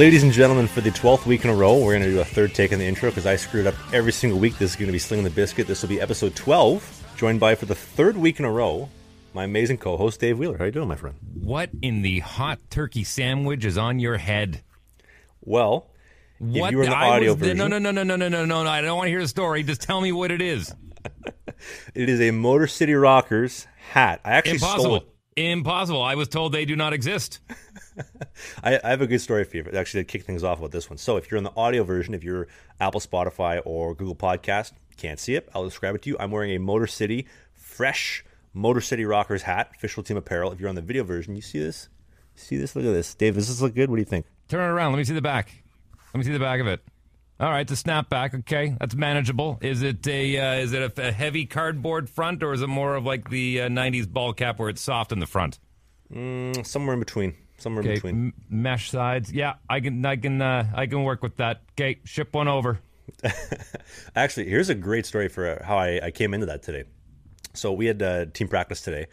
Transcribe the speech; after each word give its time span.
Ladies 0.00 0.22
and 0.22 0.32
gentlemen, 0.32 0.66
for 0.66 0.80
the 0.80 0.88
12th 0.88 1.26
week 1.26 1.44
in 1.44 1.50
a 1.50 1.54
row, 1.54 1.76
we're 1.76 1.92
going 1.92 2.04
to 2.04 2.10
do 2.10 2.20
a 2.20 2.24
third 2.24 2.54
take 2.54 2.72
on 2.72 2.78
the 2.78 2.86
intro 2.86 3.10
because 3.10 3.26
I 3.26 3.36
screwed 3.36 3.66
up 3.66 3.74
every 3.92 4.12
single 4.12 4.38
week. 4.38 4.56
This 4.56 4.70
is 4.70 4.76
going 4.76 4.86
to 4.86 4.92
be 4.92 4.98
Slinging 4.98 5.24
the 5.24 5.30
Biscuit. 5.30 5.66
This 5.66 5.82
will 5.82 5.90
be 5.90 6.00
episode 6.00 6.34
12, 6.34 7.12
joined 7.18 7.38
by, 7.38 7.54
for 7.54 7.66
the 7.66 7.74
third 7.74 8.16
week 8.16 8.38
in 8.38 8.46
a 8.46 8.50
row, 8.50 8.88
my 9.34 9.44
amazing 9.44 9.76
co 9.76 9.98
host, 9.98 10.18
Dave 10.18 10.38
Wheeler. 10.38 10.56
How 10.56 10.64
you 10.64 10.70
doing, 10.70 10.88
my 10.88 10.96
friend? 10.96 11.16
What 11.34 11.68
in 11.82 12.00
the 12.00 12.20
hot 12.20 12.60
turkey 12.70 13.04
sandwich 13.04 13.66
is 13.66 13.76
on 13.76 13.98
your 13.98 14.16
head? 14.16 14.62
Well, 15.42 15.90
what 16.38 16.68
if 16.68 16.70
you 16.70 16.78
were 16.78 16.84
in 16.84 16.88
the 16.88 16.96
audio 16.96 17.32
was, 17.32 17.40
version. 17.40 17.58
No, 17.58 17.66
no, 17.66 17.78
no, 17.78 17.90
no, 17.90 18.02
no, 18.02 18.16
no, 18.16 18.28
no, 18.30 18.44
no. 18.46 18.70
I 18.70 18.80
don't 18.80 18.96
want 18.96 19.08
to 19.08 19.10
hear 19.10 19.20
the 19.20 19.28
story. 19.28 19.62
Just 19.64 19.82
tell 19.82 20.00
me 20.00 20.12
what 20.12 20.30
it 20.30 20.40
is. 20.40 20.74
it 21.94 22.08
is 22.08 22.22
a 22.22 22.30
Motor 22.30 22.68
City 22.68 22.94
Rockers 22.94 23.66
hat. 23.90 24.22
I 24.24 24.30
actually 24.30 24.52
Impossible. 24.52 24.82
stole 24.82 24.96
it. 24.96 25.09
Impossible. 25.36 26.02
I 26.02 26.16
was 26.16 26.28
told 26.28 26.52
they 26.52 26.64
do 26.64 26.76
not 26.76 26.92
exist. 26.92 27.40
I, 28.62 28.80
I 28.82 28.90
have 28.90 29.00
a 29.00 29.06
good 29.06 29.20
story 29.20 29.44
for 29.44 29.56
you. 29.56 29.64
Actually, 29.74 30.04
to 30.04 30.04
kick 30.04 30.24
things 30.24 30.42
off 30.42 30.60
with 30.60 30.72
this 30.72 30.90
one. 30.90 30.98
So, 30.98 31.16
if 31.16 31.30
you're 31.30 31.38
in 31.38 31.44
the 31.44 31.52
audio 31.56 31.84
version, 31.84 32.14
if 32.14 32.24
you're 32.24 32.48
Apple, 32.80 33.00
Spotify, 33.00 33.60
or 33.64 33.94
Google 33.94 34.16
Podcast, 34.16 34.72
can't 34.96 35.18
see 35.18 35.34
it. 35.34 35.48
I'll 35.54 35.64
describe 35.64 35.94
it 35.94 36.02
to 36.02 36.10
you. 36.10 36.16
I'm 36.18 36.30
wearing 36.30 36.50
a 36.50 36.58
Motor 36.58 36.86
City 36.86 37.26
fresh 37.54 38.24
Motor 38.52 38.80
City 38.80 39.04
Rockers 39.04 39.42
hat, 39.42 39.70
official 39.74 40.02
team 40.02 40.16
apparel. 40.16 40.52
If 40.52 40.60
you're 40.60 40.68
on 40.68 40.74
the 40.74 40.82
video 40.82 41.04
version, 41.04 41.36
you 41.36 41.42
see 41.42 41.60
this. 41.60 41.88
See 42.34 42.56
this? 42.56 42.74
Look 42.74 42.84
at 42.84 42.92
this, 42.92 43.14
Dave. 43.14 43.34
Does 43.34 43.48
this 43.48 43.60
look 43.60 43.74
good? 43.74 43.90
What 43.90 43.96
do 43.96 44.02
you 44.02 44.06
think? 44.06 44.26
Turn 44.48 44.60
it 44.60 44.72
around. 44.72 44.92
Let 44.92 44.98
me 44.98 45.04
see 45.04 45.14
the 45.14 45.22
back. 45.22 45.62
Let 46.12 46.18
me 46.18 46.24
see 46.24 46.32
the 46.32 46.38
back 46.38 46.60
of 46.60 46.66
it. 46.66 46.80
All 47.40 47.48
right, 47.48 47.66
the 47.66 47.74
snapback. 47.74 48.34
Okay, 48.40 48.76
that's 48.78 48.94
manageable. 48.94 49.58
Is 49.62 49.82
it 49.82 50.06
a 50.06 50.38
uh, 50.38 50.54
is 50.56 50.74
it 50.74 50.98
a, 50.98 51.08
a 51.08 51.10
heavy 51.10 51.46
cardboard 51.46 52.10
front, 52.10 52.42
or 52.42 52.52
is 52.52 52.60
it 52.60 52.66
more 52.66 52.94
of 52.96 53.06
like 53.06 53.30
the 53.30 53.62
uh, 53.62 53.68
'90s 53.68 54.06
ball 54.06 54.34
cap 54.34 54.58
where 54.58 54.68
it's 54.68 54.82
soft 54.82 55.10
in 55.10 55.20
the 55.20 55.26
front? 55.26 55.58
Mm, 56.12 56.66
somewhere 56.66 56.92
in 56.92 57.00
between. 57.00 57.34
Somewhere 57.56 57.82
in 57.82 57.94
between. 57.94 58.14
m- 58.14 58.34
mesh 58.50 58.90
sides. 58.90 59.32
Yeah, 59.32 59.54
I 59.70 59.80
can 59.80 60.04
I 60.04 60.16
can 60.16 60.42
uh, 60.42 60.70
I 60.74 60.86
can 60.86 61.02
work 61.02 61.22
with 61.22 61.38
that. 61.38 61.62
Okay, 61.72 62.00
ship 62.04 62.34
one 62.34 62.46
over. 62.46 62.78
Actually, 64.14 64.50
here's 64.50 64.68
a 64.68 64.74
great 64.74 65.06
story 65.06 65.28
for 65.28 65.46
uh, 65.48 65.64
how 65.64 65.78
I, 65.78 65.98
I 66.02 66.10
came 66.10 66.34
into 66.34 66.46
that 66.46 66.62
today. 66.62 66.84
So 67.54 67.72
we 67.72 67.86
had 67.86 68.02
uh, 68.02 68.26
team 68.26 68.48
practice 68.48 68.82
today, 68.82 69.06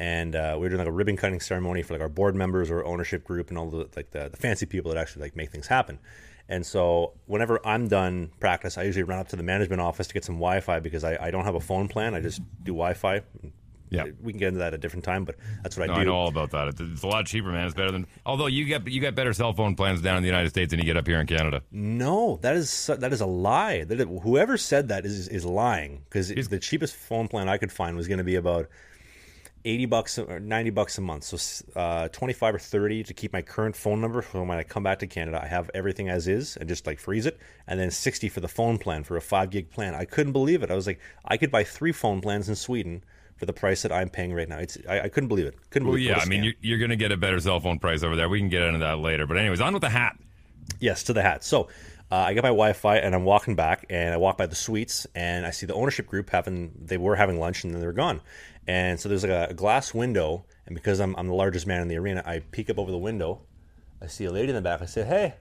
and 0.00 0.34
uh, 0.34 0.54
we 0.56 0.62
were 0.62 0.68
doing 0.70 0.80
like 0.80 0.88
a 0.88 0.92
ribbon 0.92 1.16
cutting 1.16 1.38
ceremony 1.38 1.82
for 1.82 1.94
like 1.94 2.02
our 2.02 2.08
board 2.08 2.34
members 2.34 2.72
or 2.72 2.84
ownership 2.84 3.22
group 3.22 3.50
and 3.50 3.56
all 3.58 3.70
the 3.70 3.88
like 3.94 4.10
the, 4.10 4.28
the 4.30 4.36
fancy 4.36 4.66
people 4.66 4.92
that 4.92 4.98
actually 5.00 5.22
like 5.22 5.36
make 5.36 5.52
things 5.52 5.68
happen. 5.68 6.00
And 6.48 6.64
so 6.64 7.12
whenever 7.26 7.60
I'm 7.66 7.88
done 7.88 8.30
practice, 8.40 8.78
I 8.78 8.84
usually 8.84 9.02
run 9.02 9.18
up 9.18 9.28
to 9.28 9.36
the 9.36 9.42
management 9.42 9.82
office 9.82 10.06
to 10.06 10.14
get 10.14 10.24
some 10.24 10.36
Wi-Fi 10.36 10.80
because 10.80 11.04
I, 11.04 11.16
I 11.26 11.30
don't 11.30 11.44
have 11.44 11.54
a 11.54 11.60
phone 11.60 11.88
plan. 11.88 12.14
I 12.14 12.20
just 12.20 12.40
do 12.64 12.72
Wi-Fi. 12.72 13.22
Yeah. 13.90 14.04
we 14.22 14.32
can 14.32 14.38
get 14.38 14.48
into 14.48 14.58
that 14.58 14.68
at 14.68 14.74
a 14.74 14.78
different 14.78 15.04
time, 15.04 15.24
but 15.24 15.36
that's 15.62 15.76
what 15.76 15.84
I 15.84 15.86
No, 15.86 15.94
do. 15.94 16.00
I 16.00 16.04
know 16.04 16.14
all 16.14 16.28
about 16.28 16.50
that. 16.50 16.68
It's, 16.68 16.80
it's 16.80 17.02
a 17.02 17.06
lot 17.06 17.24
cheaper, 17.26 17.50
man. 17.50 17.64
It's 17.64 17.74
better 17.74 17.90
than. 17.90 18.06
Although 18.26 18.46
you 18.46 18.66
get 18.66 18.86
you 18.86 19.00
get 19.00 19.14
better 19.14 19.32
cell 19.32 19.52
phone 19.54 19.76
plans 19.76 20.02
down 20.02 20.16
in 20.18 20.22
the 20.22 20.28
United 20.28 20.50
States 20.50 20.70
than 20.70 20.78
you 20.78 20.84
get 20.84 20.96
up 20.98 21.06
here 21.06 21.20
in 21.20 21.26
Canada. 21.26 21.62
No, 21.70 22.38
that 22.42 22.54
is 22.56 22.86
that 22.98 23.12
is 23.12 23.20
a 23.22 23.26
lie. 23.26 23.84
That 23.84 24.06
whoever 24.22 24.58
said 24.58 24.88
that 24.88 25.06
is 25.06 25.28
is 25.28 25.44
lying 25.46 26.02
because 26.04 26.28
the 26.28 26.58
cheapest 26.58 26.96
phone 26.96 27.28
plan 27.28 27.48
I 27.48 27.56
could 27.56 27.72
find 27.72 27.96
was 27.96 28.08
going 28.08 28.18
to 28.18 28.24
be 28.24 28.34
about 28.34 28.68
eighty 29.64 29.86
bucks 29.86 30.18
or 30.18 30.40
ninety 30.40 30.70
bucks 30.70 30.98
a 30.98 31.00
month. 31.00 31.24
So 31.24 31.38
uh, 31.78 32.08
twenty 32.08 32.32
five 32.32 32.54
or 32.54 32.58
thirty 32.58 33.02
to 33.04 33.14
keep 33.14 33.32
my 33.32 33.42
current 33.42 33.76
phone 33.76 34.00
number 34.00 34.22
for 34.22 34.42
when 34.44 34.58
I 34.58 34.62
come 34.62 34.82
back 34.82 34.98
to 35.00 35.06
Canada. 35.06 35.40
I 35.42 35.46
have 35.46 35.70
everything 35.74 36.08
as 36.08 36.28
is 36.28 36.56
and 36.56 36.68
just 36.68 36.86
like 36.86 36.98
freeze 36.98 37.26
it, 37.26 37.38
and 37.66 37.78
then 37.78 37.90
sixty 37.90 38.28
for 38.28 38.40
the 38.40 38.48
phone 38.48 38.78
plan 38.78 39.04
for 39.04 39.16
a 39.16 39.20
five 39.20 39.50
gig 39.50 39.70
plan. 39.70 39.94
I 39.94 40.04
couldn't 40.04 40.32
believe 40.32 40.62
it. 40.62 40.70
I 40.70 40.74
was 40.74 40.86
like, 40.86 41.00
I 41.24 41.36
could 41.36 41.50
buy 41.50 41.64
three 41.64 41.92
phone 41.92 42.20
plans 42.20 42.48
in 42.48 42.54
Sweden 42.56 43.04
for 43.36 43.46
the 43.46 43.52
price 43.52 43.82
that 43.82 43.92
I'm 43.92 44.08
paying 44.08 44.32
right 44.32 44.48
now. 44.48 44.58
It's 44.58 44.78
I, 44.88 45.00
I 45.02 45.08
couldn't 45.08 45.28
believe 45.28 45.46
it. 45.46 45.54
Couldn't 45.70 45.86
Well, 45.86 45.94
believe 45.96 46.10
it. 46.10 46.16
yeah, 46.16 46.22
i 46.22 46.26
mean 46.26 46.42
you're, 46.44 46.54
you're 46.60 46.78
going 46.78 46.90
to 46.90 46.96
get 46.96 47.12
a 47.12 47.16
better 47.16 47.38
cell 47.38 47.60
phone 47.60 47.78
price 47.78 48.02
over 48.02 48.16
there. 48.16 48.28
We 48.28 48.40
can 48.40 48.48
get 48.48 48.62
into 48.62 48.80
that 48.80 48.98
later. 48.98 49.26
But 49.26 49.38
anyways, 49.38 49.60
on 49.60 49.72
with 49.74 49.82
the 49.82 49.88
hat. 49.90 50.16
Yes, 50.80 51.04
to 51.04 51.12
the 51.12 51.22
hat. 51.22 51.44
So 51.44 51.68
uh, 52.10 52.16
I 52.16 52.34
get 52.34 52.42
my 52.42 52.48
Wi-Fi 52.48 52.96
and 52.98 53.14
I'm 53.14 53.24
walking 53.24 53.54
back, 53.54 53.86
and 53.90 54.12
I 54.12 54.16
walk 54.16 54.38
by 54.38 54.46
the 54.46 54.54
suites, 54.56 55.06
and 55.14 55.46
I 55.46 55.50
see 55.50 55.66
the 55.66 55.74
ownership 55.74 56.06
group 56.06 56.30
having 56.30 56.72
they 56.84 56.98
were 56.98 57.14
having 57.16 57.38
lunch, 57.38 57.64
and 57.64 57.72
then 57.72 57.80
they're 57.80 57.92
gone. 57.92 58.20
And 58.68 59.00
so 59.00 59.08
there's 59.08 59.24
like 59.24 59.50
a, 59.50 59.54
glass 59.54 59.94
window, 59.94 60.44
and 60.66 60.74
because 60.74 61.00
I'm 61.00 61.16
I'm 61.16 61.26
the 61.26 61.34
largest 61.34 61.66
man 61.66 61.80
in 61.80 61.88
the 61.88 61.96
arena, 61.96 62.22
I 62.24 62.40
peek 62.40 62.68
up 62.68 62.78
over 62.78 62.90
the 62.90 62.98
window. 62.98 63.40
I 64.00 64.06
see 64.06 64.26
a 64.26 64.30
lady 64.30 64.50
in 64.50 64.54
the 64.54 64.60
back. 64.60 64.82
I 64.82 64.86
said, 64.86 65.08
"Hey." 65.08 65.34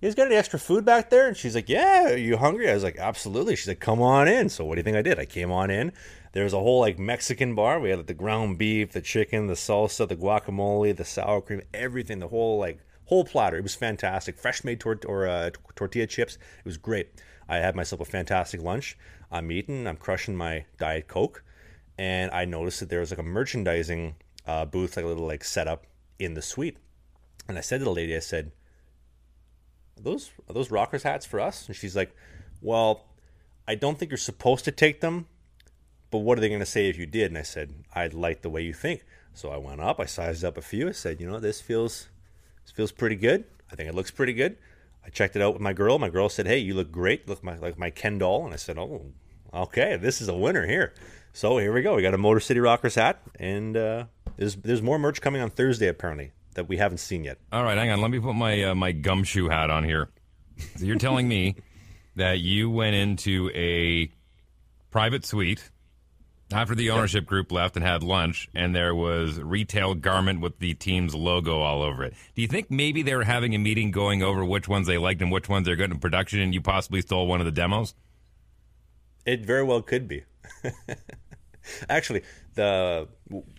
You 0.00 0.08
guys 0.08 0.14
got 0.14 0.28
any 0.28 0.36
extra 0.36 0.58
food 0.58 0.86
back 0.86 1.10
there? 1.10 1.28
And 1.28 1.36
she's 1.36 1.54
like, 1.54 1.68
Yeah, 1.68 2.12
are 2.12 2.16
you 2.16 2.38
hungry? 2.38 2.70
I 2.70 2.72
was 2.72 2.82
like, 2.82 2.96
Absolutely. 2.96 3.54
She's 3.54 3.68
like, 3.68 3.80
Come 3.80 4.00
on 4.00 4.28
in. 4.28 4.48
So 4.48 4.64
what 4.64 4.76
do 4.76 4.78
you 4.78 4.82
think 4.82 4.96
I 4.96 5.02
did? 5.02 5.18
I 5.18 5.26
came 5.26 5.52
on 5.52 5.70
in. 5.70 5.92
There 6.32 6.44
was 6.44 6.54
a 6.54 6.58
whole 6.58 6.80
like 6.80 6.98
Mexican 6.98 7.54
bar. 7.54 7.78
We 7.78 7.90
had 7.90 7.98
like, 7.98 8.06
the 8.06 8.14
ground 8.14 8.56
beef, 8.56 8.92
the 8.92 9.02
chicken, 9.02 9.46
the 9.46 9.52
salsa, 9.52 10.08
the 10.08 10.16
guacamole, 10.16 10.96
the 10.96 11.04
sour 11.04 11.42
cream, 11.42 11.60
everything, 11.74 12.18
the 12.18 12.28
whole 12.28 12.58
like 12.58 12.78
whole 13.04 13.24
platter. 13.24 13.58
It 13.58 13.62
was 13.62 13.74
fantastic. 13.74 14.38
Fresh 14.38 14.64
made 14.64 14.80
tor- 14.80 15.00
or 15.06 15.26
uh, 15.26 15.50
tortilla 15.74 16.06
chips. 16.06 16.36
It 16.36 16.64
was 16.64 16.78
great. 16.78 17.10
I 17.46 17.56
had 17.56 17.76
myself 17.76 18.00
a 18.00 18.06
fantastic 18.06 18.62
lunch. 18.62 18.96
I'm 19.30 19.52
eating. 19.52 19.86
I'm 19.86 19.96
crushing 19.96 20.34
my 20.34 20.64
diet 20.78 21.08
coke, 21.08 21.42
and 22.00 22.30
I 22.30 22.46
noticed 22.46 22.80
that 22.80 22.88
there 22.88 23.00
was 23.00 23.10
like 23.10 23.20
a 23.20 23.22
merchandising 23.22 24.14
uh, 24.46 24.64
booth, 24.64 24.96
like 24.96 25.04
a 25.04 25.08
little 25.08 25.26
like 25.26 25.44
setup 25.44 25.84
in 26.18 26.32
the 26.32 26.40
suite. 26.40 26.78
And 27.46 27.58
I 27.58 27.60
said 27.60 27.80
to 27.80 27.84
the 27.84 27.92
lady, 27.92 28.16
I 28.16 28.20
said, 28.20 28.52
"Are 29.98 30.02
those 30.02 30.30
are 30.48 30.54
those 30.54 30.70
rockers 30.70 31.02
hats 31.02 31.26
for 31.26 31.40
us?" 31.40 31.66
And 31.66 31.76
she's 31.76 31.94
like, 31.94 32.16
"Well, 32.62 33.04
I 33.68 33.74
don't 33.74 33.98
think 33.98 34.10
you're 34.10 34.16
supposed 34.16 34.64
to 34.64 34.72
take 34.72 35.02
them, 35.02 35.26
but 36.10 36.20
what 36.20 36.38
are 36.38 36.40
they 36.40 36.48
going 36.48 36.60
to 36.60 36.66
say 36.66 36.88
if 36.88 36.96
you 36.96 37.04
did?" 37.04 37.30
And 37.30 37.36
I 37.36 37.42
said, 37.42 37.74
"I'd 37.94 38.14
like 38.14 38.40
the 38.40 38.48
way 38.48 38.62
you 38.62 38.72
think." 38.72 39.04
So 39.34 39.50
I 39.50 39.58
went 39.58 39.82
up, 39.82 40.00
I 40.00 40.06
sized 40.06 40.42
up 40.42 40.56
a 40.56 40.62
few. 40.62 40.88
I 40.88 40.92
said, 40.92 41.20
"You 41.20 41.30
know, 41.30 41.38
this 41.38 41.60
feels 41.60 42.08
this 42.64 42.72
feels 42.72 42.92
pretty 42.92 43.16
good. 43.16 43.44
I 43.70 43.76
think 43.76 43.90
it 43.90 43.94
looks 43.94 44.10
pretty 44.10 44.32
good." 44.32 44.56
I 45.04 45.10
checked 45.10 45.36
it 45.36 45.42
out 45.42 45.52
with 45.52 45.62
my 45.62 45.74
girl. 45.74 45.98
My 45.98 46.08
girl 46.08 46.30
said, 46.30 46.46
"Hey, 46.46 46.60
you 46.60 46.72
look 46.72 46.90
great. 46.90 47.28
Look 47.28 47.44
my, 47.44 47.56
like 47.56 47.76
my 47.76 47.90
Ken 47.90 48.16
doll." 48.16 48.46
And 48.46 48.54
I 48.54 48.56
said, 48.56 48.78
"Oh, 48.78 49.12
okay, 49.52 49.96
this 49.96 50.22
is 50.22 50.28
a 50.28 50.34
winner 50.34 50.66
here." 50.66 50.94
So 51.32 51.58
here 51.58 51.72
we 51.72 51.82
go. 51.82 51.96
We 51.96 52.02
got 52.02 52.14
a 52.14 52.18
Motor 52.18 52.40
City 52.40 52.60
Rockers 52.60 52.96
hat, 52.96 53.20
and 53.38 53.76
uh, 53.76 54.04
there's 54.36 54.56
there's 54.56 54.82
more 54.82 54.98
merch 54.98 55.20
coming 55.20 55.40
on 55.40 55.50
Thursday 55.50 55.86
apparently 55.86 56.32
that 56.54 56.68
we 56.68 56.76
haven't 56.76 56.98
seen 56.98 57.24
yet. 57.24 57.38
All 57.52 57.62
right, 57.62 57.78
hang 57.78 57.90
on. 57.90 58.00
Let 58.00 58.10
me 58.10 58.18
put 58.18 58.34
my 58.34 58.64
uh, 58.64 58.74
my 58.74 58.92
gumshoe 58.92 59.48
hat 59.48 59.70
on 59.70 59.84
here. 59.84 60.08
So 60.76 60.84
you're 60.84 60.98
telling 60.98 61.28
me 61.28 61.56
that 62.16 62.40
you 62.40 62.70
went 62.70 62.96
into 62.96 63.50
a 63.54 64.10
private 64.90 65.24
suite 65.24 65.70
after 66.52 66.74
the 66.74 66.90
ownership 66.90 67.26
group 67.26 67.52
left 67.52 67.76
and 67.76 67.84
had 67.84 68.02
lunch, 68.02 68.48
and 68.54 68.74
there 68.74 68.94
was 68.94 69.38
retail 69.38 69.94
garment 69.94 70.40
with 70.40 70.58
the 70.58 70.74
team's 70.74 71.14
logo 71.14 71.60
all 71.60 71.82
over 71.82 72.02
it. 72.02 72.14
Do 72.34 72.42
you 72.42 72.48
think 72.48 72.70
maybe 72.70 73.02
they 73.02 73.14
were 73.14 73.24
having 73.24 73.54
a 73.54 73.58
meeting 73.58 73.92
going 73.92 74.22
over 74.22 74.44
which 74.44 74.68
ones 74.68 74.88
they 74.88 74.98
liked 74.98 75.22
and 75.22 75.30
which 75.30 75.48
ones 75.48 75.66
they're 75.66 75.76
good 75.76 75.92
in 75.92 76.00
production, 76.00 76.40
and 76.40 76.52
you 76.52 76.60
possibly 76.60 77.02
stole 77.02 77.28
one 77.28 77.40
of 77.40 77.46
the 77.46 77.52
demos? 77.52 77.94
It 79.24 79.46
very 79.46 79.62
well 79.62 79.82
could 79.82 80.08
be. 80.08 80.24
Actually, 81.88 82.22
the 82.54 83.08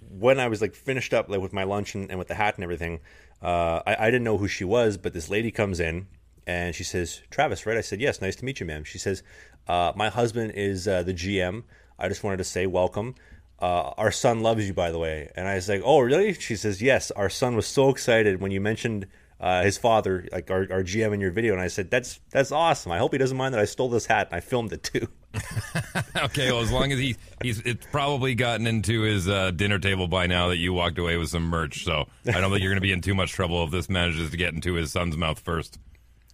when 0.09 0.39
I 0.39 0.47
was 0.47 0.61
like 0.61 0.75
finished 0.75 1.13
up 1.13 1.29
like 1.29 1.41
with 1.41 1.53
my 1.53 1.63
lunch 1.63 1.95
and, 1.95 2.09
and 2.09 2.19
with 2.19 2.27
the 2.27 2.35
hat 2.35 2.55
and 2.55 2.63
everything, 2.63 2.99
uh, 3.41 3.81
I, 3.85 3.95
I 3.99 4.05
didn't 4.05 4.23
know 4.23 4.37
who 4.37 4.47
she 4.47 4.63
was, 4.63 4.97
but 4.97 5.13
this 5.13 5.29
lady 5.29 5.51
comes 5.51 5.79
in 5.79 6.07
and 6.47 6.75
she 6.75 6.83
says, 6.83 7.21
"Travis, 7.29 7.65
right?" 7.65 7.77
I 7.77 7.81
said, 7.81 8.01
"Yes, 8.01 8.21
nice 8.21 8.35
to 8.37 8.45
meet 8.45 8.59
you, 8.59 8.65
ma'am." 8.65 8.83
She 8.83 8.97
says, 8.97 9.23
uh, 9.67 9.93
"My 9.95 10.09
husband 10.09 10.53
is 10.55 10.87
uh, 10.87 11.03
the 11.03 11.13
GM. 11.13 11.63
I 11.97 12.07
just 12.07 12.23
wanted 12.23 12.37
to 12.37 12.43
say 12.43 12.65
welcome. 12.65 13.15
Uh, 13.59 13.91
our 13.97 14.11
son 14.11 14.41
loves 14.41 14.67
you, 14.67 14.73
by 14.73 14.91
the 14.91 14.99
way." 14.99 15.31
And 15.35 15.47
I 15.47 15.55
was 15.55 15.69
like, 15.69 15.81
"Oh, 15.83 15.99
really?" 15.99 16.33
She 16.33 16.55
says, 16.55 16.81
"Yes, 16.81 17.11
our 17.11 17.29
son 17.29 17.55
was 17.55 17.67
so 17.67 17.89
excited 17.89 18.41
when 18.41 18.51
you 18.51 18.61
mentioned." 18.61 19.07
Uh, 19.41 19.63
his 19.63 19.75
father, 19.75 20.27
like 20.31 20.51
our, 20.51 20.67
our 20.71 20.83
GM 20.83 21.15
in 21.15 21.19
your 21.19 21.31
video, 21.31 21.53
and 21.53 21.61
I 21.61 21.67
said, 21.67 21.89
"That's 21.89 22.19
that's 22.29 22.51
awesome. 22.51 22.91
I 22.91 22.99
hope 22.99 23.11
he 23.11 23.17
doesn't 23.17 23.35
mind 23.35 23.55
that 23.55 23.59
I 23.59 23.65
stole 23.65 23.89
this 23.89 24.05
hat 24.05 24.27
and 24.27 24.35
I 24.35 24.39
filmed 24.39 24.71
it 24.71 24.83
too." 24.83 25.07
okay, 26.15 26.51
well, 26.51 26.61
as 26.61 26.71
long 26.71 26.91
as 26.91 26.99
he 26.99 27.15
he's 27.41 27.59
it's 27.61 27.87
probably 27.87 28.35
gotten 28.35 28.67
into 28.67 29.01
his 29.01 29.27
uh, 29.27 29.49
dinner 29.49 29.79
table 29.79 30.07
by 30.07 30.27
now 30.27 30.49
that 30.49 30.57
you 30.57 30.73
walked 30.73 30.99
away 30.99 31.17
with 31.17 31.29
some 31.29 31.43
merch. 31.43 31.83
So 31.83 32.07
I 32.27 32.39
don't 32.39 32.51
think 32.51 32.61
you're 32.61 32.71
going 32.71 32.75
to 32.75 32.81
be 32.81 32.91
in 32.91 33.01
too 33.01 33.15
much 33.15 33.31
trouble 33.31 33.63
if 33.63 33.71
this 33.71 33.89
manages 33.89 34.29
to 34.29 34.37
get 34.37 34.53
into 34.53 34.75
his 34.75 34.91
son's 34.91 35.17
mouth 35.17 35.39
first. 35.39 35.79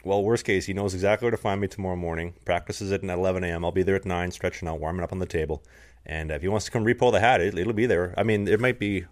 Well, 0.04 0.22
worst 0.24 0.44
case, 0.46 0.66
he 0.66 0.74
knows 0.74 0.94
exactly 0.94 1.26
where 1.26 1.32
to 1.32 1.38
find 1.38 1.62
me 1.62 1.68
tomorrow 1.68 1.96
morning. 1.96 2.34
Practices 2.46 2.92
it 2.92 3.04
at 3.04 3.10
11 3.10 3.44
a.m. 3.46 3.64
I'll 3.64 3.72
be 3.72 3.84
there 3.84 3.96
at 3.96 4.06
9, 4.06 4.32
stretching 4.32 4.68
out, 4.68 4.80
warming 4.80 5.04
up 5.04 5.12
on 5.12 5.20
the 5.20 5.26
table. 5.26 5.64
And 6.06 6.32
if 6.32 6.42
he 6.42 6.48
wants 6.48 6.66
to 6.66 6.72
come 6.72 6.86
repo 6.86 7.12
the 7.12 7.20
hat, 7.20 7.42
it, 7.42 7.58
it'll 7.58 7.74
be 7.74 7.86
there. 7.88 8.14
I 8.18 8.24
mean, 8.24 8.48
it 8.48 8.60
might 8.60 8.80
be. 8.80 9.06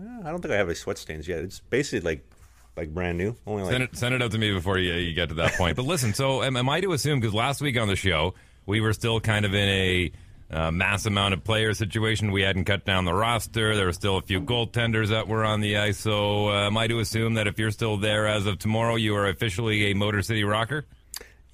eh, 0.00 0.20
I 0.24 0.30
don't 0.30 0.40
think 0.40 0.52
I 0.52 0.56
have 0.56 0.68
any 0.68 0.74
sweat 0.74 0.98
stains 0.98 1.28
yet. 1.28 1.40
It's 1.40 1.60
basically 1.60 2.00
like 2.00 2.28
like 2.76 2.92
brand 2.92 3.18
new. 3.18 3.36
Only 3.46 3.64
like 3.64 3.72
Send 3.72 3.82
it, 3.82 3.96
send 3.96 4.14
it 4.14 4.22
out 4.22 4.32
to 4.32 4.38
me 4.38 4.52
before 4.52 4.78
you, 4.78 4.92
you 4.94 5.14
get 5.14 5.28
to 5.28 5.34
that 5.36 5.54
point. 5.54 5.76
But 5.76 5.84
listen, 5.84 6.14
so 6.14 6.42
am, 6.42 6.56
am 6.56 6.68
I 6.68 6.80
to 6.80 6.92
assume, 6.92 7.20
because 7.20 7.34
last 7.34 7.60
week 7.60 7.78
on 7.78 7.88
the 7.88 7.96
show, 7.96 8.34
we 8.66 8.80
were 8.80 8.92
still 8.92 9.20
kind 9.20 9.44
of 9.44 9.54
in 9.54 9.68
a 9.68 10.12
uh, 10.50 10.70
mass 10.70 11.06
amount 11.06 11.34
of 11.34 11.44
player 11.44 11.74
situation. 11.74 12.32
We 12.32 12.42
hadn't 12.42 12.64
cut 12.64 12.84
down 12.84 13.04
the 13.04 13.14
roster. 13.14 13.76
There 13.76 13.86
were 13.86 13.92
still 13.92 14.16
a 14.16 14.22
few 14.22 14.40
goaltenders 14.40 15.08
that 15.08 15.28
were 15.28 15.44
on 15.44 15.60
the 15.60 15.78
ice. 15.78 15.98
So 15.98 16.48
uh, 16.48 16.66
am 16.66 16.76
I 16.76 16.86
to 16.88 16.98
assume 16.98 17.34
that 17.34 17.46
if 17.46 17.58
you're 17.58 17.70
still 17.70 17.96
there 17.96 18.26
as 18.26 18.46
of 18.46 18.58
tomorrow, 18.58 18.96
you 18.96 19.14
are 19.16 19.28
officially 19.28 19.90
a 19.90 19.94
Motor 19.94 20.22
City 20.22 20.44
Rocker? 20.44 20.86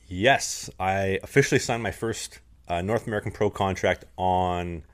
Yes, 0.08 0.70
I 0.78 1.18
officially 1.22 1.58
signed 1.58 1.82
my 1.82 1.90
first 1.90 2.40
uh, 2.68 2.80
North 2.80 3.06
American 3.06 3.32
Pro 3.32 3.50
contract 3.50 4.04
on 4.16 4.84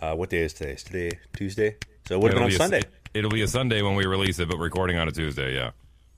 uh, 0.00 0.14
what 0.14 0.30
day 0.30 0.40
is 0.40 0.52
today? 0.54 0.72
Is 0.72 0.82
today 0.82 1.18
Tuesday? 1.34 1.76
So 2.08 2.16
it 2.16 2.22
would 2.22 2.32
have 2.32 2.38
been 2.38 2.44
on 2.44 2.50
Sunday. 2.50 2.82
It'll 3.14 3.30
be 3.30 3.42
a 3.42 3.48
Sunday 3.48 3.82
when 3.82 3.94
we 3.94 4.06
release 4.06 4.38
it, 4.38 4.48
but 4.48 4.58
recording 4.58 4.96
on 4.96 5.08
a 5.08 5.12
Tuesday, 5.12 5.54
yeah. 5.54 5.70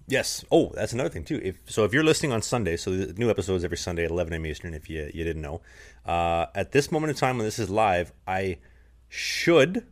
Yes. 0.07 0.45
Oh, 0.51 0.71
that's 0.75 0.93
another 0.93 1.09
thing 1.09 1.25
too. 1.25 1.41
If 1.43 1.57
so, 1.67 1.85
if 1.85 1.95
you're 1.95 2.05
listening 2.05 2.33
on 2.33 2.43
Sunday, 2.43 2.77
so 2.77 2.91
the 2.95 3.15
new 3.15 3.31
episodes 3.31 3.65
every 3.65 3.79
Sunday 3.79 4.05
at 4.05 4.11
11 4.11 4.35
a.m. 4.35 4.47
Eastern. 4.47 4.75
If 4.75 4.91
you 4.91 5.11
you 5.15 5.25
didn't 5.25 5.41
know, 5.41 5.63
uh, 6.05 6.47
at 6.55 6.73
this 6.73 6.93
moment 6.93 7.11
in 7.11 7.17
time 7.17 7.39
when 7.39 7.47
this 7.47 7.59
is 7.59 7.71
live, 7.71 8.13
I 8.27 8.59
should, 9.09 9.87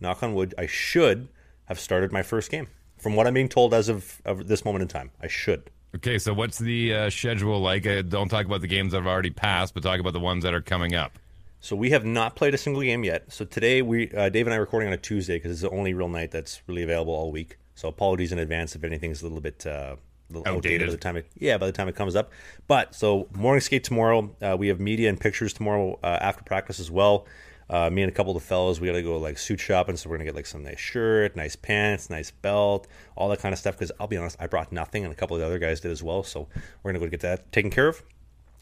knock 0.00 0.22
on 0.22 0.34
wood, 0.34 0.54
I 0.56 0.66
should 0.66 1.28
have 1.66 1.78
started 1.78 2.10
my 2.10 2.22
first 2.22 2.50
game. 2.50 2.68
From 2.96 3.16
what 3.16 3.26
I'm 3.26 3.34
being 3.34 3.48
told 3.48 3.74
as 3.74 3.88
of, 3.88 4.20
of 4.24 4.46
this 4.46 4.64
moment 4.64 4.82
in 4.82 4.88
time, 4.88 5.10
I 5.22 5.28
should. 5.28 5.70
Okay, 5.96 6.18
so 6.18 6.32
what's 6.32 6.58
the 6.58 6.94
uh, 6.94 7.10
schedule 7.10 7.60
like? 7.60 7.86
Uh, 7.86 8.02
don't 8.02 8.28
talk 8.28 8.46
about 8.46 8.60
the 8.60 8.66
games 8.66 8.92
that 8.92 8.98
have 8.98 9.06
already 9.06 9.30
passed, 9.30 9.74
but 9.74 9.82
talk 9.82 10.00
about 10.00 10.12
the 10.12 10.20
ones 10.20 10.44
that 10.44 10.54
are 10.54 10.60
coming 10.60 10.94
up. 10.94 11.18
So 11.60 11.76
we 11.76 11.90
have 11.90 12.04
not 12.06 12.36
played 12.36 12.54
a 12.54 12.58
single 12.58 12.82
game 12.82 13.04
yet. 13.04 13.30
So 13.30 13.44
today 13.44 13.82
we 13.82 14.10
uh, 14.12 14.30
Dave 14.30 14.46
and 14.46 14.54
I 14.54 14.56
are 14.56 14.60
recording 14.60 14.88
on 14.88 14.94
a 14.94 14.98
Tuesday 14.98 15.36
because 15.36 15.52
it's 15.52 15.60
the 15.60 15.70
only 15.70 15.92
real 15.92 16.08
night 16.08 16.30
that's 16.30 16.62
really 16.66 16.82
available 16.82 17.14
all 17.14 17.30
week. 17.30 17.58
So 17.74 17.88
apologies 17.88 18.32
in 18.32 18.38
advance 18.38 18.74
if 18.74 18.82
anything's 18.82 19.20
a 19.20 19.26
little 19.26 19.40
bit 19.42 19.66
uh, 19.66 19.96
little 20.30 20.48
Outdated. 20.48 20.86
by 20.88 20.92
the 20.92 20.96
time 20.96 21.16
it 21.16 21.26
yeah 21.36 21.58
by 21.58 21.66
the 21.66 21.72
time 21.72 21.86
it 21.88 21.94
comes 21.94 22.16
up. 22.16 22.30
But 22.66 22.94
so 22.94 23.28
morning 23.34 23.60
skate 23.60 23.84
tomorrow. 23.84 24.34
Uh, 24.40 24.56
we 24.58 24.68
have 24.68 24.80
media 24.80 25.10
and 25.10 25.20
pictures 25.20 25.52
tomorrow 25.52 25.98
uh, 26.02 26.18
after 26.20 26.42
practice 26.44 26.80
as 26.80 26.90
well. 26.90 27.26
Uh, 27.68 27.88
me 27.88 28.02
and 28.02 28.10
a 28.10 28.14
couple 28.14 28.34
of 28.36 28.42
the 28.42 28.48
fellows, 28.48 28.80
we 28.80 28.88
got 28.88 28.94
to 28.94 29.02
go 29.02 29.16
like 29.16 29.38
suit 29.38 29.60
shopping, 29.60 29.96
so 29.96 30.10
we're 30.10 30.16
gonna 30.16 30.24
get 30.24 30.34
like 30.34 30.46
some 30.46 30.64
nice 30.64 30.80
shirt, 30.80 31.36
nice 31.36 31.54
pants, 31.54 32.10
nice 32.10 32.32
belt, 32.32 32.88
all 33.14 33.28
that 33.28 33.38
kind 33.38 33.52
of 33.52 33.60
stuff. 33.60 33.76
Because 33.76 33.92
I'll 34.00 34.08
be 34.08 34.16
honest, 34.16 34.36
I 34.40 34.48
brought 34.48 34.72
nothing, 34.72 35.04
and 35.04 35.12
a 35.12 35.16
couple 35.16 35.36
of 35.36 35.40
the 35.40 35.46
other 35.46 35.60
guys 35.60 35.78
did 35.80 35.92
as 35.92 36.02
well. 36.02 36.24
So 36.24 36.48
we're 36.82 36.90
gonna 36.90 37.04
go 37.04 37.08
get 37.08 37.20
that 37.20 37.52
taken 37.52 37.70
care 37.70 37.86
of. 37.86 38.02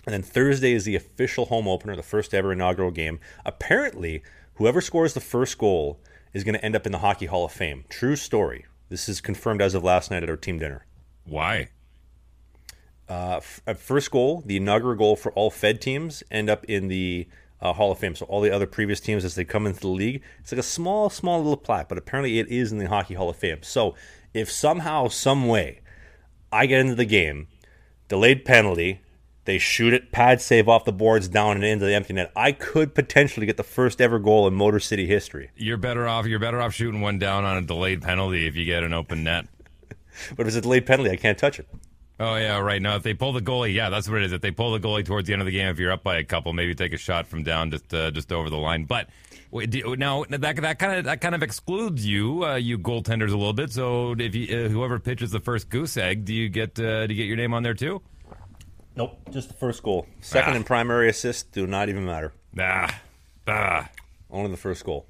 And 0.07 0.13
then 0.13 0.23
Thursday 0.23 0.73
is 0.73 0.85
the 0.85 0.97
official 0.97 1.47
home 1.47 1.69
opener, 1.69 1.97
the 1.97 2.03
first 2.03 2.33
ever 2.33 2.53
inaugural 2.53 2.91
game. 2.91 3.21
Apparently, 3.45 4.23
whoever 4.55 4.81
scores 4.81 5.15
the 5.15 5.21
first 5.21 5.59
goal 5.59 6.01
is 6.33 6.45
going 6.45 6.55
to 6.55 6.65
end 6.65 6.77
up 6.77 6.87
in 6.87 6.93
the 6.93 6.99
Hockey 6.99 7.27
Hall 7.27 7.45
of 7.45 7.53
Fame. 7.53 7.85
True 7.89 8.17
story. 8.17 8.67
This 8.89 9.09
is 9.09 9.21
confirmed 9.21 9.61
as 9.61 9.75
of 9.75 9.85
last 9.85 10.11
night 10.11 10.23
at 10.23 10.31
our 10.31 10.37
team 10.37 10.59
dinner. 10.59 10.87
Why? 11.25 11.69
Uh, 13.09 13.41
f- 13.67 13.79
first 13.79 14.11
goal, 14.11 14.43
the 14.47 14.57
inaugural 14.57 14.95
goal 14.95 15.17
for 15.17 15.33
all 15.33 15.51
Fed 15.51 15.81
teams, 15.81 16.23
end 16.31 16.49
up 16.49 16.65
in 16.65 16.89
the 16.89 17.27
uh, 17.61 17.73
Hall 17.73 17.93
of 17.93 17.99
Fame. 17.99 18.15
So 18.15 18.27
all 18.27 18.41
the 18.41 18.51
other 18.51 18.67
previous 18.67 19.01
teams, 19.01 19.25
as 19.25 19.35
they 19.35 19.45
come 19.45 19.67
into 19.67 19.81
the 19.81 19.89
league, 19.89 20.23
it's 20.41 20.53
like 20.53 20.59
a 20.59 20.63
small, 20.63 21.11
small 21.11 21.39
little 21.39 21.57
plaque, 21.57 21.89
but 21.89 21.99
apparently 21.99 22.39
it 22.39 22.49
is 22.49 22.73
in 22.73 22.79
the 22.79 22.89
Hockey 22.89 23.15
Hall 23.15 23.31
of 23.31 23.37
Fame. 23.37 23.63
So 23.63 23.95
if 24.35 24.51
somehow, 24.51 25.09
some 25.09 25.49
way, 25.49 25.81
I 26.53 26.67
get 26.67 26.81
into 26.81 26.95
the 26.95 27.05
game, 27.05 27.49
delayed 28.09 28.45
penalty, 28.45 29.01
they 29.49 29.57
shoot 29.57 29.95
it, 29.95 30.13
pad 30.13 30.43
save 30.43 30.69
off 30.69 30.85
the 30.85 30.93
boards 30.93 31.27
down 31.27 31.57
and 31.57 31.65
into 31.65 31.87
the 31.87 31.95
empty 31.95 32.13
net. 32.13 32.31
I 32.37 32.53
could 32.53 32.95
potentially 32.95 33.47
get 33.47 33.57
the 33.57 33.63
first 33.63 33.99
ever 33.99 34.19
goal 34.19 34.47
in 34.47 34.53
Motor 34.53 34.79
City 34.79 35.07
history. 35.07 35.51
You're 35.57 35.79
better 35.79 36.07
off. 36.07 36.27
You're 36.27 36.39
better 36.39 36.61
off 36.61 36.75
shooting 36.75 37.01
one 37.01 37.19
down 37.19 37.47
on 37.47 37.57
a 37.57 37.63
delayed 37.63 38.03
penalty 38.03 38.47
if 38.47 38.57
you 38.57 38.67
get 38.67 38.83
an 38.83 38.93
open 38.93 39.25
net. 39.25 39.47
But 40.37 40.43
if 40.43 40.49
it's 40.49 40.57
a 40.57 40.61
delayed 40.61 40.85
penalty, 40.85 41.13
I 41.13 41.17
can't 41.17 41.39
touch 41.39 41.61
it. 41.61 41.69
Oh 42.21 42.35
yeah, 42.35 42.59
right. 42.59 42.83
Now 42.83 42.97
if 42.97 43.05
they 43.05 43.15
pull 43.15 43.33
the 43.33 43.41
goalie, 43.41 43.73
yeah, 43.73 43.89
that's 43.89 44.09
what 44.09 44.19
it 44.19 44.25
is. 44.25 44.33
If 44.33 44.41
they 44.41 44.51
pull 44.51 44.73
the 44.73 44.81
goalie 44.81 45.05
towards 45.05 45.29
the 45.29 45.33
end 45.33 45.41
of 45.41 45.47
the 45.47 45.53
game, 45.53 45.69
if 45.69 45.79
you're 45.79 45.93
up 45.93 46.03
by 46.03 46.17
a 46.19 46.25
couple, 46.25 46.53
maybe 46.53 46.75
take 46.75 46.93
a 46.93 46.97
shot 46.99 47.29
from 47.29 47.45
down 47.45 47.71
just 47.71 47.95
uh, 47.95 48.11
just 48.11 48.33
over 48.33 48.51
the 48.51 48.57
line. 48.57 48.85
But 48.85 49.09
now 49.53 50.25
that 50.29 50.41
that 50.41 50.79
kind 50.81 50.99
of 50.99 51.05
that 51.05 51.21
kind 51.21 51.37
of 51.37 51.43
excludes 51.45 52.05
you, 52.05 52.45
uh, 52.45 52.57
you 52.57 52.79
goaltenders 52.79 53.33
a 53.33 53.37
little 53.37 53.53
bit. 53.53 53.71
So 53.71 54.17
if 54.19 54.35
you, 54.35 54.65
uh, 54.65 54.69
whoever 54.69 54.99
pitches 54.99 55.31
the 55.31 55.41
first 55.41 55.71
goose 55.71 55.97
egg, 55.97 56.25
do 56.25 56.35
you 56.35 56.49
get 56.49 56.79
uh, 56.81 57.07
do 57.07 57.15
you 57.15 57.23
get 57.23 57.29
your 57.29 57.37
name 57.37 57.55
on 57.55 57.63
there 57.63 57.75
too? 57.75 58.03
Nope, 58.99 59.17
just 59.31 59.47
the 59.47 59.55
first 59.55 59.85
goal. 59.85 60.09
Second 60.21 60.55
Ah. 60.55 60.57
and 60.57 60.67
primary 60.67 61.09
assist 61.09 61.53
do 61.53 61.69
not 61.69 61.89
even 61.89 62.05
matter. 62.05 62.33
Ah, 62.59 63.01
ah. 63.47 63.89
Only 64.29 64.51
the 64.51 64.57
first 64.57 64.85
goal. 64.85 65.07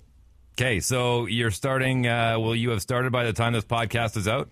Okay, 0.60 0.78
so 0.78 1.24
you're 1.24 1.50
starting. 1.50 2.06
Uh, 2.06 2.38
will 2.38 2.54
you 2.54 2.68
have 2.68 2.82
started 2.82 3.12
by 3.12 3.24
the 3.24 3.32
time 3.32 3.54
this 3.54 3.64
podcast 3.64 4.14
is 4.18 4.28
out? 4.28 4.50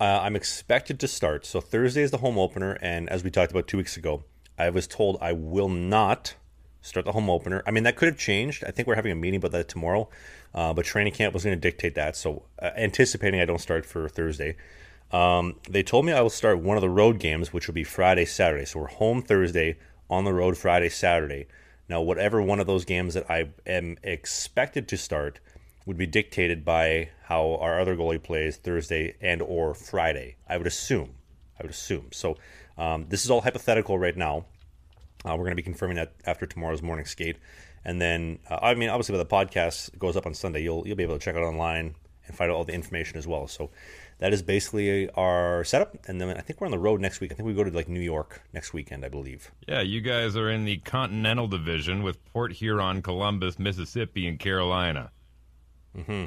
Uh, 0.00 0.20
I'm 0.22 0.34
expected 0.34 0.98
to 1.00 1.06
start. 1.06 1.44
So 1.44 1.60
Thursday 1.60 2.00
is 2.00 2.12
the 2.12 2.16
home 2.16 2.38
opener, 2.38 2.78
and 2.80 3.10
as 3.10 3.22
we 3.22 3.30
talked 3.30 3.50
about 3.50 3.68
two 3.68 3.76
weeks 3.76 3.98
ago, 3.98 4.24
I 4.58 4.70
was 4.70 4.86
told 4.86 5.18
I 5.20 5.32
will 5.32 5.68
not 5.68 6.34
start 6.80 7.04
the 7.04 7.12
home 7.12 7.28
opener. 7.28 7.62
I 7.66 7.72
mean, 7.72 7.84
that 7.84 7.96
could 7.96 8.08
have 8.08 8.16
changed. 8.18 8.64
I 8.66 8.70
think 8.70 8.88
we're 8.88 8.94
having 8.94 9.12
a 9.12 9.16
meeting 9.16 9.36
about 9.36 9.52
that 9.52 9.68
tomorrow, 9.68 10.08
uh, 10.54 10.72
but 10.72 10.86
training 10.86 11.12
camp 11.12 11.34
was 11.34 11.44
going 11.44 11.54
to 11.54 11.60
dictate 11.60 11.94
that. 11.96 12.16
So 12.16 12.46
uh, 12.58 12.70
anticipating 12.74 13.38
I 13.38 13.44
don't 13.44 13.60
start 13.60 13.84
for 13.84 14.08
Thursday. 14.08 14.56
Um, 15.12 15.56
they 15.68 15.82
told 15.82 16.06
me 16.06 16.12
I 16.12 16.20
will 16.22 16.30
start 16.30 16.58
one 16.60 16.76
of 16.76 16.80
the 16.80 16.88
road 16.90 17.18
games, 17.18 17.52
which 17.52 17.66
will 17.66 17.74
be 17.74 17.84
Friday, 17.84 18.24
Saturday. 18.24 18.64
So 18.64 18.80
we're 18.80 18.86
home 18.86 19.22
Thursday, 19.22 19.76
on 20.12 20.24
the 20.24 20.32
road 20.34 20.58
Friday, 20.58 20.90
Saturday. 20.90 21.46
Now, 21.88 22.02
whatever 22.02 22.42
one 22.42 22.60
of 22.60 22.66
those 22.66 22.84
games 22.84 23.14
that 23.14 23.30
I 23.30 23.48
am 23.66 23.96
expected 24.02 24.86
to 24.88 24.96
start 24.98 25.40
would 25.86 25.96
be 25.96 26.06
dictated 26.06 26.64
by 26.64 27.10
how 27.24 27.56
our 27.56 27.80
other 27.80 27.96
goalie 27.96 28.22
plays 28.22 28.56
Thursday 28.58 29.16
and 29.20 29.40
or 29.40 29.74
Friday. 29.74 30.36
I 30.48 30.58
would 30.58 30.66
assume. 30.66 31.14
I 31.58 31.62
would 31.62 31.70
assume. 31.70 32.08
So 32.12 32.36
um, 32.76 33.06
this 33.08 33.24
is 33.24 33.30
all 33.30 33.40
hypothetical 33.40 33.98
right 33.98 34.16
now. 34.16 34.44
Uh, 35.24 35.30
we're 35.30 35.44
going 35.44 35.50
to 35.52 35.56
be 35.56 35.62
confirming 35.62 35.96
that 35.96 36.12
after 36.26 36.46
tomorrow's 36.46 36.82
morning 36.82 37.06
skate, 37.06 37.36
and 37.84 38.00
then 38.00 38.38
uh, 38.50 38.58
I 38.60 38.74
mean, 38.74 38.88
obviously, 38.88 39.16
when 39.16 39.26
the 39.26 39.32
podcast 39.32 39.96
goes 39.98 40.16
up 40.16 40.26
on 40.26 40.34
Sunday, 40.34 40.62
you'll 40.62 40.86
you'll 40.86 40.96
be 40.96 41.04
able 41.04 41.16
to 41.18 41.24
check 41.24 41.36
it 41.36 41.40
online 41.40 41.94
and 42.26 42.36
find 42.36 42.50
out 42.50 42.56
all 42.56 42.64
the 42.64 42.72
information 42.72 43.16
as 43.16 43.26
well. 43.26 43.46
So 43.46 43.70
that 44.22 44.32
is 44.32 44.42
basically 44.42 45.10
our 45.10 45.64
setup, 45.64 45.96
and 46.06 46.20
then 46.20 46.30
I 46.36 46.40
think 46.40 46.60
we're 46.60 46.66
on 46.66 46.70
the 46.70 46.78
road 46.78 47.00
next 47.00 47.20
week. 47.20 47.32
I 47.32 47.34
think 47.34 47.46
we 47.46 47.54
go 47.54 47.64
to 47.64 47.70
like 47.70 47.88
New 47.88 48.00
York 48.00 48.42
next 48.52 48.72
weekend, 48.72 49.04
I 49.04 49.08
believe. 49.08 49.50
Yeah, 49.68 49.80
you 49.80 50.00
guys 50.00 50.36
are 50.36 50.48
in 50.50 50.64
the 50.64 50.76
Continental 50.78 51.48
Division 51.48 52.02
with 52.02 52.24
Port 52.32 52.52
Huron, 52.52 53.02
Columbus, 53.02 53.58
Mississippi, 53.58 54.26
and 54.28 54.38
Carolina. 54.38 55.10
Mm-hmm. 55.96 56.26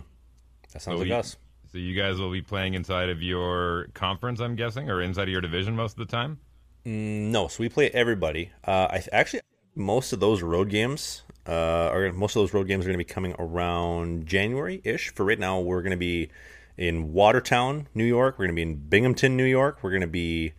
That 0.73 0.81
sounds 0.81 0.83
So 0.83 0.99
like 0.99 1.07
you- 1.07 1.15
us. 1.15 1.37
So 1.71 1.79
you 1.79 1.93
guys 1.95 2.19
will 2.19 2.31
be 2.31 2.41
playing 2.41 2.73
inside 2.73 3.09
of 3.09 3.21
your 3.21 3.87
conference, 3.93 4.39
I'm 4.39 4.55
guessing, 4.55 4.89
or 4.89 5.01
inside 5.01 5.23
of 5.23 5.29
your 5.29 5.41
division 5.41 5.75
most 5.75 5.93
of 5.99 6.07
the 6.07 6.11
time. 6.11 6.39
No, 6.85 7.47
so 7.49 7.57
we 7.63 7.67
play 7.69 7.89
everybody. 7.89 8.51
Uh, 8.63 8.87
I 8.91 9.03
actually 9.11 9.41
most 9.75 10.13
of 10.13 10.19
those 10.21 10.41
road 10.41 10.69
games 10.69 11.23
uh, 11.47 11.89
are 11.91 12.13
most 12.13 12.35
of 12.37 12.41
those 12.41 12.53
road 12.53 12.67
games 12.67 12.85
are 12.85 12.89
going 12.89 12.97
to 12.99 13.03
be 13.05 13.13
coming 13.13 13.35
around 13.39 14.25
January 14.25 14.79
ish. 14.85 15.13
For 15.13 15.25
right 15.25 15.37
now, 15.39 15.59
we're 15.59 15.81
going 15.81 15.91
to 15.91 15.97
be 15.97 16.29
in 16.77 17.13
Watertown, 17.13 17.87
New 17.93 18.03
York. 18.05 18.37
We're 18.37 18.45
going 18.45 18.55
to 18.55 18.59
be 18.65 18.69
in 18.69 18.75
Binghamton, 18.75 19.37
New 19.37 19.45
York. 19.45 19.79
We're 19.81 19.91
going 19.91 20.01
to 20.01 20.07
be 20.07 20.53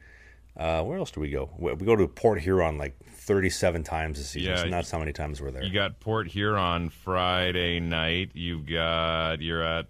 uh, 0.56 0.82
where 0.82 0.98
else 0.98 1.10
do 1.10 1.20
we 1.20 1.30
go? 1.30 1.50
We 1.58 1.74
go 1.74 1.96
to 1.96 2.08
Port 2.08 2.40
Huron 2.40 2.78
like 2.78 2.96
37 3.04 3.82
times 3.82 4.18
this 4.18 4.30
season. 4.30 4.50
Yeah, 4.52 4.62
so 4.62 4.70
that's 4.70 4.90
how 4.90 4.98
many 4.98 5.12
times 5.12 5.40
we're 5.40 5.50
there. 5.50 5.62
You 5.62 5.72
got 5.72 6.00
Port 6.00 6.28
Huron 6.28 6.88
Friday 6.88 7.78
night. 7.80 8.30
You've 8.32 8.66
got 8.66 9.42
you're 9.42 9.62
at 9.62 9.86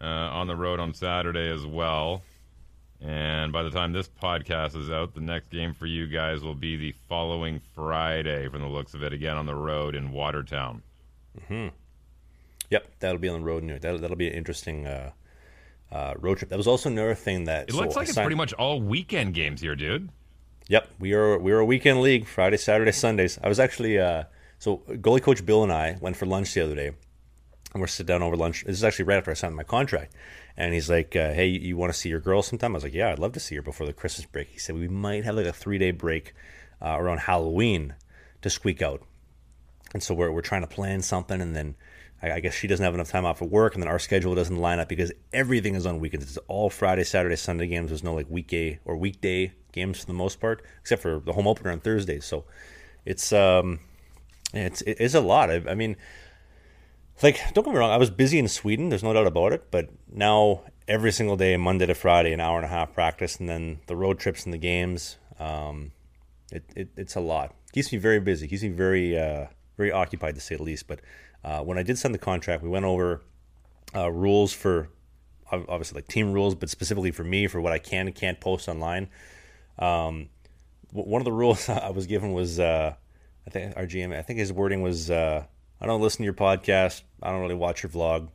uh, 0.00 0.04
on 0.04 0.46
the 0.46 0.56
road 0.56 0.78
on 0.78 0.92
Saturday 0.92 1.50
as 1.50 1.64
well. 1.64 2.22
And 3.00 3.52
by 3.52 3.62
the 3.62 3.70
time 3.70 3.92
this 3.92 4.08
podcast 4.08 4.76
is 4.76 4.90
out, 4.90 5.14
the 5.14 5.20
next 5.20 5.50
game 5.50 5.74
for 5.74 5.86
you 5.86 6.06
guys 6.06 6.42
will 6.42 6.54
be 6.54 6.76
the 6.76 6.94
following 7.08 7.60
Friday, 7.74 8.48
from 8.48 8.62
the 8.62 8.68
looks 8.68 8.94
of 8.94 9.02
it, 9.02 9.12
again 9.12 9.36
on 9.36 9.46
the 9.46 9.54
road 9.54 9.94
in 9.94 10.10
Watertown. 10.10 10.82
Hmm. 11.48 11.68
Yep, 12.70 12.98
that'll 13.00 13.18
be 13.18 13.28
on 13.28 13.40
the 13.40 13.46
road. 13.46 13.62
New 13.62 13.78
That'll, 13.78 13.98
that'll 13.98 14.16
be 14.16 14.28
an 14.28 14.34
interesting 14.34 14.86
uh, 14.86 15.12
uh, 15.92 16.14
road 16.18 16.38
trip. 16.38 16.50
That 16.50 16.56
was 16.58 16.66
also 16.66 16.88
another 16.88 17.14
thing 17.14 17.44
that 17.44 17.68
It 17.68 17.74
looks 17.74 17.96
like 17.96 18.08
it's 18.08 18.16
pretty 18.16 18.34
much 18.34 18.52
all 18.54 18.80
weekend 18.80 19.34
games 19.34 19.60
here, 19.60 19.76
dude. 19.76 20.10
Yep, 20.68 20.88
we 20.98 21.12
are 21.12 21.38
we 21.38 21.52
are 21.52 21.58
a 21.58 21.64
weekend 21.64 22.00
league. 22.00 22.26
Friday, 22.26 22.56
Saturday, 22.56 22.92
Sundays. 22.92 23.38
I 23.42 23.48
was 23.48 23.60
actually 23.60 23.98
uh, 23.98 24.24
so 24.58 24.78
goalie 24.88 25.22
coach 25.22 25.44
Bill 25.44 25.62
and 25.62 25.72
I 25.72 25.98
went 26.00 26.16
for 26.16 26.26
lunch 26.26 26.54
the 26.54 26.62
other 26.62 26.74
day, 26.74 26.86
and 26.86 27.80
we're 27.80 27.86
sitting 27.86 28.06
down 28.06 28.22
over 28.22 28.36
lunch. 28.36 28.64
This 28.64 28.76
is 28.76 28.84
actually 28.84 29.04
right 29.04 29.18
after 29.18 29.30
I 29.30 29.34
signed 29.34 29.54
my 29.56 29.62
contract, 29.62 30.14
and 30.56 30.72
he's 30.72 30.88
like, 30.88 31.14
uh, 31.16 31.32
"Hey, 31.34 31.48
you 31.48 31.76
want 31.76 31.92
to 31.92 31.98
see 31.98 32.08
your 32.08 32.20
girl 32.20 32.42
sometime?" 32.42 32.72
I 32.72 32.76
was 32.76 32.84
like, 32.84 32.94
"Yeah, 32.94 33.12
I'd 33.12 33.18
love 33.18 33.32
to 33.32 33.40
see 33.40 33.56
her 33.56 33.62
before 33.62 33.86
the 33.86 33.92
Christmas 33.92 34.24
break." 34.26 34.48
He 34.48 34.58
said 34.58 34.74
we 34.74 34.88
might 34.88 35.24
have 35.24 35.34
like 35.36 35.46
a 35.46 35.52
three 35.52 35.76
day 35.76 35.90
break 35.90 36.32
uh, 36.80 36.96
around 36.98 37.18
Halloween 37.20 37.94
to 38.40 38.48
squeak 38.48 38.80
out, 38.80 39.02
and 39.94 40.02
so 40.02 40.12
we're 40.14 40.30
we're 40.30 40.42
trying 40.42 40.60
to 40.60 40.66
plan 40.66 41.02
something, 41.02 41.40
and 41.40 41.56
then. 41.56 41.76
I 42.22 42.32
I 42.32 42.40
guess 42.40 42.54
she 42.54 42.66
doesn't 42.66 42.84
have 42.84 42.94
enough 42.94 43.10
time 43.10 43.26
off 43.26 43.42
at 43.42 43.50
work, 43.50 43.74
and 43.74 43.82
then 43.82 43.90
our 43.90 43.98
schedule 43.98 44.34
doesn't 44.34 44.56
line 44.56 44.78
up 44.78 44.88
because 44.88 45.12
everything 45.32 45.74
is 45.74 45.84
on 45.84 46.00
weekends. 46.00 46.24
It's 46.24 46.38
all 46.48 46.70
Friday, 46.70 47.04
Saturday, 47.04 47.36
Sunday 47.36 47.66
games. 47.66 47.90
There's 47.90 48.04
no 48.04 48.14
like 48.14 48.30
weekday 48.30 48.78
or 48.84 48.96
weekday 48.96 49.52
games 49.72 50.00
for 50.00 50.06
the 50.06 50.14
most 50.14 50.40
part, 50.40 50.62
except 50.80 51.02
for 51.02 51.20
the 51.20 51.32
home 51.32 51.46
opener 51.46 51.70
on 51.70 51.80
Thursdays. 51.80 52.24
So 52.24 52.44
it's 53.04 53.32
um, 53.32 53.80
it's 54.54 54.80
it 54.82 55.00
is 55.00 55.14
a 55.14 55.20
lot. 55.20 55.50
I, 55.50 55.62
I 55.68 55.74
mean, 55.74 55.96
like 57.22 57.40
don't 57.52 57.64
get 57.64 57.74
me 57.74 57.78
wrong, 57.78 57.90
I 57.90 57.98
was 57.98 58.10
busy 58.10 58.38
in 58.38 58.48
Sweden. 58.48 58.88
There's 58.88 59.02
no 59.02 59.12
doubt 59.12 59.26
about 59.26 59.52
it. 59.52 59.70
But 59.70 59.90
now 60.10 60.62
every 60.88 61.12
single 61.12 61.36
day, 61.36 61.56
Monday 61.56 61.86
to 61.86 61.94
Friday, 61.94 62.32
an 62.32 62.40
hour 62.40 62.56
and 62.56 62.64
a 62.64 62.68
half 62.68 62.94
practice, 62.94 63.36
and 63.36 63.48
then 63.48 63.80
the 63.86 63.96
road 63.96 64.18
trips 64.18 64.44
and 64.44 64.54
the 64.54 64.58
games. 64.58 65.18
Um, 65.38 65.92
it, 66.50 66.64
it 66.76 66.88
it's 66.96 67.16
a 67.16 67.20
lot. 67.20 67.54
Keeps 67.72 67.92
me 67.92 67.98
very 67.98 68.20
busy. 68.20 68.46
Keeps 68.46 68.62
me 68.62 68.68
very 68.68 69.18
uh, 69.18 69.46
very 69.76 69.92
occupied 69.92 70.34
to 70.34 70.40
say 70.40 70.56
the 70.56 70.62
least. 70.62 70.86
But 70.86 71.00
uh, 71.44 71.60
when 71.60 71.78
I 71.78 71.82
did 71.82 71.98
send 71.98 72.14
the 72.14 72.18
contract, 72.18 72.62
we 72.62 72.68
went 72.68 72.84
over 72.84 73.22
uh, 73.94 74.10
rules 74.10 74.52
for 74.52 74.88
obviously 75.50 75.98
like 75.98 76.08
team 76.08 76.32
rules, 76.32 76.54
but 76.54 76.70
specifically 76.70 77.10
for 77.10 77.24
me 77.24 77.46
for 77.46 77.60
what 77.60 77.72
I 77.72 77.78
can 77.78 78.06
and 78.06 78.14
can't 78.14 78.40
post 78.40 78.68
online. 78.68 79.08
Um, 79.78 80.28
one 80.92 81.20
of 81.20 81.24
the 81.24 81.32
rules 81.32 81.68
I 81.68 81.90
was 81.90 82.06
given 82.06 82.32
was 82.32 82.58
uh, 82.58 82.94
I 83.46 83.50
think 83.50 83.76
our 83.76 83.86
GM. 83.86 84.16
I 84.16 84.22
think 84.22 84.38
his 84.38 84.52
wording 84.52 84.82
was 84.82 85.10
uh, 85.10 85.44
I 85.80 85.86
don't 85.86 86.00
listen 86.00 86.18
to 86.18 86.24
your 86.24 86.34
podcast. 86.34 87.02
I 87.22 87.30
don't 87.30 87.40
really 87.40 87.54
watch 87.54 87.82
your 87.82 87.90
vlog. 87.90 88.28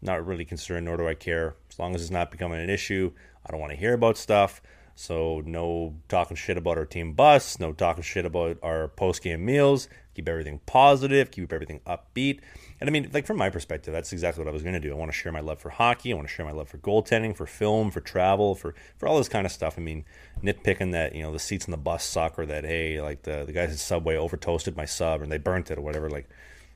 Not 0.00 0.24
really 0.24 0.44
concerned, 0.44 0.86
nor 0.86 0.96
do 0.96 1.08
I 1.08 1.14
care. 1.14 1.56
As 1.70 1.78
long 1.78 1.94
as 1.94 2.02
it's 2.02 2.10
not 2.10 2.30
becoming 2.30 2.60
an 2.60 2.70
issue, 2.70 3.10
I 3.44 3.50
don't 3.50 3.60
want 3.60 3.72
to 3.72 3.78
hear 3.78 3.94
about 3.94 4.16
stuff. 4.16 4.62
So 4.94 5.42
no 5.44 5.94
talking 6.08 6.36
shit 6.36 6.56
about 6.56 6.76
our 6.76 6.84
team 6.84 7.12
bus, 7.12 7.58
no 7.58 7.72
talking 7.72 8.02
shit 8.02 8.24
about 8.24 8.58
our 8.62 8.88
post 8.88 9.22
game 9.22 9.44
meals. 9.44 9.88
Keep 10.18 10.28
everything 10.28 10.58
positive, 10.66 11.30
keep 11.30 11.52
everything 11.52 11.78
upbeat. 11.86 12.40
And 12.80 12.90
I 12.90 12.92
mean, 12.92 13.08
like 13.12 13.24
from 13.24 13.36
my 13.36 13.50
perspective, 13.50 13.92
that's 13.94 14.12
exactly 14.12 14.42
what 14.42 14.50
I 14.50 14.52
was 14.52 14.64
going 14.64 14.74
to 14.74 14.80
do. 14.80 14.90
I 14.90 14.96
want 14.96 15.12
to 15.12 15.16
share 15.16 15.30
my 15.30 15.38
love 15.38 15.60
for 15.60 15.70
hockey. 15.70 16.10
I 16.10 16.16
want 16.16 16.26
to 16.26 16.34
share 16.34 16.44
my 16.44 16.50
love 16.50 16.68
for 16.68 16.78
goaltending, 16.78 17.36
for 17.36 17.46
film, 17.46 17.92
for 17.92 18.00
travel, 18.00 18.56
for 18.56 18.74
for 18.96 19.06
all 19.06 19.16
this 19.16 19.28
kind 19.28 19.46
of 19.46 19.52
stuff. 19.52 19.78
I 19.78 19.80
mean, 19.80 20.04
nitpicking 20.42 20.90
that 20.90 21.14
you 21.14 21.22
know 21.22 21.30
the 21.30 21.38
seats 21.38 21.68
in 21.68 21.70
the 21.70 21.76
bus 21.76 22.02
suck, 22.02 22.36
or 22.36 22.46
that 22.46 22.64
hey, 22.64 23.00
like 23.00 23.22
the 23.22 23.44
the 23.44 23.52
guys 23.52 23.70
at 23.70 23.78
Subway 23.78 24.16
over 24.16 24.36
toasted 24.36 24.76
my 24.76 24.86
sub 24.86 25.22
and 25.22 25.30
they 25.30 25.38
burnt 25.38 25.70
it 25.70 25.78
or 25.78 25.82
whatever. 25.82 26.10
Like 26.10 26.28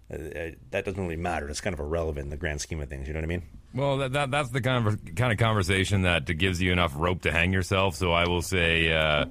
uh, 0.09 0.19
uh, 0.19 0.51
that 0.71 0.85
doesn't 0.85 1.03
really 1.03 1.17
matter. 1.17 1.49
It's 1.49 1.61
kind 1.61 1.75
of 1.75 1.81
irrelevant 1.81 2.27
in 2.27 2.31
the 2.31 2.37
grand 2.37 2.61
scheme 2.61 2.81
of 2.81 2.89
things. 2.89 3.09
You 3.09 3.15
know 3.15 3.19
what 3.19 3.25
I 3.25 3.27
mean? 3.27 3.43
Well, 3.75 3.97
that, 3.99 4.13
that 4.13 4.31
that's 4.31 4.51
the 4.51 4.61
kind 4.61 4.87
of 4.87 5.17
kind 5.17 5.33
of 5.33 5.39
conversation 5.39 6.03
that 6.03 6.27
gives 6.27 6.63
you 6.63 6.71
enough 6.71 6.93
rope 6.95 7.23
to 7.23 7.33
hang 7.33 7.53
yourself. 7.53 7.97
So 7.97 8.13
I 8.13 8.29
will 8.29 8.43
say, 8.43 8.93
uh, 8.93 9.25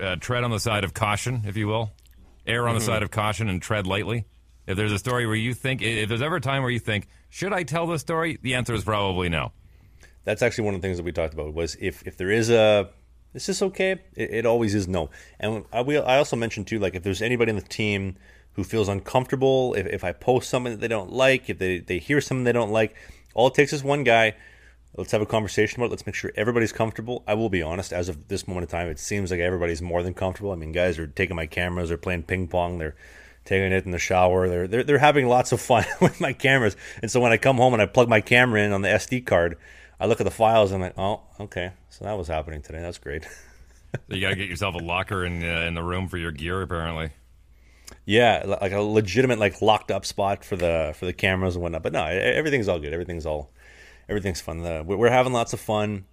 uh, 0.00 0.16
tread 0.16 0.44
on 0.44 0.50
the 0.50 0.60
side 0.60 0.84
of 0.84 0.94
caution, 0.94 1.42
if 1.46 1.56
you 1.56 1.68
will. 1.68 1.90
Err 2.46 2.68
on 2.68 2.74
the 2.74 2.80
mm-hmm. 2.80 2.86
side 2.86 3.02
of 3.02 3.10
caution 3.10 3.48
and 3.48 3.60
tread 3.60 3.86
lightly. 3.86 4.26
If 4.66 4.76
there's 4.76 4.92
a 4.92 4.98
story 4.98 5.26
where 5.26 5.36
you 5.36 5.54
think, 5.54 5.80
if 5.82 6.08
there's 6.08 6.22
ever 6.22 6.36
a 6.36 6.40
time 6.40 6.62
where 6.62 6.72
you 6.72 6.80
think, 6.80 7.08
should 7.28 7.52
I 7.52 7.62
tell 7.62 7.86
this 7.86 8.00
story? 8.00 8.38
The 8.42 8.54
answer 8.54 8.74
is 8.74 8.84
probably 8.84 9.28
no. 9.28 9.52
That's 10.24 10.42
actually 10.42 10.64
one 10.64 10.74
of 10.74 10.82
the 10.82 10.86
things 10.86 10.96
that 10.96 11.04
we 11.04 11.12
talked 11.12 11.34
about 11.34 11.54
was 11.54 11.76
if 11.80 12.02
if 12.04 12.16
there 12.16 12.30
is 12.30 12.50
a 12.50 12.90
is 13.36 13.46
this 13.46 13.62
okay? 13.62 13.92
It, 14.14 14.30
it 14.30 14.46
always 14.46 14.74
is 14.74 14.88
no. 14.88 15.10
And 15.38 15.64
I 15.72 15.82
will. 15.82 16.04
I 16.06 16.16
also 16.16 16.36
mentioned 16.36 16.66
too, 16.66 16.78
like 16.78 16.94
if 16.94 17.02
there's 17.02 17.22
anybody 17.22 17.50
in 17.50 17.56
the 17.56 17.62
team 17.62 18.16
who 18.52 18.64
feels 18.64 18.88
uncomfortable, 18.88 19.74
if, 19.74 19.86
if 19.86 20.02
I 20.02 20.12
post 20.12 20.48
something 20.48 20.72
that 20.72 20.80
they 20.80 20.88
don't 20.88 21.12
like, 21.12 21.50
if 21.50 21.58
they, 21.58 21.78
they 21.78 21.98
hear 21.98 22.22
something 22.22 22.44
they 22.44 22.52
don't 22.52 22.72
like, 22.72 22.96
all 23.34 23.48
it 23.48 23.54
takes 23.54 23.74
is 23.74 23.84
one 23.84 24.02
guy. 24.02 24.34
Let's 24.96 25.12
have 25.12 25.20
a 25.20 25.26
conversation 25.26 25.80
about 25.80 25.86
it. 25.86 25.90
Let's 25.90 26.06
make 26.06 26.14
sure 26.14 26.32
everybody's 26.36 26.72
comfortable. 26.72 27.22
I 27.26 27.34
will 27.34 27.50
be 27.50 27.62
honest, 27.62 27.92
as 27.92 28.08
of 28.08 28.28
this 28.28 28.48
moment 28.48 28.64
in 28.64 28.68
time, 28.68 28.88
it 28.88 28.98
seems 28.98 29.30
like 29.30 29.40
everybody's 29.40 29.82
more 29.82 30.02
than 30.02 30.14
comfortable. 30.14 30.52
I 30.52 30.56
mean, 30.56 30.72
guys 30.72 30.98
are 30.98 31.06
taking 31.06 31.36
my 31.36 31.46
cameras, 31.46 31.88
they're 31.88 31.98
playing 31.98 32.22
ping 32.22 32.48
pong, 32.48 32.78
they're 32.78 32.96
taking 33.44 33.72
it 33.72 33.84
in 33.84 33.90
the 33.90 33.98
shower, 33.98 34.48
they're 34.48 34.66
they're, 34.66 34.84
they're 34.84 34.98
having 34.98 35.28
lots 35.28 35.52
of 35.52 35.60
fun 35.60 35.84
with 36.00 36.20
my 36.20 36.32
cameras. 36.32 36.76
And 37.02 37.10
so 37.10 37.20
when 37.20 37.32
I 37.32 37.36
come 37.36 37.56
home 37.56 37.74
and 37.74 37.82
I 37.82 37.86
plug 37.86 38.08
my 38.08 38.20
camera 38.20 38.62
in 38.62 38.72
on 38.72 38.82
the 38.82 38.88
SD 38.88 39.26
card, 39.26 39.58
I 40.00 40.06
look 40.06 40.20
at 40.20 40.24
the 40.24 40.30
files 40.30 40.72
and 40.72 40.82
I'm 40.82 40.88
like, 40.90 40.98
oh, 40.98 41.20
okay, 41.44 41.72
so 41.90 42.04
that 42.04 42.16
was 42.16 42.28
happening 42.28 42.62
today. 42.62 42.80
That's 42.80 42.98
great. 42.98 43.24
So 43.24 44.00
you 44.08 44.20
got 44.20 44.30
to 44.30 44.36
get 44.36 44.48
yourself 44.48 44.74
a 44.74 44.78
locker 44.78 45.24
in 45.26 45.42
uh, 45.42 45.60
in 45.62 45.74
the 45.74 45.82
room 45.82 46.08
for 46.08 46.16
your 46.16 46.32
gear, 46.32 46.62
apparently. 46.62 47.10
Yeah, 48.04 48.56
like 48.60 48.72
a 48.72 48.80
legitimate 48.80 49.38
like 49.38 49.60
locked 49.60 49.90
up 49.90 50.06
spot 50.06 50.44
for 50.44 50.56
the 50.56 50.94
for 50.98 51.06
the 51.06 51.12
cameras 51.12 51.54
and 51.54 51.62
whatnot. 51.62 51.82
But 51.82 51.92
no, 51.92 52.04
everything's 52.04 52.68
all 52.68 52.78
good. 52.78 52.92
Everything's 52.92 53.26
all 53.26 53.50
everything's 54.08 54.40
fun. 54.40 54.62
The, 54.62 54.82
we're 54.84 55.10
having 55.10 55.32
lots 55.32 55.52
of 55.52 55.60
fun. 55.60 56.04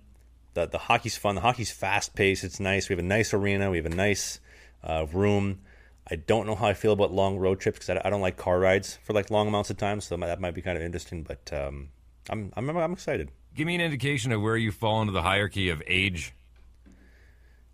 The 0.54 0.68
the 0.68 0.78
hockey's 0.78 1.18
fun. 1.18 1.36
The 1.36 1.42
hockey's 1.42 1.72
fast 1.72 2.16
paced. 2.16 2.44
It's 2.44 2.60
nice. 2.60 2.90
We 2.90 2.94
have 2.94 3.04
a 3.04 3.08
nice 3.08 3.34
arena. 3.34 3.72
We 3.72 3.78
have 3.78 3.86
a 3.86 3.90
nice 3.90 4.40
uh, 4.84 5.08
room. 5.12 5.62
I 6.10 6.16
don't 6.16 6.46
know 6.46 6.56
how 6.56 6.68
I 6.68 6.74
feel 6.74 6.92
about 6.92 7.12
long 7.12 7.38
road 7.38 7.60
trips 7.60 7.80
because 7.80 7.90
I, 7.90 8.02
I, 8.06 8.10
don't 8.10 8.20
like 8.20 8.36
car 8.36 8.60
rides 8.60 9.00
for 9.04 9.14
like 9.14 9.32
long 9.32 9.48
amounts 9.48 9.70
of 9.70 9.78
time. 9.78 10.02
So 10.02 10.18
that 10.18 10.42
might 10.42 10.54
be 10.54 10.62
kind 10.62 10.78
of 10.78 10.84
interesting. 10.84 11.24
But 11.24 11.52
um, 11.54 11.90
I'm, 12.30 12.52
I'm 12.56 12.70
I'm 12.70 12.94
excited. 12.94 13.32
Give 13.56 13.66
me 13.66 13.76
an 13.76 13.82
indication 13.82 14.32
of 14.32 14.42
where 14.42 14.58
you 14.58 14.72
fall 14.72 15.02
into 15.02 15.14
the 15.14 15.22
hierarchy 15.22 15.70
of 15.70 15.82
age 15.88 16.34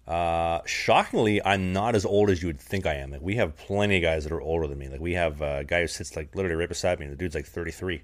uh, 0.09 0.61
shockingly, 0.65 1.39
I'm 1.45 1.71
not 1.71 1.93
as 1.93 2.03
old 2.03 2.31
as 2.31 2.41
you 2.41 2.47
would 2.47 2.59
think 2.59 2.87
I 2.87 2.95
am. 2.95 3.11
Like 3.11 3.21
we 3.21 3.35
have 3.35 3.55
plenty 3.55 3.97
of 3.97 4.01
guys 4.01 4.23
that 4.23 4.33
are 4.33 4.41
older 4.41 4.65
than 4.65 4.79
me. 4.79 4.89
Like 4.89 4.99
we 4.99 5.13
have 5.13 5.39
a 5.41 5.63
guy 5.63 5.81
who 5.81 5.87
sits 5.87 6.15
like 6.15 6.35
literally 6.35 6.55
right 6.55 6.67
beside 6.67 6.99
me. 6.99 7.05
And 7.05 7.13
the 7.13 7.17
dude's 7.17 7.35
like 7.35 7.45
33. 7.45 8.01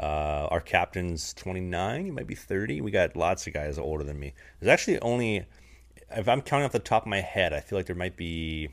Uh, 0.00 0.48
our 0.50 0.60
captain's 0.60 1.34
29. 1.34 2.06
He 2.06 2.10
might 2.10 2.26
be 2.26 2.34
30. 2.34 2.80
We 2.80 2.90
got 2.90 3.16
lots 3.16 3.46
of 3.46 3.52
guys 3.52 3.78
older 3.78 4.02
than 4.02 4.18
me. 4.18 4.32
There's 4.58 4.72
actually 4.72 4.98
only, 5.00 5.44
if 6.10 6.26
I'm 6.26 6.40
counting 6.40 6.64
off 6.64 6.72
the 6.72 6.78
top 6.78 7.02
of 7.02 7.08
my 7.08 7.20
head, 7.20 7.52
I 7.52 7.60
feel 7.60 7.78
like 7.78 7.84
there 7.84 7.94
might 7.96 8.16
be, 8.16 8.70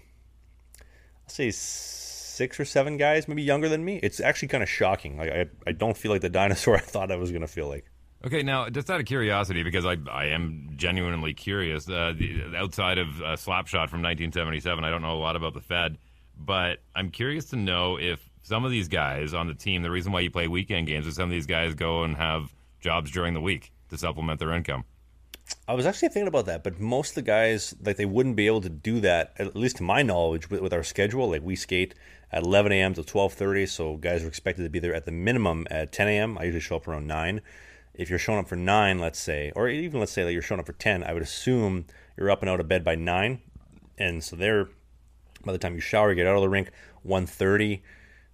I'll 0.80 1.30
say 1.30 1.52
six 1.52 2.60
or 2.60 2.66
seven 2.66 2.96
guys, 2.96 3.28
maybe 3.28 3.44
younger 3.44 3.68
than 3.68 3.84
me. 3.84 4.00
It's 4.02 4.20
actually 4.22 4.48
kind 4.48 4.64
of 4.64 4.70
shocking. 4.70 5.18
Like 5.18 5.32
I, 5.32 5.46
I 5.66 5.72
don't 5.74 5.98
feel 5.98 6.12
like 6.12 6.22
the 6.22 6.30
dinosaur 6.42 6.78
I 6.78 6.80
thought 6.80 7.12
I 7.12 7.18
was 7.18 7.32
gonna 7.32 7.48
feel 7.48 7.68
like. 7.68 7.86
Okay, 8.26 8.42
now 8.42 8.70
just 8.70 8.90
out 8.90 9.00
of 9.00 9.06
curiosity, 9.06 9.64
because 9.64 9.86
I 9.86 9.98
I 10.10 10.26
am 10.28 10.70
genuinely 10.76 11.34
curious. 11.34 11.90
Uh, 11.90 12.14
the, 12.18 12.56
outside 12.56 12.98
of 12.98 13.22
uh, 13.22 13.36
Slapshot 13.36 13.90
from 13.90 14.02
1977, 14.02 14.84
I 14.84 14.90
don't 14.90 15.02
know 15.02 15.14
a 15.14 15.20
lot 15.20 15.36
about 15.36 15.54
the 15.54 15.62
Fed, 15.62 15.98
but 16.38 16.80
I'm 16.96 17.10
curious 17.10 17.46
to 17.46 17.56
know 17.58 17.98
if 17.98 18.27
some 18.48 18.64
of 18.64 18.72
these 18.72 18.88
guys 18.88 19.34
on 19.34 19.48
the 19.48 19.54
team, 19.54 19.82
the 19.82 19.92
reason 19.92 20.12
why 20.12 20.22
you 20.22 20.32
play 20.32 20.48
weekend 20.48 20.88
games 20.88 21.06
is 21.06 21.16
some 21.16 21.26
of 21.26 21.32
these 21.32 21.46
guys 21.46 21.74
go 21.76 22.04
and 22.04 22.16
have 22.16 22.54
jobs 22.80 23.12
during 23.12 23.34
the 23.34 23.42
week 23.42 23.74
to 23.90 23.98
supplement 23.98 24.40
their 24.40 24.54
income. 24.54 24.86
I 25.68 25.74
was 25.74 25.86
actually 25.86 26.10
thinking 26.10 26.28
about 26.28 26.46
that, 26.46 26.64
but 26.64 26.80
most 26.80 27.10
of 27.10 27.16
the 27.16 27.22
guys 27.24 27.76
like 27.82 27.98
they 27.98 28.06
wouldn't 28.06 28.36
be 28.36 28.48
able 28.48 28.62
to 28.62 28.70
do 28.70 29.00
that, 29.02 29.34
at 29.38 29.56
least 29.56 29.78
to 29.78 29.84
my 29.84 30.02
knowledge, 30.02 30.50
with, 30.50 30.62
with 30.62 30.74
our 30.74 30.84
schedule. 30.84 31.30
Like 31.30 31.42
we 31.42 31.56
skate 31.56 31.94
at 32.32 32.44
11 32.44 32.72
a.m. 32.72 32.94
to 32.94 33.02
12:30, 33.02 33.68
so 33.70 33.98
guys 33.98 34.24
are 34.24 34.28
expected 34.28 34.64
to 34.64 34.70
be 34.70 34.80
there 34.80 34.94
at 34.94 35.06
the 35.06 35.12
minimum 35.12 35.68
at 35.70 35.92
10 35.92 36.08
a.m. 36.08 36.38
I 36.38 36.44
usually 36.44 36.62
show 36.62 36.78
up 36.78 36.88
around 36.88 37.08
nine 37.08 37.42
if 37.98 38.10
you're 38.10 38.20
showing 38.20 38.40
up 38.40 38.48
for 38.48 38.56
nine, 38.56 39.00
let's 39.00 39.20
say, 39.20 39.52
or 39.56 39.68
even 39.68 40.00
let's 40.00 40.12
say 40.12 40.24
that 40.24 40.32
you're 40.32 40.42
showing 40.42 40.60
up 40.60 40.68
for 40.68 40.74
ten, 40.74 41.04
I 41.04 41.14
would 41.14 41.24
assume 41.24 41.86
you're 42.16 42.30
up 42.30 42.42
and 42.42 42.50
out 42.50 42.60
of 42.60 42.68
bed 42.68 42.84
by 42.84 42.96
nine, 42.96 43.42
and 43.98 44.24
so 44.24 44.36
there, 44.36 44.70
by 45.44 45.52
the 45.52 45.58
time 45.58 45.74
you 45.74 45.82
shower, 45.82 46.10
you 46.10 46.16
get 46.16 46.28
out 46.28 46.36
of 46.36 46.42
the 46.42 46.50
rink 46.50 46.70
1.30. 47.06 47.82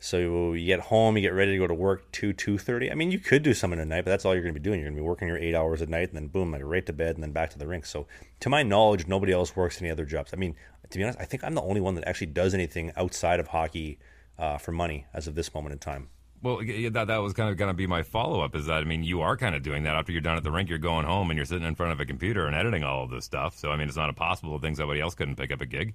So 0.03 0.51
you 0.51 0.65
get 0.65 0.81
home, 0.81 1.15
you 1.15 1.22
get 1.22 1.33
ready 1.33 1.53
to 1.53 1.57
go 1.57 1.65
to 1.65 1.74
work 1.74 2.12
two 2.12 2.33
two 2.33 2.57
thirty. 2.57 2.91
I 2.91 2.93
mean, 2.93 3.10
you 3.10 3.19
could 3.19 3.41
do 3.41 3.53
something 3.53 3.79
at 3.79 3.88
night, 3.88 4.03
but 4.03 4.12
that's 4.12 4.25
all 4.25 4.33
you're 4.33 4.43
going 4.43 4.53
to 4.53 4.60
be 4.60 4.63
doing. 4.63 4.81
You're 4.81 4.89
going 4.89 4.98
to 4.98 5.01
be 5.01 5.07
working 5.07 5.29
your 5.29 5.38
eight 5.38 5.55
hours 5.55 5.81
at 5.81 5.88
night, 5.88 6.10
and 6.10 6.17
then 6.17 6.27
boom, 6.27 6.51
like 6.51 6.62
right 6.62 6.86
to 6.86 6.91
bed, 6.91 7.15
and 7.15 7.24
then 7.24 7.31
back 7.31 7.51
to 7.51 7.57
the 7.57 7.65
rink. 7.65 7.86
So, 7.86 8.05
to 8.41 8.50
my 8.50 8.63
knowledge, 8.63 9.07
nobody 9.07 9.31
else 9.31 9.55
works 9.55 9.79
any 9.79 9.89
other 9.89 10.03
jobs. 10.03 10.33
I 10.33 10.36
mean, 10.36 10.57
to 10.89 10.98
be 10.98 11.05
honest, 11.05 11.22
I 11.22 11.24
think 11.24 11.45
I'm 11.45 11.55
the 11.55 11.62
only 11.62 11.79
one 11.79 11.95
that 11.95 12.05
actually 12.05 12.27
does 12.27 12.53
anything 12.53 12.91
outside 12.98 13.39
of 13.39 13.48
hockey 13.48 13.98
uh, 14.38 14.57
for 14.57 14.74
money 14.74 15.05
as 15.13 15.25
of 15.27 15.36
this 15.36 15.53
moment 15.53 15.72
in 15.72 15.79
time. 15.79 16.10
Well, 16.41 16.57
that 16.57 17.05
that 17.07 17.17
was 17.22 17.31
kind 17.31 17.50
of 17.50 17.55
going 17.55 17.69
to 17.69 17.74
be 17.74 17.88
my 17.88 18.03
follow 18.03 18.41
up. 18.41 18.57
Is 18.57 18.65
that 18.65 18.79
I 18.79 18.83
mean, 18.83 19.05
you 19.05 19.22
are 19.22 19.38
kind 19.38 19.55
of 19.55 19.63
doing 19.63 19.83
that 19.83 19.95
after 19.95 20.12
you're 20.12 20.19
done 20.19 20.36
at 20.36 20.43
the 20.43 20.51
rink. 20.51 20.67
You're 20.67 20.79
going 20.79 21.05
home 21.05 21.29
and 21.29 21.38
you're 21.38 21.45
sitting 21.45 21.65
in 21.65 21.75
front 21.75 21.93
of 21.93 22.01
a 22.01 22.05
computer 22.05 22.45
and 22.45 22.57
editing 22.57 22.83
all 22.83 23.05
of 23.05 23.10
this 23.10 23.24
stuff. 23.24 23.57
So 23.57 23.72
I 23.72 23.77
mean, 23.77 23.88
it's 23.88 23.95
not 23.95 24.10
impossible 24.10 24.60
to 24.60 24.62
think 24.62 24.75
somebody 24.75 25.00
else 25.00 25.15
couldn't 25.15 25.38
pick 25.38 25.53
up 25.53 25.62
a 25.62 25.65
gig. 25.65 25.93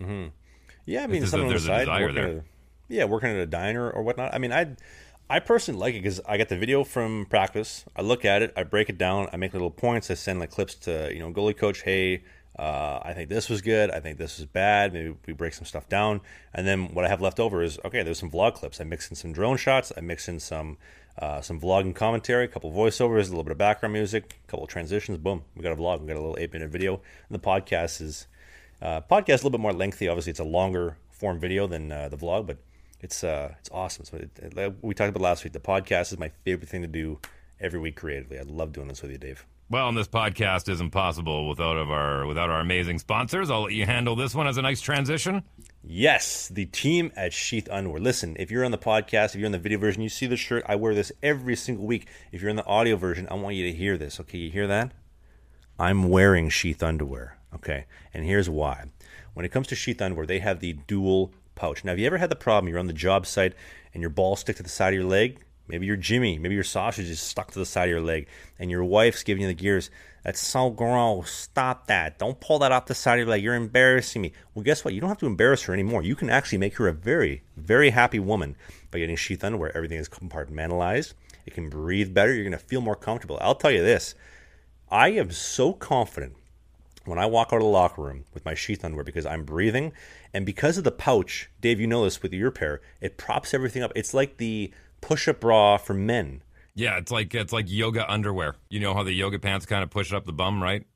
Mm-hmm. 0.00 0.30
Yeah, 0.86 1.04
I 1.04 1.06
mean, 1.06 1.24
something 1.26 1.46
on 1.46 1.54
the 1.54 1.60
side, 1.60 1.86
working 1.86 2.18
at 2.18 2.24
a, 2.24 2.44
yeah, 2.90 3.04
working 3.04 3.30
at 3.30 3.36
a 3.36 3.46
diner 3.46 3.88
or 3.90 4.02
whatnot. 4.02 4.34
I 4.34 4.38
mean, 4.38 4.52
I 4.52 4.76
I 5.30 5.38
personally 5.38 5.80
like 5.80 5.94
it 5.94 6.02
because 6.02 6.20
I 6.26 6.36
get 6.36 6.48
the 6.48 6.56
video 6.56 6.82
from 6.82 7.26
practice. 7.30 7.84
I 7.94 8.02
look 8.02 8.24
at 8.24 8.42
it, 8.42 8.52
I 8.56 8.64
break 8.64 8.88
it 8.88 8.98
down, 8.98 9.28
I 9.32 9.36
make 9.36 9.52
little 9.52 9.70
points. 9.70 10.10
I 10.10 10.14
send 10.14 10.40
like 10.40 10.50
clips 10.50 10.74
to 10.86 11.10
you 11.12 11.20
know 11.20 11.32
goalie 11.32 11.56
coach. 11.56 11.82
Hey, 11.82 12.24
uh, 12.58 12.98
I 13.02 13.12
think 13.14 13.28
this 13.28 13.48
was 13.48 13.62
good. 13.62 13.92
I 13.92 14.00
think 14.00 14.18
this 14.18 14.38
was 14.38 14.46
bad. 14.46 14.92
Maybe 14.92 15.14
we 15.26 15.32
break 15.32 15.54
some 15.54 15.64
stuff 15.64 15.88
down. 15.88 16.20
And 16.52 16.66
then 16.66 16.92
what 16.92 17.04
I 17.04 17.08
have 17.08 17.20
left 17.20 17.38
over 17.38 17.62
is 17.62 17.78
okay. 17.84 18.02
There's 18.02 18.18
some 18.18 18.30
vlog 18.30 18.54
clips. 18.54 18.80
I 18.80 18.84
mix 18.84 19.08
in 19.08 19.14
some 19.14 19.32
drone 19.32 19.56
shots. 19.56 19.92
I 19.96 20.00
mix 20.00 20.28
in 20.28 20.40
some 20.40 20.76
uh, 21.16 21.40
some 21.40 21.60
vlogging 21.60 21.94
commentary, 21.94 22.44
a 22.44 22.48
couple 22.48 22.72
voiceovers, 22.72 23.26
a 23.26 23.30
little 23.30 23.44
bit 23.44 23.52
of 23.52 23.58
background 23.58 23.92
music, 23.92 24.40
a 24.44 24.50
couple 24.50 24.66
transitions. 24.66 25.18
Boom, 25.18 25.44
we 25.54 25.62
got 25.62 25.72
a 25.72 25.76
vlog. 25.76 26.00
We 26.00 26.08
got 26.08 26.16
a 26.16 26.20
little 26.20 26.38
eight 26.40 26.52
minute 26.52 26.70
video. 26.70 26.94
And 26.94 27.38
the 27.38 27.38
podcast 27.38 28.00
is 28.00 28.26
uh, 28.82 29.00
podcast 29.02 29.28
a 29.28 29.36
little 29.36 29.50
bit 29.50 29.60
more 29.60 29.72
lengthy. 29.72 30.08
Obviously, 30.08 30.30
it's 30.30 30.40
a 30.40 30.44
longer 30.44 30.96
form 31.10 31.38
video 31.38 31.68
than 31.68 31.92
uh, 31.92 32.08
the 32.08 32.16
vlog, 32.16 32.46
but 32.46 32.58
it's 33.00 33.24
uh, 33.24 33.54
it's 33.58 33.70
awesome. 33.72 34.04
So 34.04 34.18
it, 34.18 34.30
it, 34.56 34.74
we 34.82 34.94
talked 34.94 35.10
about 35.10 35.22
last 35.22 35.44
week. 35.44 35.52
The 35.52 35.60
podcast 35.60 36.12
is 36.12 36.18
my 36.18 36.30
favorite 36.44 36.68
thing 36.68 36.82
to 36.82 36.88
do 36.88 37.18
every 37.60 37.80
week 37.80 37.96
creatively. 37.96 38.38
I 38.38 38.42
love 38.42 38.72
doing 38.72 38.88
this 38.88 39.02
with 39.02 39.10
you, 39.10 39.18
Dave. 39.18 39.44
Well, 39.70 39.88
and 39.88 39.96
this 39.96 40.08
podcast 40.08 40.68
isn't 40.68 40.90
possible 40.90 41.48
without 41.48 41.76
of 41.76 41.92
our 41.92 42.26
without 42.26 42.50
our 42.50 42.58
amazing 42.58 42.98
sponsors. 42.98 43.50
I'll 43.50 43.62
let 43.62 43.72
you 43.72 43.86
handle 43.86 44.16
this 44.16 44.34
one 44.34 44.48
as 44.48 44.56
a 44.56 44.62
nice 44.62 44.80
transition. 44.80 45.44
Yes, 45.84 46.48
the 46.48 46.66
team 46.66 47.12
at 47.16 47.32
Sheath 47.32 47.68
Underwear. 47.70 48.00
Listen, 48.00 48.36
if 48.38 48.50
you're 48.50 48.64
on 48.64 48.72
the 48.72 48.78
podcast, 48.78 49.26
if 49.26 49.36
you're 49.36 49.46
in 49.46 49.52
the 49.52 49.58
video 49.58 49.78
version, 49.78 50.02
you 50.02 50.08
see 50.08 50.26
the 50.26 50.36
shirt. 50.36 50.64
I 50.68 50.74
wear 50.74 50.92
this 50.92 51.12
every 51.22 51.54
single 51.54 51.86
week. 51.86 52.08
If 52.32 52.42
you're 52.42 52.50
in 52.50 52.56
the 52.56 52.66
audio 52.66 52.96
version, 52.96 53.28
I 53.30 53.34
want 53.34 53.54
you 53.54 53.64
to 53.70 53.72
hear 53.72 53.96
this. 53.96 54.18
Okay, 54.18 54.38
you 54.38 54.50
hear 54.50 54.66
that? 54.66 54.92
I'm 55.78 56.08
wearing 56.08 56.48
Sheath 56.48 56.82
Underwear. 56.82 57.38
Okay, 57.54 57.86
and 58.12 58.24
here's 58.24 58.50
why. 58.50 58.86
When 59.34 59.46
it 59.46 59.52
comes 59.52 59.68
to 59.68 59.76
Sheath 59.76 60.02
Underwear, 60.02 60.26
they 60.26 60.40
have 60.40 60.58
the 60.58 60.72
dual 60.72 61.32
pouch. 61.60 61.84
Now, 61.84 61.92
have 61.92 61.98
you 61.98 62.06
ever 62.06 62.18
had 62.18 62.30
the 62.30 62.36
problem 62.36 62.68
you're 62.68 62.78
on 62.78 62.86
the 62.86 62.92
job 62.92 63.26
site 63.26 63.54
and 63.92 64.00
your 64.00 64.10
balls 64.10 64.40
stick 64.40 64.56
to 64.56 64.62
the 64.62 64.68
side 64.68 64.94
of 64.94 65.00
your 65.00 65.08
leg? 65.08 65.40
Maybe 65.68 65.86
you're 65.86 65.96
Jimmy. 65.96 66.38
Maybe 66.38 66.54
your 66.54 66.64
sausage 66.64 67.08
is 67.08 67.20
stuck 67.20 67.52
to 67.52 67.58
the 67.58 67.66
side 67.66 67.84
of 67.84 67.90
your 67.90 68.00
leg, 68.00 68.26
and 68.58 68.70
your 68.70 68.82
wife's 68.82 69.22
giving 69.22 69.42
you 69.42 69.46
the 69.46 69.54
gears. 69.54 69.90
That's 70.24 70.40
so 70.40 70.70
gross. 70.70 71.30
Stop 71.30 71.86
that. 71.86 72.18
Don't 72.18 72.40
pull 72.40 72.58
that 72.58 72.72
off 72.72 72.86
the 72.86 72.94
side 72.94 73.14
of 73.14 73.18
your 73.20 73.28
leg. 73.28 73.44
You're 73.44 73.54
embarrassing 73.54 74.20
me. 74.20 74.32
Well, 74.54 74.64
guess 74.64 74.84
what? 74.84 74.94
You 74.94 75.00
don't 75.00 75.10
have 75.10 75.18
to 75.18 75.26
embarrass 75.26 75.62
her 75.62 75.72
anymore. 75.72 76.02
You 76.02 76.16
can 76.16 76.28
actually 76.28 76.58
make 76.58 76.76
her 76.78 76.88
a 76.88 76.92
very, 76.92 77.44
very 77.56 77.90
happy 77.90 78.18
woman 78.18 78.56
by 78.90 78.98
getting 78.98 79.16
sheath 79.16 79.44
underwear. 79.44 79.76
Everything 79.76 79.98
is 79.98 80.08
compartmentalized. 80.08 81.14
It 81.46 81.54
can 81.54 81.68
breathe 81.68 82.12
better. 82.12 82.34
You're 82.34 82.44
going 82.44 82.52
to 82.52 82.58
feel 82.58 82.80
more 82.80 82.96
comfortable. 82.96 83.38
I'll 83.40 83.54
tell 83.54 83.70
you 83.70 83.82
this. 83.82 84.14
I 84.90 85.10
am 85.10 85.30
so 85.30 85.72
confident 85.72 86.34
when 87.04 87.18
I 87.18 87.26
walk 87.26 87.48
out 87.52 87.56
of 87.56 87.62
the 87.62 87.68
locker 87.68 88.02
room 88.02 88.24
with 88.34 88.44
my 88.44 88.54
sheath 88.54 88.84
underwear 88.84 89.04
because 89.04 89.26
I'm 89.26 89.44
breathing 89.44 89.92
and 90.32 90.46
because 90.46 90.78
of 90.78 90.84
the 90.84 90.92
pouch, 90.92 91.50
Dave, 91.60 91.80
you 91.80 91.86
know 91.86 92.04
this 92.04 92.22
with 92.22 92.32
your 92.32 92.50
pair, 92.50 92.80
it 93.00 93.16
props 93.16 93.52
everything 93.54 93.82
up. 93.82 93.92
It's 93.96 94.14
like 94.14 94.36
the 94.36 94.72
push-up 95.00 95.40
bra 95.40 95.76
for 95.76 95.94
men. 95.94 96.42
Yeah, 96.74 96.98
it's 96.98 97.10
like 97.10 97.34
it's 97.34 97.52
like 97.52 97.66
yoga 97.68 98.10
underwear. 98.10 98.56
You 98.68 98.80
know 98.80 98.94
how 98.94 99.02
the 99.02 99.12
yoga 99.12 99.38
pants 99.38 99.66
kind 99.66 99.82
of 99.82 99.90
push 99.90 100.12
up 100.12 100.24
the 100.24 100.32
bum, 100.32 100.62
right? 100.62 100.86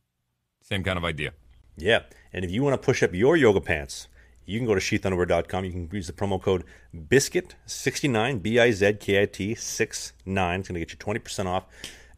Same 0.63 0.85
kind 0.85 0.97
of 0.97 1.05
idea. 1.05 1.33
Yeah. 1.77 2.03
And 2.33 2.45
if 2.45 2.51
you 2.51 2.63
want 2.63 2.81
to 2.81 2.85
push 2.85 3.03
up 3.03 3.13
your 3.13 3.37
yoga 3.37 3.61
pants, 3.61 4.09
you 4.47 4.59
can 4.59 4.67
go 4.67 4.75
to 4.75 4.81
sheathunderwear.com. 4.81 5.65
You 5.65 5.71
can 5.73 5.89
use 5.93 6.07
the 6.07 6.13
promo 6.13 6.41
code 6.41 6.65
BIZKIT69, 6.95 8.41
B 8.41 8.59
I 8.59 8.71
Z 8.71 8.95
K 8.95 9.23
I 9.23 9.27
T 9.27 9.55
69. 9.55 10.61
It's 10.61 10.69
going 10.69 10.75
to 10.75 10.81
get 10.81 10.93
you 10.93 10.99
20% 10.99 11.47
off 11.47 11.67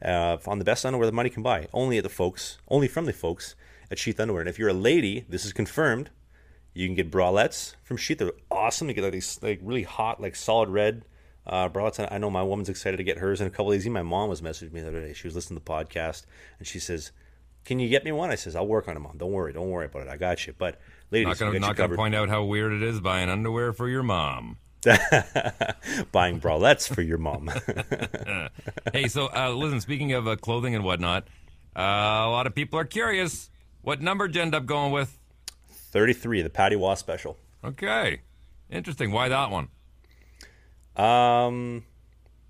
uh, 0.04 0.36
on 0.46 0.58
the 0.58 0.64
best 0.64 0.84
underwear 0.84 1.06
the 1.06 1.12
money 1.12 1.30
can 1.30 1.42
buy. 1.42 1.68
Only 1.72 1.98
at 1.98 2.04
the 2.04 2.10
folks, 2.10 2.58
only 2.68 2.88
from 2.88 3.06
the 3.06 3.12
folks 3.12 3.54
at 3.90 3.98
Sheath 3.98 4.20
Underwear. 4.20 4.42
And 4.42 4.48
if 4.48 4.58
you're 4.58 4.68
a 4.68 4.74
lady, 4.74 5.24
this 5.28 5.44
is 5.44 5.52
confirmed. 5.52 6.10
You 6.74 6.86
can 6.86 6.94
get 6.94 7.10
bralettes 7.10 7.74
from 7.82 7.96
Sheath. 7.96 8.18
They're 8.18 8.32
awesome. 8.50 8.88
You 8.88 8.94
get 8.94 9.04
like 9.04 9.12
these 9.12 9.38
like 9.42 9.60
really 9.62 9.84
hot, 9.84 10.20
like 10.20 10.36
solid 10.36 10.68
red 10.68 11.04
uh, 11.46 11.68
bralettes. 11.68 12.06
I 12.10 12.18
know 12.18 12.30
my 12.30 12.42
woman's 12.42 12.68
excited 12.68 12.98
to 12.98 13.04
get 13.04 13.18
hers 13.18 13.40
in 13.40 13.46
a 13.46 13.50
couple 13.50 13.72
of 13.72 13.78
days. 13.78 13.88
My 13.88 14.02
mom 14.02 14.28
was 14.28 14.42
messaging 14.42 14.72
me 14.72 14.80
the 14.80 14.88
other 14.88 15.00
day. 15.00 15.12
She 15.14 15.26
was 15.26 15.34
listening 15.34 15.58
to 15.58 15.64
the 15.64 15.70
podcast 15.70 16.26
and 16.58 16.66
she 16.66 16.78
says, 16.78 17.12
"Can 17.64 17.78
you 17.78 17.88
get 17.88 18.04
me 18.04 18.12
one?" 18.12 18.30
I 18.30 18.34
says, 18.34 18.54
"I'll 18.54 18.66
work 18.66 18.88
on 18.88 18.96
it, 18.96 19.00
mom. 19.00 19.16
Don't 19.16 19.32
worry. 19.32 19.52
Don't 19.52 19.70
worry 19.70 19.86
about 19.86 20.02
it. 20.02 20.08
I 20.08 20.16
got 20.16 20.46
you." 20.46 20.54
But 20.56 20.78
ladies, 21.10 21.28
Not 21.28 21.38
gonna, 21.38 21.58
not 21.58 21.76
gonna 21.76 21.96
point 21.96 22.14
out 22.14 22.28
how 22.28 22.44
weird 22.44 22.72
it 22.72 22.82
is 22.82 23.00
buying 23.00 23.30
underwear 23.30 23.72
for 23.72 23.88
your 23.88 24.02
mom. 24.02 24.58
buying 26.12 26.40
bralettes 26.40 26.92
for 26.92 27.02
your 27.02 27.18
mom. 27.18 27.50
hey, 28.92 29.08
so 29.08 29.28
uh, 29.34 29.50
listen. 29.50 29.80
Speaking 29.80 30.12
of 30.12 30.28
uh, 30.28 30.36
clothing 30.36 30.74
and 30.74 30.84
whatnot, 30.84 31.26
uh, 31.74 31.80
a 31.80 32.30
lot 32.30 32.46
of 32.46 32.54
people 32.54 32.78
are 32.78 32.84
curious. 32.84 33.50
What 33.86 34.02
number 34.02 34.26
did 34.26 34.34
you 34.34 34.42
end 34.42 34.52
up 34.52 34.66
going 34.66 34.90
with? 34.90 35.16
33, 35.70 36.42
the 36.42 36.50
Patty 36.50 36.74
Roy 36.74 36.94
special. 36.96 37.38
Okay, 37.62 38.22
interesting. 38.68 39.12
Why 39.12 39.28
that 39.28 39.52
one? 39.52 39.68
Um, 40.96 41.84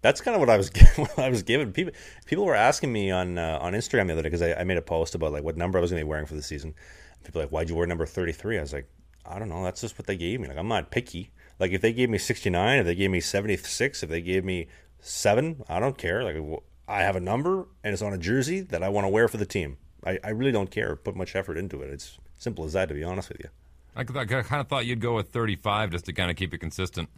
that's 0.00 0.22
kind 0.22 0.34
of 0.34 0.40
what 0.40 0.48
I 0.48 0.56
was 0.56 0.70
what 0.96 1.18
I 1.18 1.28
was 1.28 1.42
given. 1.42 1.74
People 1.74 1.92
people 2.24 2.46
were 2.46 2.54
asking 2.54 2.90
me 2.90 3.10
on 3.10 3.36
uh, 3.36 3.58
on 3.60 3.74
Instagram 3.74 4.06
the 4.06 4.14
other 4.14 4.22
day 4.22 4.30
because 4.30 4.40
I, 4.40 4.54
I, 4.54 4.64
made 4.64 4.78
a 4.78 4.82
post 4.82 5.14
about 5.14 5.32
like 5.32 5.44
what 5.44 5.58
number 5.58 5.76
I 5.76 5.82
was 5.82 5.90
going 5.90 6.00
to 6.00 6.06
be 6.06 6.08
wearing 6.08 6.24
for 6.24 6.36
the 6.36 6.42
season. 6.42 6.74
People 7.22 7.40
were 7.40 7.44
like, 7.44 7.52
why'd 7.52 7.68
you 7.68 7.74
wear 7.74 7.86
number 7.86 8.06
33? 8.06 8.56
I 8.56 8.62
was 8.62 8.72
like, 8.72 8.88
I 9.26 9.38
don't 9.38 9.50
know. 9.50 9.62
That's 9.62 9.82
just 9.82 9.98
what 9.98 10.06
they 10.06 10.16
gave 10.16 10.40
me. 10.40 10.48
Like 10.48 10.56
I'm 10.56 10.68
not 10.68 10.90
picky. 10.90 11.32
Like 11.60 11.72
if 11.72 11.82
they 11.82 11.92
gave 11.92 12.08
me 12.08 12.16
69, 12.16 12.78
if 12.78 12.86
they 12.86 12.94
gave 12.94 13.10
me 13.10 13.20
76, 13.20 14.02
if 14.02 14.08
they 14.08 14.22
gave 14.22 14.42
me 14.42 14.68
seven, 15.00 15.64
I 15.68 15.80
don't 15.80 15.98
care. 15.98 16.24
Like 16.24 16.38
I 16.88 17.02
have 17.02 17.14
a 17.14 17.20
number 17.20 17.68
and 17.84 17.92
it's 17.92 18.00
on 18.00 18.14
a 18.14 18.18
jersey 18.18 18.62
that 18.62 18.82
I 18.82 18.88
want 18.88 19.04
to 19.04 19.10
wear 19.10 19.28
for 19.28 19.36
the 19.36 19.44
team. 19.44 19.76
I, 20.06 20.18
I 20.24 20.30
really 20.30 20.52
don't 20.52 20.70
care. 20.70 20.96
Put 20.96 21.16
much 21.16 21.34
effort 21.34 21.58
into 21.58 21.82
it. 21.82 21.90
It's 21.90 22.18
simple 22.36 22.64
as 22.64 22.72
that, 22.74 22.88
to 22.88 22.94
be 22.94 23.04
honest 23.04 23.28
with 23.28 23.40
you. 23.40 23.50
I, 23.96 24.00
I 24.00 24.24
kind 24.24 24.60
of 24.60 24.68
thought 24.68 24.86
you'd 24.86 25.00
go 25.00 25.14
with 25.14 25.30
35 25.30 25.90
just 25.90 26.04
to 26.06 26.12
kind 26.12 26.30
of 26.30 26.36
keep 26.36 26.54
it 26.54 26.58
consistent. 26.58 27.08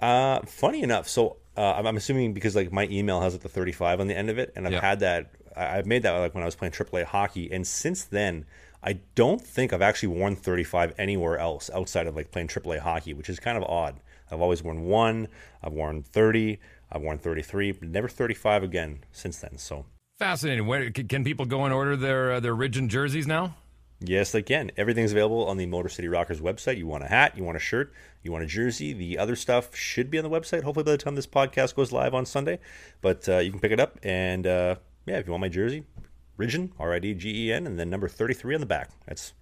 Uh, 0.00 0.40
funny 0.42 0.82
enough, 0.82 1.08
so 1.08 1.36
uh, 1.56 1.74
I'm 1.74 1.96
assuming 1.96 2.34
because 2.34 2.56
like 2.56 2.72
my 2.72 2.86
email 2.90 3.20
has 3.20 3.32
like 3.32 3.42
the 3.42 3.48
35 3.48 4.00
on 4.00 4.06
the 4.08 4.16
end 4.16 4.28
of 4.28 4.38
it, 4.38 4.52
and 4.56 4.66
I've 4.66 4.82
had 4.82 5.00
that. 5.00 5.30
I've 5.56 5.86
made 5.86 6.02
that 6.02 6.10
like 6.18 6.34
when 6.34 6.42
I 6.42 6.46
was 6.46 6.56
playing 6.56 6.72
AAA 6.72 7.04
hockey, 7.04 7.50
and 7.50 7.66
since 7.66 8.04
then, 8.04 8.44
I 8.82 8.98
don't 9.14 9.40
think 9.40 9.72
I've 9.72 9.82
actually 9.82 10.08
worn 10.08 10.36
35 10.36 10.94
anywhere 10.98 11.38
else 11.38 11.70
outside 11.72 12.06
of 12.06 12.16
like 12.16 12.32
playing 12.32 12.48
AAA 12.48 12.80
hockey, 12.80 13.14
which 13.14 13.30
is 13.30 13.38
kind 13.38 13.56
of 13.56 13.62
odd. 13.64 14.00
I've 14.30 14.40
always 14.40 14.62
worn 14.62 14.82
one, 14.82 15.28
I've 15.62 15.72
worn 15.72 16.02
30, 16.02 16.58
I've 16.90 17.02
worn 17.02 17.18
33, 17.18 17.72
but 17.72 17.88
never 17.88 18.08
35 18.08 18.64
again 18.64 19.04
since 19.12 19.38
then. 19.38 19.58
So 19.58 19.86
fascinating. 20.18 20.66
Where 20.66 20.90
can 20.90 21.24
people 21.24 21.46
go 21.46 21.64
and 21.64 21.74
order 21.74 21.96
their 21.96 22.32
uh, 22.32 22.40
their 22.40 22.54
Ridgen 22.54 22.88
jerseys 22.88 23.26
now? 23.26 23.56
Yes, 24.00 24.32
they 24.32 24.42
can. 24.42 24.70
Everything's 24.76 25.12
available 25.12 25.46
on 25.46 25.56
the 25.56 25.66
Motor 25.66 25.88
City 25.88 26.08
Rockers 26.08 26.40
website. 26.40 26.76
You 26.76 26.86
want 26.86 27.04
a 27.04 27.08
hat, 27.08 27.36
you 27.36 27.44
want 27.44 27.56
a 27.56 27.60
shirt, 27.60 27.92
you 28.22 28.32
want 28.32 28.44
a 28.44 28.46
jersey. 28.46 28.92
The 28.92 29.18
other 29.18 29.36
stuff 29.36 29.74
should 29.74 30.10
be 30.10 30.18
on 30.18 30.24
the 30.24 30.30
website. 30.30 30.62
Hopefully, 30.62 30.84
by 30.84 30.90
the 30.92 30.98
time 30.98 31.14
this 31.14 31.26
podcast 31.26 31.74
goes 31.74 31.92
live 31.92 32.12
on 32.12 32.26
Sunday, 32.26 32.58
but 33.00 33.28
uh, 33.28 33.38
you 33.38 33.50
can 33.50 33.60
pick 33.60 33.72
it 33.72 33.80
up. 33.80 33.98
And 34.02 34.46
uh, 34.46 34.76
yeah, 35.06 35.18
if 35.18 35.26
you 35.26 35.32
want 35.32 35.42
my 35.42 35.48
jersey, 35.48 35.84
Ridgen, 36.38 36.70
R 36.78 36.92
I 36.92 36.98
D 36.98 37.14
G 37.14 37.46
E 37.48 37.52
N, 37.52 37.66
and 37.66 37.78
then 37.78 37.88
number 37.90 38.08
33 38.08 38.56
on 38.56 38.60
the 38.60 38.66
back. 38.66 38.90
That's 39.06 39.32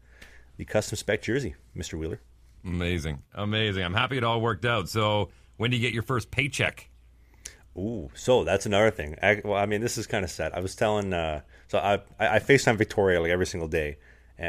the 0.57 0.64
custom 0.64 0.96
spec 0.96 1.23
jersey, 1.23 1.55
Mr. 1.77 1.99
Wheeler. 1.99 2.20
Amazing. 2.64 3.23
Amazing. 3.35 3.83
I'm 3.85 3.94
happy 3.94 4.16
it 4.16 4.25
all 4.25 4.40
worked 4.40 4.64
out. 4.64 4.88
So, 4.88 5.31
when 5.57 5.70
do 5.70 5.77
you 5.77 5.83
get 5.83 5.94
your 5.94 6.05
first 6.05 6.31
paycheck? 6.31 6.88
Ooh, 7.76 8.11
so 8.14 8.44
that's 8.44 8.66
another 8.66 8.90
thing. 8.90 9.16
I, 9.22 9.40
well, 9.44 9.54
I 9.54 9.66
mean, 9.66 9.80
this 9.80 9.96
is 9.96 10.06
kind 10.06 10.24
of 10.24 10.30
sad. 10.30 10.52
I 10.52 10.61
was 10.61 10.74
telling, 10.74 11.12
uh, 11.12 11.40
so 11.68 11.78
I, 11.78 11.94
I, 12.18 12.37
I 12.37 12.38
FaceTime 12.38 12.76
Victoria 12.76 13.20
like 13.20 13.30
every 13.30 13.46
single 13.46 13.68
day 13.68 13.96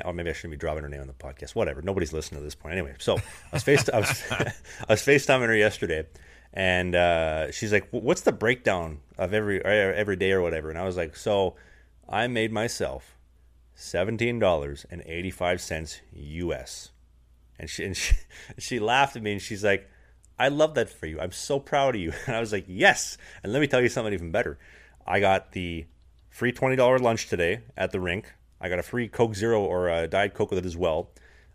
or 0.06 0.14
maybe 0.14 0.30
I 0.30 0.34
shouldn't 0.34 0.52
be 0.52 0.58
dropping 0.58 0.84
her 0.84 0.90
name 0.90 1.02
on 1.02 1.08
the 1.08 1.14
podcast. 1.14 1.56
Whatever. 1.56 1.82
Nobody's 1.82 2.14
listening 2.14 2.42
to 2.42 2.46
this 2.46 2.56
point 2.56 2.74
anyway. 2.74 2.96
So 3.00 3.18
I 3.18 3.22
was 3.54 3.64
face 3.64 3.88
I 3.90 4.00
was 4.00 4.24
I 4.32 4.54
was 4.90 5.02
FaceTiming 5.02 5.48
her 5.48 5.56
yesterday, 5.56 6.06
and 6.54 6.96
uh, 6.96 7.52
she's 7.52 7.72
like, 7.72 7.88
"What's 7.92 8.22
the 8.22 8.32
breakdown 8.32 9.00
of 9.18 9.34
every 9.34 9.64
every 9.64 10.16
day 10.16 10.32
or 10.32 10.42
whatever?" 10.42 10.70
And 10.70 10.80
I 10.80 10.84
was 10.84 10.98
like, 10.98 11.16
"So 11.16 11.56
I 12.08 12.28
made 12.28 12.52
myself 12.52 13.18
seventeen 13.76 14.40
dollars 14.40 14.86
and 14.90 15.04
eighty 15.06 15.32
five 15.32 15.62
cents 15.62 16.02
U.S." 16.14 16.92
And 17.60 17.70
she 17.70 17.86
and 17.86 17.96
she, 17.96 18.16
she 18.58 18.80
laughed 18.80 19.16
at 19.16 19.22
me 19.22 19.34
and 19.34 19.42
she's 19.42 19.64
like, 19.64 19.90
"I 20.38 20.48
love 20.50 20.76
that 20.76 20.90
for 20.90 21.06
you. 21.06 21.20
I'm 21.20 21.32
so 21.32 21.60
proud 21.60 21.96
of 21.96 22.02
you." 22.02 22.14
And 22.28 22.36
I 22.36 22.40
was 22.40 22.52
like, 22.52 22.66
"Yes." 22.68 23.18
And 23.44 23.54
let 23.54 23.60
me 23.60 23.68
tell 23.68 23.82
you 23.82 23.90
something 23.90 24.14
even 24.14 24.32
better. 24.32 24.58
I 25.06 25.20
got 25.20 25.52
the 25.52 25.86
free 26.30 26.52
twenty 26.52 26.76
dollar 26.76 27.00
lunch 27.00 27.28
today 27.28 27.62
at 27.78 27.92
the 27.92 28.00
rink 28.00 28.34
I 28.64 28.70
got 28.70 28.80
a 28.80 28.84
free 28.84 29.10
Coke 29.10 29.36
Zero 29.36 29.62
or 29.62 29.90
a 29.90 30.08
Diet 30.08 30.34
Coke 30.34 30.50
with 30.50 30.60
it 30.60 30.66
as 30.66 30.78
well. 30.78 31.10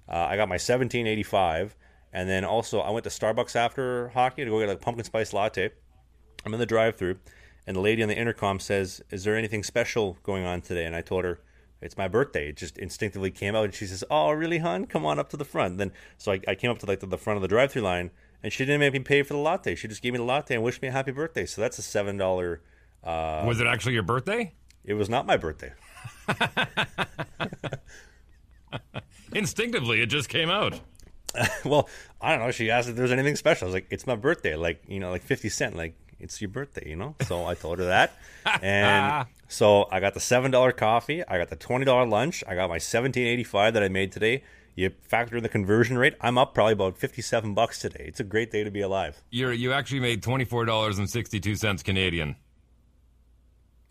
Uh, 0.06 0.26
I 0.28 0.36
got 0.36 0.48
my 0.48 0.54
1785, 0.56 1.74
and 2.12 2.28
then 2.28 2.44
also 2.44 2.80
I 2.80 2.90
went 2.90 3.04
to 3.04 3.10
Starbucks 3.10 3.56
after 3.56 4.10
hockey 4.10 4.44
to 4.44 4.50
go 4.50 4.60
get 4.60 4.68
a 4.68 4.76
pumpkin 4.76 5.04
spice 5.04 5.32
latte. 5.32 5.70
I'm 6.44 6.52
in 6.52 6.60
the 6.60 6.66
drive-through, 6.66 7.18
and 7.66 7.74
the 7.74 7.80
lady 7.80 8.02
on 8.02 8.10
the 8.10 8.16
intercom 8.16 8.60
says, 8.60 9.02
"Is 9.10 9.24
there 9.24 9.36
anything 9.36 9.62
special 9.62 10.18
going 10.22 10.44
on 10.44 10.60
today?" 10.60 10.84
And 10.84 10.94
I 10.94 11.00
told 11.00 11.24
her, 11.24 11.40
"It's 11.80 11.96
my 11.96 12.08
birthday." 12.08 12.50
It 12.50 12.56
just 12.56 12.76
instinctively 12.76 13.30
came 13.30 13.56
out, 13.56 13.64
and 13.64 13.74
she 13.74 13.86
says, 13.86 14.04
"Oh, 14.10 14.30
really, 14.32 14.58
hon? 14.58 14.84
Come 14.84 15.06
on 15.06 15.18
up 15.18 15.30
to 15.30 15.38
the 15.38 15.46
front." 15.46 15.72
And 15.72 15.80
then 15.80 15.92
so 16.18 16.32
I, 16.32 16.40
I 16.46 16.54
came 16.54 16.70
up 16.70 16.78
to 16.80 16.86
like 16.86 17.00
to 17.00 17.06
the 17.06 17.16
front 17.16 17.38
of 17.38 17.42
the 17.42 17.48
drive-through 17.48 17.82
line, 17.82 18.10
and 18.42 18.52
she 18.52 18.64
didn't 18.64 18.80
make 18.80 18.92
me 18.92 19.00
pay 19.00 19.22
for 19.22 19.34
the 19.34 19.40
latte. 19.40 19.74
She 19.74 19.88
just 19.88 20.02
gave 20.02 20.12
me 20.12 20.18
the 20.18 20.24
latte 20.24 20.54
and 20.54 20.62
wished 20.62 20.82
me 20.82 20.88
a 20.88 20.92
happy 20.92 21.12
birthday. 21.12 21.46
So 21.46 21.60
that's 21.60 21.78
a 21.78 21.82
seven 21.82 22.16
dollar. 22.16 22.62
Uh, 23.02 23.44
was 23.46 23.60
it 23.60 23.66
actually 23.66 23.94
your 23.94 24.02
birthday? 24.02 24.52
It 24.84 24.94
was 24.94 25.08
not 25.08 25.26
my 25.26 25.36
birthday. 25.36 25.72
Instinctively, 29.32 30.00
it 30.00 30.06
just 30.06 30.28
came 30.28 30.50
out. 30.50 30.80
well, 31.64 31.88
I 32.20 32.30
don't 32.30 32.46
know. 32.46 32.50
She 32.50 32.70
asked 32.70 32.88
if 32.88 32.96
there 32.96 33.02
was 33.02 33.12
anything 33.12 33.36
special. 33.36 33.66
I 33.66 33.68
was 33.68 33.74
like, 33.74 33.86
"It's 33.90 34.06
my 34.06 34.16
birthday." 34.16 34.56
Like 34.56 34.82
you 34.88 34.98
know, 35.00 35.10
like 35.10 35.22
fifty 35.22 35.48
cent. 35.48 35.76
Like 35.76 35.94
it's 36.18 36.40
your 36.40 36.48
birthday, 36.48 36.88
you 36.88 36.96
know. 36.96 37.14
So 37.22 37.44
I 37.44 37.54
told 37.54 37.78
her 37.78 37.86
that, 37.86 38.16
and 38.62 39.26
so 39.48 39.86
I 39.90 40.00
got 40.00 40.14
the 40.14 40.20
seven 40.20 40.50
dollar 40.50 40.72
coffee. 40.72 41.26
I 41.26 41.38
got 41.38 41.50
the 41.50 41.56
twenty 41.56 41.84
dollar 41.84 42.06
lunch. 42.06 42.42
I 42.48 42.54
got 42.54 42.70
my 42.70 42.78
seventeen 42.78 43.26
eighty 43.26 43.44
five 43.44 43.74
that 43.74 43.82
I 43.82 43.88
made 43.88 44.12
today. 44.12 44.42
You 44.78 44.92
factor 45.02 45.36
in 45.36 45.42
the 45.42 45.48
conversion 45.48 45.98
rate, 45.98 46.14
I'm 46.20 46.38
up 46.38 46.54
probably 46.54 46.74
about 46.74 46.96
fifty 46.96 47.20
seven 47.20 47.52
bucks 47.52 47.80
today. 47.80 48.04
It's 48.06 48.20
a 48.20 48.24
great 48.24 48.52
day 48.52 48.62
to 48.62 48.70
be 48.70 48.80
alive. 48.80 49.20
You 49.28 49.50
you 49.50 49.72
actually 49.72 49.98
made 49.98 50.22
twenty 50.22 50.44
four 50.44 50.64
dollars 50.64 51.00
and 51.00 51.10
sixty 51.10 51.40
two 51.40 51.56
cents 51.56 51.82
Canadian. 51.82 52.36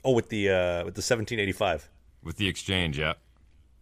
Oh, 0.05 0.13
with 0.13 0.29
the 0.29 0.49
uh, 0.49 0.85
with 0.85 0.95
the 0.95 1.01
seventeen 1.01 1.41
eighty 1.41 1.51
five. 1.51 1.89
With 2.23 2.37
the 2.37 2.47
exchange, 2.47 2.97
yeah. 2.97 3.15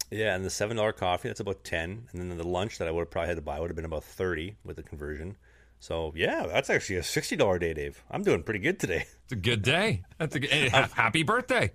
Yeah, 0.09 0.33
and 0.33 0.43
the 0.43 0.49
seven 0.49 0.77
dollar 0.77 0.93
coffee 0.93 1.27
that's 1.27 1.39
about 1.39 1.63
ten, 1.63 2.07
and 2.11 2.19
then 2.31 2.35
the 2.39 2.47
lunch 2.47 2.79
that 2.79 2.87
I 2.87 2.91
would 2.91 3.01
have 3.01 3.11
probably 3.11 3.27
had 3.27 3.35
to 3.37 3.43
buy 3.43 3.59
would 3.59 3.69
have 3.69 3.75
been 3.75 3.85
about 3.85 4.03
thirty 4.03 4.55
with 4.63 4.77
the 4.77 4.81
conversion. 4.83 5.37
So 5.79 6.11
yeah, 6.15 6.47
that's 6.47 6.71
actually 6.71 6.95
a 6.95 7.03
sixty 7.03 7.35
dollar 7.35 7.59
day, 7.59 7.75
Dave. 7.75 8.03
I'm 8.09 8.23
doing 8.23 8.41
pretty 8.41 8.61
good 8.61 8.79
today. 8.79 9.05
It's 9.25 9.33
a 9.33 9.35
good 9.35 9.61
day. 9.61 10.05
That's 10.17 10.35
a 10.35 10.39
good, 10.39 10.49
happy 10.71 11.21
birthday. 11.21 11.71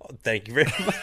Oh, 0.00 0.14
thank 0.22 0.46
you 0.46 0.54
very 0.54 0.66
much. 0.86 0.94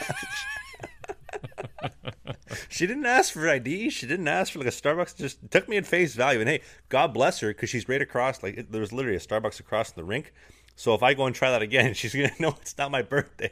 She 2.70 2.88
didn't 2.88 3.06
ask 3.06 3.34
for 3.34 3.48
ID. 3.50 3.90
She 3.90 4.08
didn't 4.08 4.28
ask 4.28 4.54
for 4.54 4.60
like 4.60 4.68
a 4.68 4.72
Starbucks. 4.72 5.18
Just 5.18 5.52
took 5.52 5.68
me 5.68 5.78
at 5.78 5.86
face 5.86 6.16
value. 6.16 6.40
And 6.40 6.50
hey, 6.50 6.62
God 6.90 7.14
bless 7.14 7.40
her 7.40 7.50
because 7.50 7.70
she's 7.70 7.88
right 7.88 8.02
across. 8.02 8.44
Like 8.44 8.58
it, 8.58 8.72
there's 8.72 8.92
literally 8.92 9.18
a 9.18 9.22
Starbucks 9.22 9.60
across 9.60 9.92
the 9.92 10.04
rink. 10.04 10.34
So 10.76 10.94
if 10.94 11.04
I 11.04 11.14
go 11.14 11.26
and 11.26 11.36
try 11.36 11.52
that 11.52 11.62
again, 11.62 11.94
she's 11.96 12.14
gonna 12.14 12.32
know 12.40 12.56
it's 12.62 12.78
not 12.78 12.92
my 12.92 13.02
birthday. 13.02 13.52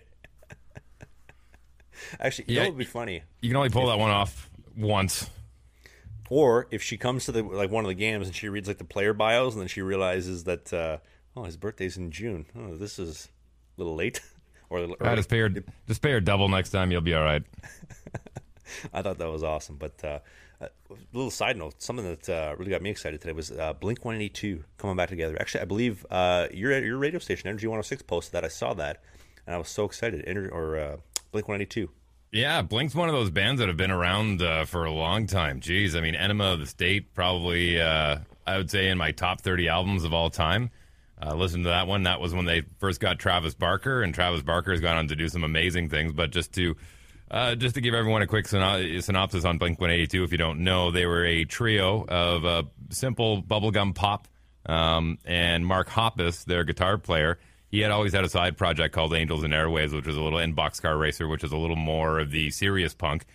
Actually, 2.20 2.46
you 2.48 2.56
yeah, 2.56 2.64
know 2.64 2.70
would 2.70 2.78
be 2.78 2.86
funny? 2.86 3.24
You 3.42 3.50
can 3.50 3.58
only 3.58 3.70
pull 3.70 3.88
that 3.88 4.00
one 4.00 4.12
off 4.12 4.50
once. 4.76 5.30
Or 6.30 6.68
if 6.72 6.82
she 6.82 6.98
comes 6.98 7.26
to 7.26 7.32
the 7.32 7.44
like 7.44 7.70
one 7.70 7.84
of 7.84 7.90
the 7.90 7.96
games 7.96 8.28
and 8.28 8.36
she 8.36 8.50
reads 8.50 8.68
like 8.68 8.78
the 8.78 8.84
player 8.84 9.14
bios 9.14 9.54
and 9.54 9.62
then 9.62 9.68
she 9.68 9.82
realizes 9.82 10.46
that 10.46 10.74
uh, 10.74 10.98
oh 11.36 11.44
his 11.44 11.58
birthday's 11.58 11.98
in 11.98 12.12
June. 12.12 12.46
Oh, 12.58 12.76
this 12.76 12.98
is 12.98 13.30
a 13.78 13.82
little 13.82 13.96
late. 13.96 14.22
or, 14.70 14.80
or 14.80 14.96
yeah, 15.02 15.16
just 15.16 15.30
pay 15.30 15.40
her 15.40 15.50
just 15.88 16.02
pay 16.02 16.12
her 16.12 16.22
double 16.22 16.50
next 16.50 16.72
time. 16.72 16.92
You'll 16.92 17.02
be 17.02 17.14
all 17.14 17.24
right. 17.24 17.44
I 18.94 19.02
thought 19.02 19.18
that 19.18 19.30
was 19.30 19.44
awesome. 19.44 19.78
But 19.78 20.04
uh, 20.04 20.20
a 20.62 20.70
little 21.14 21.32
side 21.32 21.58
note, 21.58 21.82
something 21.82 22.06
that 22.06 22.30
uh, 22.30 22.56
really 22.58 22.72
got 22.72 22.82
me 22.82 22.90
excited 22.90 23.22
today 23.22 23.34
was 23.34 23.52
uh, 23.52 23.74
Blink 23.74 24.04
182 24.04 24.64
coming 24.78 24.96
back 24.96 25.10
together. 25.10 25.38
Actually, 25.40 25.62
I 25.62 25.66
believe 25.66 26.06
uh, 26.10 26.48
your 26.52 26.78
your 26.84 26.98
radio 26.98 27.20
station, 27.20 27.48
Energy 27.48 27.68
106, 27.68 28.02
posted 28.04 28.34
that. 28.34 28.46
I 28.46 28.50
saw 28.50 28.74
that, 28.76 29.02
and 29.46 29.56
I 29.56 29.58
was 29.58 29.70
so 29.70 29.86
excited. 29.86 30.26
Or 30.52 30.78
uh, 30.78 30.98
Blink 31.32 31.48
182. 31.48 31.90
Yeah, 32.32 32.64
Blink's 32.64 32.96
one 32.96 33.10
of 33.10 33.14
those 33.14 33.30
bands 33.30 33.60
that 33.60 33.68
have 33.68 33.78
been 33.78 33.92
around 33.92 34.42
uh, 34.42 34.66
for 34.66 34.86
a 34.86 34.92
long 34.92 35.28
time. 35.28 35.60
Jeez, 35.60 35.96
I 35.96 36.02
mean, 36.02 36.16
Enema 36.16 36.54
of 36.54 36.60
the 36.60 36.66
State, 36.66 37.14
probably, 37.14 37.80
I 37.80 38.18
would 38.48 38.72
say, 38.72 38.90
in 38.90 38.98
my 38.98 39.12
top 39.12 39.42
30 39.42 39.68
albums 39.68 40.04
of 40.04 40.14
all 40.14 40.32
time. 40.32 40.72
Uh, 41.22 41.36
listen 41.36 41.64
to 41.64 41.70
that 41.70 41.88
one. 41.88 42.04
That 42.04 42.20
was 42.20 42.34
when 42.34 42.46
they 42.46 42.62
first 42.80 43.00
got 43.00 43.20
Travis 43.20 43.54
Barker, 43.54 44.02
and 44.02 44.14
Travis 44.14 44.42
Barker 44.42 44.72
has 44.72 44.82
gone 44.82 44.98
on 44.98 45.08
to 45.08 45.16
do 45.16 45.30
some 45.30 45.44
amazing 45.44 45.90
things. 45.90 46.12
But 46.12 46.32
just 46.32 46.54
to 46.56 46.76
uh, 47.34 47.56
just 47.56 47.74
to 47.74 47.82
give 47.82 47.96
everyone 47.96 48.22
a 48.22 48.28
quick 48.28 48.48
synopsis 48.48 49.44
on 49.44 49.58
Blink 49.58 49.82
182, 49.82 50.24
if 50.24 50.32
you 50.32 50.38
don't 50.38 50.60
know, 50.60 50.92
they 50.92 51.08
were 51.08 51.26
a 51.26 51.46
trio 51.46 52.06
of 52.08 52.46
uh, 52.46 52.64
simple 52.92 53.42
bubblegum 53.42 53.96
pop. 53.96 54.28
Um, 54.68 55.18
and 55.26 55.66
Mark 55.66 55.90
Hoppus, 55.90 56.46
their 56.46 56.64
guitar 56.64 57.00
player, 57.00 57.40
he 57.70 57.80
had 57.80 57.90
always 57.90 58.14
had 58.14 58.24
a 58.24 58.30
side 58.30 58.56
project 58.56 58.94
called 58.94 59.16
Angels 59.16 59.44
and 59.44 59.52
Airwaves, 59.52 59.96
which 59.96 60.06
was 60.06 60.16
a 60.16 60.22
little, 60.22 60.38
and 60.38 60.56
Boxcar 60.56 60.98
Racer, 60.98 61.28
which 61.28 61.44
is 61.44 61.52
a 61.52 61.58
little 61.58 61.76
more 61.76 62.20
of 62.20 62.30
the 62.30 62.52
serious 62.52 62.94
punk. 62.94 63.26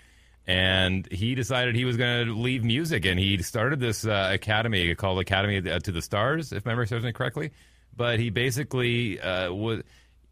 And 0.47 1.11
he 1.11 1.35
decided 1.35 1.75
he 1.75 1.85
was 1.85 1.97
going 1.97 2.29
to 2.29 2.35
leave 2.35 2.63
music, 2.63 3.05
and 3.05 3.19
he 3.19 3.43
started 3.43 3.81
this 3.81 4.07
uh, 4.07 4.31
academy 4.33 4.95
called 4.95 5.19
Academy 5.19 5.61
to 5.61 5.93
the 5.93 6.01
Stars, 6.01 6.53
if 6.53 6.65
memory 6.65 6.87
serves 6.87 7.05
me 7.05 7.13
correctly. 7.13 7.51
But 7.97 8.21
he 8.21 8.31
basically 8.31 9.21
uh, 9.21 9.53
was 9.53 9.83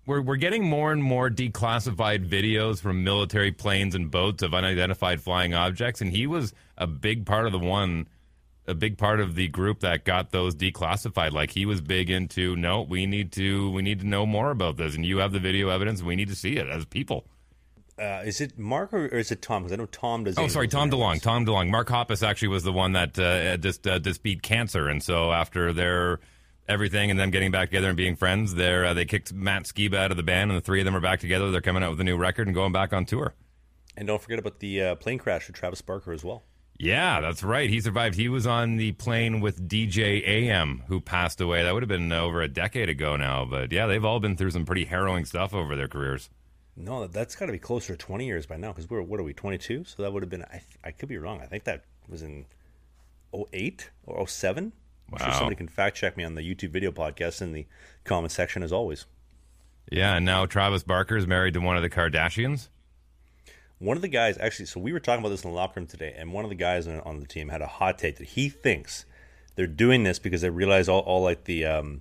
we're 0.07 0.23
we're 0.23 0.37
getting 0.37 0.65
more 0.65 0.93
and 0.93 1.03
more 1.03 1.29
declassified 1.29 2.29
videos 2.29 2.81
from 2.81 3.05
military 3.05 3.53
planes 3.53 3.95
and 3.95 4.11
boats 4.11 4.43
of 4.43 4.55
unidentified 4.55 5.21
flying 5.21 5.53
objects, 5.53 6.01
and 6.01 6.13
he 6.13 6.27
was 6.27 6.55
a 6.79 6.87
big 6.87 7.27
part 7.27 7.47
of 7.47 7.53
the 7.53 7.59
one, 7.59 8.09
a 8.67 8.75
big 8.75 8.97
part 8.97 9.21
of 9.21 9.35
the 9.35 9.49
group 9.49 9.81
that 9.81 10.05
got 10.05 10.31
those 10.31 10.55
declassified. 10.55 11.33
Like 11.33 11.51
he 11.51 11.67
was 11.67 11.81
big 11.81 12.09
into 12.09 12.57
no, 12.57 12.83
we 12.83 13.05
need 13.07 13.33
to 13.33 13.71
we 13.73 13.83
need 13.83 14.01
to 14.01 14.07
know 14.07 14.25
more 14.25 14.51
about 14.51 14.77
this, 14.77 14.95
and 14.95 15.05
you 15.05 15.19
have 15.19 15.33
the 15.33 15.41
video 15.41 15.69
evidence, 15.69 16.03
we 16.03 16.17
need 16.17 16.29
to 16.29 16.37
see 16.37 16.57
it 16.57 16.69
as 16.69 16.85
people. 16.85 17.27
Uh, 17.99 18.23
is 18.27 18.43
it 18.43 18.59
Mark 18.59 18.93
or, 18.93 19.07
or 19.07 19.19
is 19.19 19.33
it 19.33 19.41
Tom? 19.41 19.63
Because 19.63 19.73
I 19.73 19.77
know 19.77 19.87
Tom 19.87 20.25
does. 20.25 20.37
Oh, 20.37 20.49
sorry, 20.49 20.69
Tom 20.69 20.91
DeLonge. 20.91 21.23
Tom 21.23 21.47
DeLonge. 21.47 21.71
Mark 21.71 21.89
Hoppus 21.89 22.23
actually 22.23 22.49
was 22.49 22.63
the 22.63 22.73
one 22.73 22.93
that 22.93 23.19
uh, 23.19 23.57
just 23.57 23.87
uh, 23.87 23.99
just 23.99 24.23
beat 24.23 24.43
cancer, 24.43 24.87
and 24.87 25.03
so 25.03 25.33
after 25.33 25.73
their 25.73 26.21
everything 26.69 27.11
and 27.11 27.19
them 27.19 27.31
getting 27.31 27.51
back 27.51 27.69
together 27.71 27.89
and 27.89 27.97
being 27.97 28.17
friends, 28.17 28.55
they 28.55 28.87
uh, 28.87 28.95
they 28.95 29.05
kicked 29.05 29.33
Matt 29.33 29.65
Skiba 29.65 29.97
out 29.97 30.11
of 30.11 30.17
the 30.17 30.23
band, 30.23 30.51
and 30.51 30.59
the 30.59 30.65
three 30.65 30.81
of 30.81 30.85
them 30.85 30.97
are 30.97 31.01
back 31.01 31.21
together. 31.21 31.51
They're 31.51 31.61
coming 31.61 31.83
out 31.83 31.91
with 31.91 32.01
a 32.01 32.05
new 32.05 32.17
record 32.17 32.47
and 32.47 32.55
going 32.55 32.73
back 32.73 32.93
on 32.93 33.05
tour. 33.05 33.35
And 33.97 34.07
don't 34.07 34.21
forget 34.21 34.39
about 34.39 34.59
the 34.59 34.83
uh, 34.83 34.95
plane 34.97 35.19
crash 35.19 35.47
with 35.47 35.57
Travis 35.57 35.81
Barker 35.81 36.13
as 36.13 36.23
well. 36.23 36.43
Yeah, 36.79 37.21
that's 37.23 37.43
right. 37.43 37.71
He 37.71 37.81
survived. 37.81 38.17
He 38.17 38.29
was 38.29 38.47
on 38.47 38.77
the 38.77 38.93
plane 38.93 39.41
with 39.41 39.67
DJ 39.67 40.27
AM, 40.27 40.83
who 40.89 41.01
passed 41.01 41.41
away. 41.41 41.63
That 41.63 41.73
would 41.73 41.83
have 41.83 41.89
been 41.89 42.13
over 42.13 42.43
a 42.43 42.49
decade 42.49 42.91
ago 42.91 43.17
now. 43.17 43.47
But 43.47 43.73
yeah, 43.73 43.87
they've 43.87 44.05
all 44.05 44.21
been 44.21 44.37
through 44.37 44.51
some 44.51 44.67
pretty 44.67 44.85
harrowing 44.85 45.25
stuff 45.25 45.55
over 45.55 45.75
their 45.75 45.89
careers. 45.89 46.29
No, 46.77 47.07
that's 47.07 47.35
got 47.35 47.47
to 47.47 47.53
be 47.53 47.59
closer 47.59 47.97
to 47.97 47.97
20 47.97 48.27
years 48.27 48.45
by 48.45 48.59
now 48.59 48.73
because 48.73 48.91
we're, 48.91 49.01
what 49.01 49.19
are 49.19 49.23
we, 49.23 49.33
22? 49.33 49.85
So 49.85 50.03
that 50.03 50.13
would 50.13 50.23
have 50.23 50.29
been, 50.29 50.43
I, 50.43 50.63
I 50.85 50.91
could 50.91 51.09
be 51.09 51.17
wrong. 51.17 51.41
I 51.41 51.47
think 51.47 51.65
that 51.65 51.85
was 52.07 52.21
in 52.21 52.45
08 53.33 53.91
or 54.05 54.29
07. 54.29 54.73
I'm 55.13 55.19
sure 55.19 55.33
somebody 55.33 55.57
can 55.57 55.69
fact 55.69 55.97
check 55.97 56.17
me 56.17 56.25
on 56.25 56.35
the 56.35 56.43
YouTube 56.43 56.71
video 56.71 56.91
podcast 56.91 57.41
in 57.41 57.53
the 57.53 57.67
comment 58.05 58.33
section 58.33 58.63
as 58.63 58.73
always. 58.73 59.07
Yeah, 59.91 60.17
and 60.17 60.27
now 60.27 60.47
Travis 60.47 60.83
Barker 60.83 61.17
is 61.17 61.27
married 61.27 61.55
to 61.55 61.61
one 61.61 61.77
of 61.77 61.83
the 61.83 61.91
Kardashians. 61.91 62.69
One 63.79 63.97
of 63.97 64.03
the 64.03 64.09
guys, 64.09 64.39
actually, 64.39 64.67
so 64.67 64.81
we 64.81 64.93
were 64.93 65.01
talking 65.01 65.21
about 65.21 65.29
this 65.29 65.45
in 65.45 65.51
the 65.51 65.57
locker 65.57 65.79
room 65.79 65.87
today, 65.87 66.15
and 66.17 66.33
one 66.33 66.45
of 66.45 66.49
the 66.49 66.57
guys 66.57 66.89
on, 66.89 67.01
on 67.01 67.21
the 67.21 67.27
team 67.27 67.51
had 67.51 67.63
a 67.63 67.67
hot 67.67 67.99
take 67.99 68.17
that 68.17 68.29
he 68.29 68.49
thinks 68.49 69.05
they're 69.55 69.67
doing 69.67 70.03
this 70.03 70.19
because 70.19 70.41
they 70.41 70.51
realize 70.51 70.89
all, 70.89 71.01
all 71.01 71.23
like 71.23 71.45
the 71.45 71.67
um, 71.67 72.01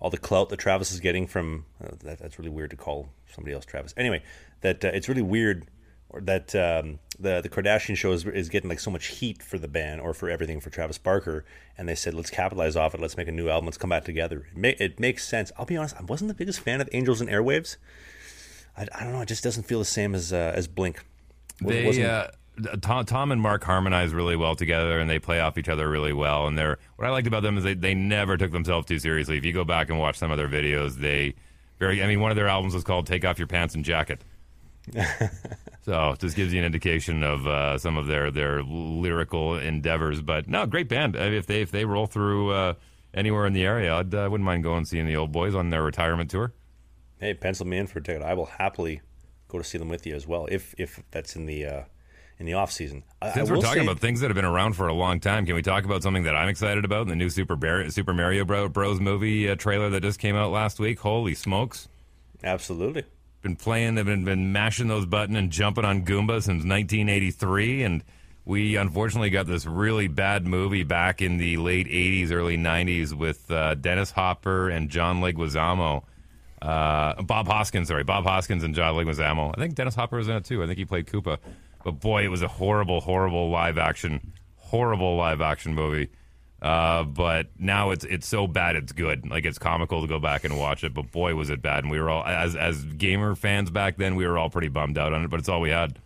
all 0.00 0.10
the 0.10 0.18
clout 0.18 0.48
that 0.48 0.58
Travis 0.58 0.92
is 0.92 1.00
getting 1.00 1.26
from. 1.26 1.66
Uh, 1.82 1.92
that, 2.02 2.18
that's 2.18 2.38
really 2.38 2.50
weird 2.50 2.70
to 2.70 2.76
call 2.76 3.08
somebody 3.32 3.54
else 3.54 3.64
Travis. 3.64 3.94
Anyway, 3.96 4.22
that 4.60 4.84
uh, 4.84 4.88
it's 4.88 5.08
really 5.08 5.22
weird 5.22 5.66
or 6.08 6.20
that 6.22 6.54
um, 6.54 6.98
the 7.18 7.40
the 7.40 7.48
Kardashian 7.48 7.96
show 7.96 8.12
is, 8.12 8.24
is 8.26 8.48
getting 8.48 8.68
like 8.68 8.80
so 8.80 8.90
much 8.90 9.06
heat 9.06 9.42
for 9.42 9.58
the 9.58 9.68
band 9.68 10.00
or 10.00 10.14
for 10.14 10.28
everything 10.30 10.60
for 10.60 10.70
Travis 10.70 10.98
Barker, 10.98 11.44
and 11.78 11.88
they 11.88 11.94
said 11.94 12.14
let's 12.14 12.30
capitalize 12.30 12.76
off 12.76 12.94
it. 12.94 13.00
Let's 13.00 13.16
make 13.16 13.28
a 13.28 13.32
new 13.32 13.48
album. 13.48 13.66
Let's 13.66 13.78
come 13.78 13.90
back 13.90 14.04
together. 14.04 14.46
It, 14.52 14.56
ma- 14.56 14.84
it 14.84 15.00
makes 15.00 15.26
sense. 15.26 15.52
I'll 15.56 15.66
be 15.66 15.76
honest. 15.76 15.96
I 15.98 16.02
wasn't 16.04 16.28
the 16.28 16.34
biggest 16.34 16.60
fan 16.60 16.80
of 16.80 16.88
Angels 16.92 17.20
and 17.20 17.30
Airwaves. 17.30 17.76
I, 18.76 18.86
I 18.94 19.04
don't 19.04 19.12
know. 19.12 19.20
It 19.20 19.28
just 19.28 19.44
doesn't 19.44 19.64
feel 19.64 19.78
the 19.78 19.84
same 19.84 20.14
as 20.14 20.32
uh, 20.32 20.52
as 20.54 20.66
Blink. 20.68 21.04
They 21.60 21.86
wasn't- 21.86 22.06
uh, 22.06 22.28
Tom, 22.80 23.04
Tom 23.04 23.32
and 23.32 23.40
Mark 23.40 23.64
harmonize 23.64 24.12
really 24.12 24.36
well 24.36 24.54
together, 24.54 25.00
and 25.00 25.10
they 25.10 25.18
play 25.18 25.40
off 25.40 25.58
each 25.58 25.68
other 25.68 25.88
really 25.88 26.12
well. 26.12 26.46
And 26.46 26.56
they're 26.56 26.78
what 26.96 27.06
I 27.08 27.10
liked 27.10 27.26
about 27.26 27.42
them 27.42 27.58
is 27.58 27.64
they 27.64 27.74
they 27.74 27.94
never 27.94 28.36
took 28.36 28.52
themselves 28.52 28.86
too 28.86 28.98
seriously. 29.00 29.36
If 29.36 29.44
you 29.44 29.52
go 29.52 29.64
back 29.64 29.90
and 29.90 29.98
watch 29.98 30.16
some 30.18 30.30
of 30.30 30.36
their 30.36 30.48
videos, 30.48 30.94
they 30.94 31.34
very. 31.80 32.02
I 32.02 32.06
mean, 32.06 32.20
one 32.20 32.30
of 32.30 32.36
their 32.36 32.46
albums 32.46 32.72
was 32.74 32.84
called 32.84 33.06
"Take 33.08 33.24
Off 33.24 33.38
Your 33.38 33.48
Pants 33.48 33.74
and 33.74 33.84
Jacket." 33.84 34.20
so 35.82 36.14
just 36.18 36.36
gives 36.36 36.52
you 36.52 36.58
an 36.60 36.64
indication 36.66 37.22
of 37.22 37.46
uh, 37.46 37.78
some 37.78 37.96
of 37.96 38.06
their 38.06 38.30
their 38.30 38.62
lyrical 38.62 39.56
endeavors. 39.56 40.20
But 40.20 40.48
no, 40.48 40.66
great 40.66 40.88
band. 40.88 41.16
I 41.16 41.24
mean, 41.30 41.34
If 41.34 41.46
they 41.46 41.62
if 41.62 41.70
they 41.70 41.84
roll 41.84 42.06
through 42.06 42.50
uh, 42.50 42.74
anywhere 43.12 43.46
in 43.46 43.52
the 43.52 43.64
area, 43.64 43.94
I'd, 43.94 44.14
uh, 44.14 44.28
wouldn't 44.30 44.44
mind 44.44 44.62
going 44.62 44.84
seeing 44.84 45.06
the 45.06 45.16
old 45.16 45.32
boys 45.32 45.54
on 45.54 45.70
their 45.70 45.82
retirement 45.82 46.30
tour. 46.30 46.52
Hey, 47.18 47.34
pencil 47.34 47.66
me 47.66 47.78
in 47.78 47.86
for 47.86 48.00
a 48.00 48.02
ticket. 48.02 48.22
I 48.22 48.34
will 48.34 48.46
happily 48.46 49.00
go 49.48 49.58
to 49.58 49.64
see 49.64 49.78
them 49.78 49.88
with 49.88 50.06
you 50.06 50.14
as 50.14 50.26
well, 50.26 50.46
if 50.50 50.74
if 50.78 51.02
that's 51.10 51.36
in 51.36 51.46
the 51.46 51.64
uh, 51.64 51.82
in 52.38 52.46
the 52.46 52.54
off 52.54 52.70
season. 52.72 53.04
Since 53.32 53.48
I 53.48 53.54
we're 53.54 53.60
talking 53.60 53.82
say- 53.82 53.86
about 53.86 54.00
things 54.00 54.20
that 54.20 54.28
have 54.28 54.34
been 54.36 54.44
around 54.44 54.74
for 54.74 54.88
a 54.88 54.94
long 54.94 55.20
time, 55.20 55.46
can 55.46 55.54
we 55.54 55.62
talk 55.62 55.84
about 55.84 56.02
something 56.02 56.24
that 56.24 56.36
I'm 56.36 56.48
excited 56.48 56.84
about? 56.84 57.06
The 57.06 57.16
new 57.16 57.30
Super 57.30 57.56
Bar- 57.56 57.88
Super 57.90 58.12
Mario 58.12 58.44
Bro- 58.44 58.70
Bros. 58.70 59.00
movie 59.00 59.48
uh, 59.48 59.54
trailer 59.54 59.88
that 59.90 60.02
just 60.02 60.18
came 60.18 60.36
out 60.36 60.50
last 60.50 60.78
week. 60.78 60.98
Holy 61.00 61.34
smokes! 61.34 61.88
absolutely. 62.42 63.04
Been 63.44 63.56
playing, 63.56 63.96
they've 63.96 64.06
been, 64.06 64.24
been 64.24 64.52
mashing 64.52 64.88
those 64.88 65.04
buttons 65.04 65.36
and 65.36 65.50
jumping 65.50 65.84
on 65.84 66.06
Goomba 66.06 66.42
since 66.42 66.64
1983, 66.64 67.82
and 67.82 68.02
we 68.46 68.76
unfortunately 68.76 69.28
got 69.28 69.46
this 69.46 69.66
really 69.66 70.08
bad 70.08 70.46
movie 70.46 70.82
back 70.82 71.20
in 71.20 71.36
the 71.36 71.58
late 71.58 71.86
80s, 71.86 72.32
early 72.32 72.56
90s 72.56 73.12
with 73.12 73.50
uh, 73.50 73.74
Dennis 73.74 74.10
Hopper 74.12 74.70
and 74.70 74.88
John 74.88 75.20
Leguizamo. 75.20 76.04
Uh, 76.62 77.20
Bob 77.20 77.46
Hoskins, 77.46 77.88
sorry, 77.88 78.02
Bob 78.02 78.24
Hoskins 78.24 78.64
and 78.64 78.74
John 78.74 78.94
Leguizamo. 78.94 79.52
I 79.54 79.60
think 79.60 79.74
Dennis 79.74 79.94
Hopper 79.94 80.16
was 80.16 80.28
in 80.28 80.36
it 80.36 80.46
too. 80.46 80.62
I 80.62 80.66
think 80.66 80.78
he 80.78 80.86
played 80.86 81.06
Koopa. 81.06 81.36
But 81.84 82.00
boy, 82.00 82.24
it 82.24 82.28
was 82.28 82.40
a 82.40 82.48
horrible, 82.48 83.02
horrible 83.02 83.50
live 83.50 83.76
action, 83.76 84.32
horrible 84.56 85.16
live 85.18 85.42
action 85.42 85.74
movie. 85.74 86.08
Uh, 86.64 87.04
but 87.04 87.48
now 87.58 87.90
it's 87.90 88.06
it's 88.06 88.26
so 88.26 88.46
bad 88.46 88.74
it's 88.74 88.90
good. 88.90 89.28
Like 89.28 89.44
it's 89.44 89.58
comical 89.58 90.00
to 90.00 90.08
go 90.08 90.18
back 90.18 90.44
and 90.44 90.58
watch 90.58 90.82
it. 90.82 90.94
But 90.94 91.12
boy, 91.12 91.34
was 91.34 91.50
it 91.50 91.60
bad. 91.60 91.84
And 91.84 91.90
we 91.90 92.00
were 92.00 92.08
all 92.08 92.24
as 92.24 92.56
as 92.56 92.82
gamer 92.82 93.34
fans 93.34 93.70
back 93.70 93.98
then, 93.98 94.16
we 94.16 94.26
were 94.26 94.38
all 94.38 94.48
pretty 94.48 94.68
bummed 94.68 94.96
out 94.96 95.12
on 95.12 95.22
it. 95.22 95.28
But 95.28 95.40
it's 95.40 95.48
all 95.50 95.60
we 95.60 95.68
had. 95.68 95.98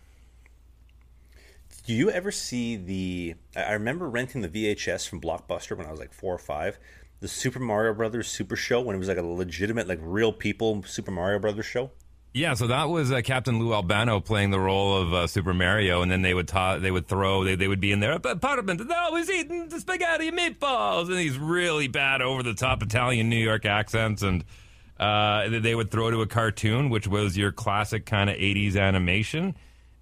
Do 1.87 1.93
you 1.93 2.11
ever 2.11 2.29
see 2.29 2.75
the? 2.75 3.35
I 3.55 3.71
remember 3.71 4.09
renting 4.09 4.41
the 4.41 4.49
VHS 4.49 5.07
from 5.07 5.21
Blockbuster 5.21 5.77
when 5.77 5.87
I 5.87 5.91
was 5.91 5.99
like 5.99 6.11
four 6.11 6.35
or 6.35 6.39
five. 6.39 6.77
The 7.21 7.29
Super 7.29 7.59
Mario 7.59 7.93
Brothers 7.93 8.27
Super 8.27 8.57
Show 8.57 8.81
when 8.81 8.97
it 8.97 8.99
was 8.99 9.07
like 9.07 9.17
a 9.17 9.21
legitimate, 9.21 9.87
like 9.87 9.99
real 10.01 10.33
people 10.33 10.83
Super 10.83 11.11
Mario 11.11 11.39
Brothers 11.39 11.67
show. 11.67 11.91
Yeah, 12.31 12.53
so 12.53 12.67
that 12.67 12.89
was 12.89 13.11
uh, 13.11 13.21
Captain 13.21 13.57
Lou 13.57 13.73
Albano 13.73 14.19
playing 14.19 14.51
the 14.51 14.59
role 14.59 15.01
of 15.01 15.13
uh, 15.13 15.25
Super 15.27 15.53
Mario, 15.53 16.03
and 16.03 16.11
then 16.11 16.21
they 16.21 16.35
would 16.35 16.47
ta- 16.47 16.77
they 16.77 16.91
would 16.91 17.07
throw 17.07 17.43
they, 17.43 17.55
they 17.55 17.67
would 17.67 17.79
be 17.79 17.91
in 17.91 18.01
their 18.01 18.11
apartment. 18.11 18.81
Oh, 18.87 19.15
he's 19.15 19.31
eating 19.31 19.67
the 19.67 19.79
spaghetti 19.79 20.27
and 20.27 20.37
meatballs, 20.37 21.07
and 21.07 21.17
these 21.17 21.39
really 21.39 21.87
bad 21.87 22.21
over 22.21 22.43
the 22.43 22.53
top 22.53 22.83
Italian 22.83 23.29
New 23.29 23.43
York 23.43 23.65
accents, 23.65 24.21
and 24.21 24.43
uh, 24.99 25.49
they 25.59 25.73
would 25.73 25.89
throw 25.89 26.11
to 26.11 26.21
a 26.21 26.27
cartoon, 26.27 26.91
which 26.91 27.07
was 27.07 27.35
your 27.35 27.51
classic 27.51 28.05
kind 28.05 28.29
of 28.29 28.35
'80s 28.35 28.77
animation. 28.77 29.55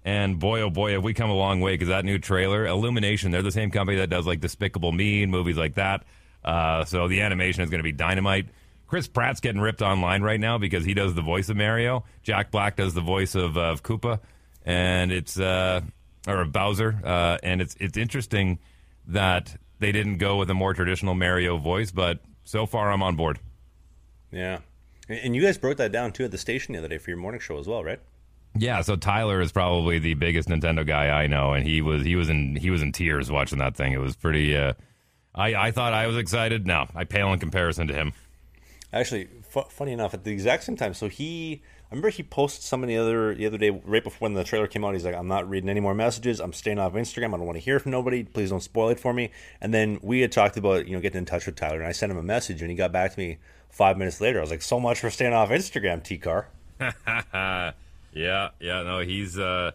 And 0.04 0.38
boy, 0.38 0.60
oh 0.60 0.70
boy, 0.70 0.92
have 0.92 1.02
we 1.02 1.14
come 1.14 1.30
a 1.30 1.34
long 1.34 1.62
way 1.62 1.72
because 1.74 1.88
that 1.88 2.04
new 2.04 2.18
trailer, 2.18 2.66
Illumination, 2.66 3.30
they're 3.30 3.42
the 3.42 3.50
same 3.50 3.70
company 3.70 3.98
that 3.98 4.10
does 4.10 4.26
like 4.26 4.40
Despicable 4.40 4.92
Me 4.92 5.22
and 5.22 5.32
movies 5.32 5.56
like 5.56 5.74
that. 5.76 6.04
Uh, 6.44 6.84
so 6.84 7.08
the 7.08 7.22
animation 7.22 7.62
is 7.62 7.70
going 7.70 7.80
to 7.80 7.84
be 7.84 7.92
dynamite. 7.92 8.48
Chris 8.88 9.06
Pratt's 9.06 9.40
getting 9.40 9.60
ripped 9.60 9.82
online 9.82 10.22
right 10.22 10.40
now 10.40 10.58
because 10.58 10.84
he 10.84 10.94
does 10.94 11.14
the 11.14 11.22
voice 11.22 11.50
of 11.50 11.56
Mario. 11.56 12.04
Jack 12.22 12.50
Black 12.50 12.74
does 12.74 12.94
the 12.94 13.02
voice 13.02 13.34
of, 13.34 13.56
of 13.56 13.82
Koopa, 13.82 14.18
and 14.64 15.12
it's 15.12 15.38
uh, 15.38 15.82
or 16.26 16.40
of 16.40 16.52
Bowser, 16.52 16.98
uh, 17.04 17.36
and 17.42 17.60
it's 17.60 17.76
it's 17.78 17.98
interesting 17.98 18.58
that 19.06 19.56
they 19.78 19.92
didn't 19.92 20.16
go 20.16 20.36
with 20.36 20.48
a 20.50 20.54
more 20.54 20.72
traditional 20.72 21.14
Mario 21.14 21.58
voice, 21.58 21.90
but 21.90 22.20
so 22.44 22.64
far 22.64 22.90
I'm 22.90 23.02
on 23.02 23.14
board. 23.14 23.38
Yeah, 24.32 24.60
and 25.08 25.18
and 25.18 25.36
you 25.36 25.42
guys 25.42 25.58
broke 25.58 25.76
that 25.76 25.92
down 25.92 26.12
too 26.12 26.24
at 26.24 26.30
the 26.30 26.38
station 26.38 26.72
the 26.72 26.78
other 26.78 26.88
day 26.88 26.98
for 26.98 27.10
your 27.10 27.18
morning 27.18 27.40
show 27.40 27.58
as 27.58 27.68
well, 27.68 27.84
right? 27.84 28.00
Yeah, 28.56 28.80
so 28.80 28.96
Tyler 28.96 29.42
is 29.42 29.52
probably 29.52 29.98
the 29.98 30.14
biggest 30.14 30.48
Nintendo 30.48 30.84
guy 30.86 31.10
I 31.10 31.26
know, 31.26 31.52
and 31.52 31.66
he 31.66 31.82
was 31.82 32.04
he 32.04 32.16
was 32.16 32.30
in 32.30 32.56
he 32.56 32.70
was 32.70 32.80
in 32.80 32.92
tears 32.92 33.30
watching 33.30 33.58
that 33.58 33.76
thing. 33.76 33.92
It 33.92 34.00
was 34.00 34.16
pretty. 34.16 34.56
Uh, 34.56 34.72
I 35.34 35.54
I 35.54 35.70
thought 35.72 35.92
I 35.92 36.06
was 36.06 36.16
excited. 36.16 36.66
No, 36.66 36.86
I 36.94 37.04
pale 37.04 37.34
in 37.34 37.38
comparison 37.38 37.88
to 37.88 37.94
him. 37.94 38.14
Actually, 38.92 39.28
fu- 39.48 39.68
funny 39.68 39.92
enough, 39.92 40.14
at 40.14 40.24
the 40.24 40.30
exact 40.30 40.64
same 40.64 40.76
time, 40.76 40.94
so 40.94 41.08
he, 41.08 41.60
I 41.90 41.94
remember 41.94 42.08
he 42.08 42.22
posted 42.22 42.62
something 42.62 42.88
the 42.88 42.96
other 42.96 43.34
the 43.34 43.46
other 43.46 43.58
day, 43.58 43.70
right 43.70 44.02
before 44.02 44.26
when 44.26 44.34
the 44.34 44.44
trailer 44.44 44.66
came 44.66 44.84
out. 44.84 44.94
He's 44.94 45.04
like, 45.04 45.14
"I'm 45.14 45.28
not 45.28 45.48
reading 45.48 45.68
any 45.68 45.80
more 45.80 45.94
messages. 45.94 46.40
I'm 46.40 46.52
staying 46.52 46.78
off 46.78 46.94
Instagram. 46.94 47.34
I 47.34 47.36
don't 47.36 47.46
want 47.46 47.56
to 47.56 47.64
hear 47.64 47.78
from 47.78 47.92
nobody. 47.92 48.24
Please 48.24 48.50
don't 48.50 48.62
spoil 48.62 48.88
it 48.88 48.98
for 48.98 49.12
me." 49.12 49.30
And 49.60 49.74
then 49.74 49.98
we 50.02 50.20
had 50.20 50.32
talked 50.32 50.56
about 50.56 50.86
you 50.86 50.94
know 50.94 51.00
getting 51.00 51.18
in 51.18 51.26
touch 51.26 51.46
with 51.46 51.56
Tyler, 51.56 51.78
and 51.78 51.86
I 51.86 51.92
sent 51.92 52.10
him 52.10 52.18
a 52.18 52.22
message, 52.22 52.62
and 52.62 52.70
he 52.70 52.76
got 52.76 52.92
back 52.92 53.12
to 53.12 53.18
me 53.18 53.38
five 53.68 53.98
minutes 53.98 54.20
later. 54.20 54.38
I 54.38 54.40
was 54.40 54.50
like, 54.50 54.62
"So 54.62 54.80
much 54.80 55.00
for 55.00 55.10
staying 55.10 55.34
off 55.34 55.50
Instagram, 55.50 56.02
T 56.02 56.18
Car." 56.18 56.48
Yeah, 58.12 58.48
yeah, 58.58 58.82
no, 58.82 59.00
he's 59.00 59.38
uh, 59.38 59.72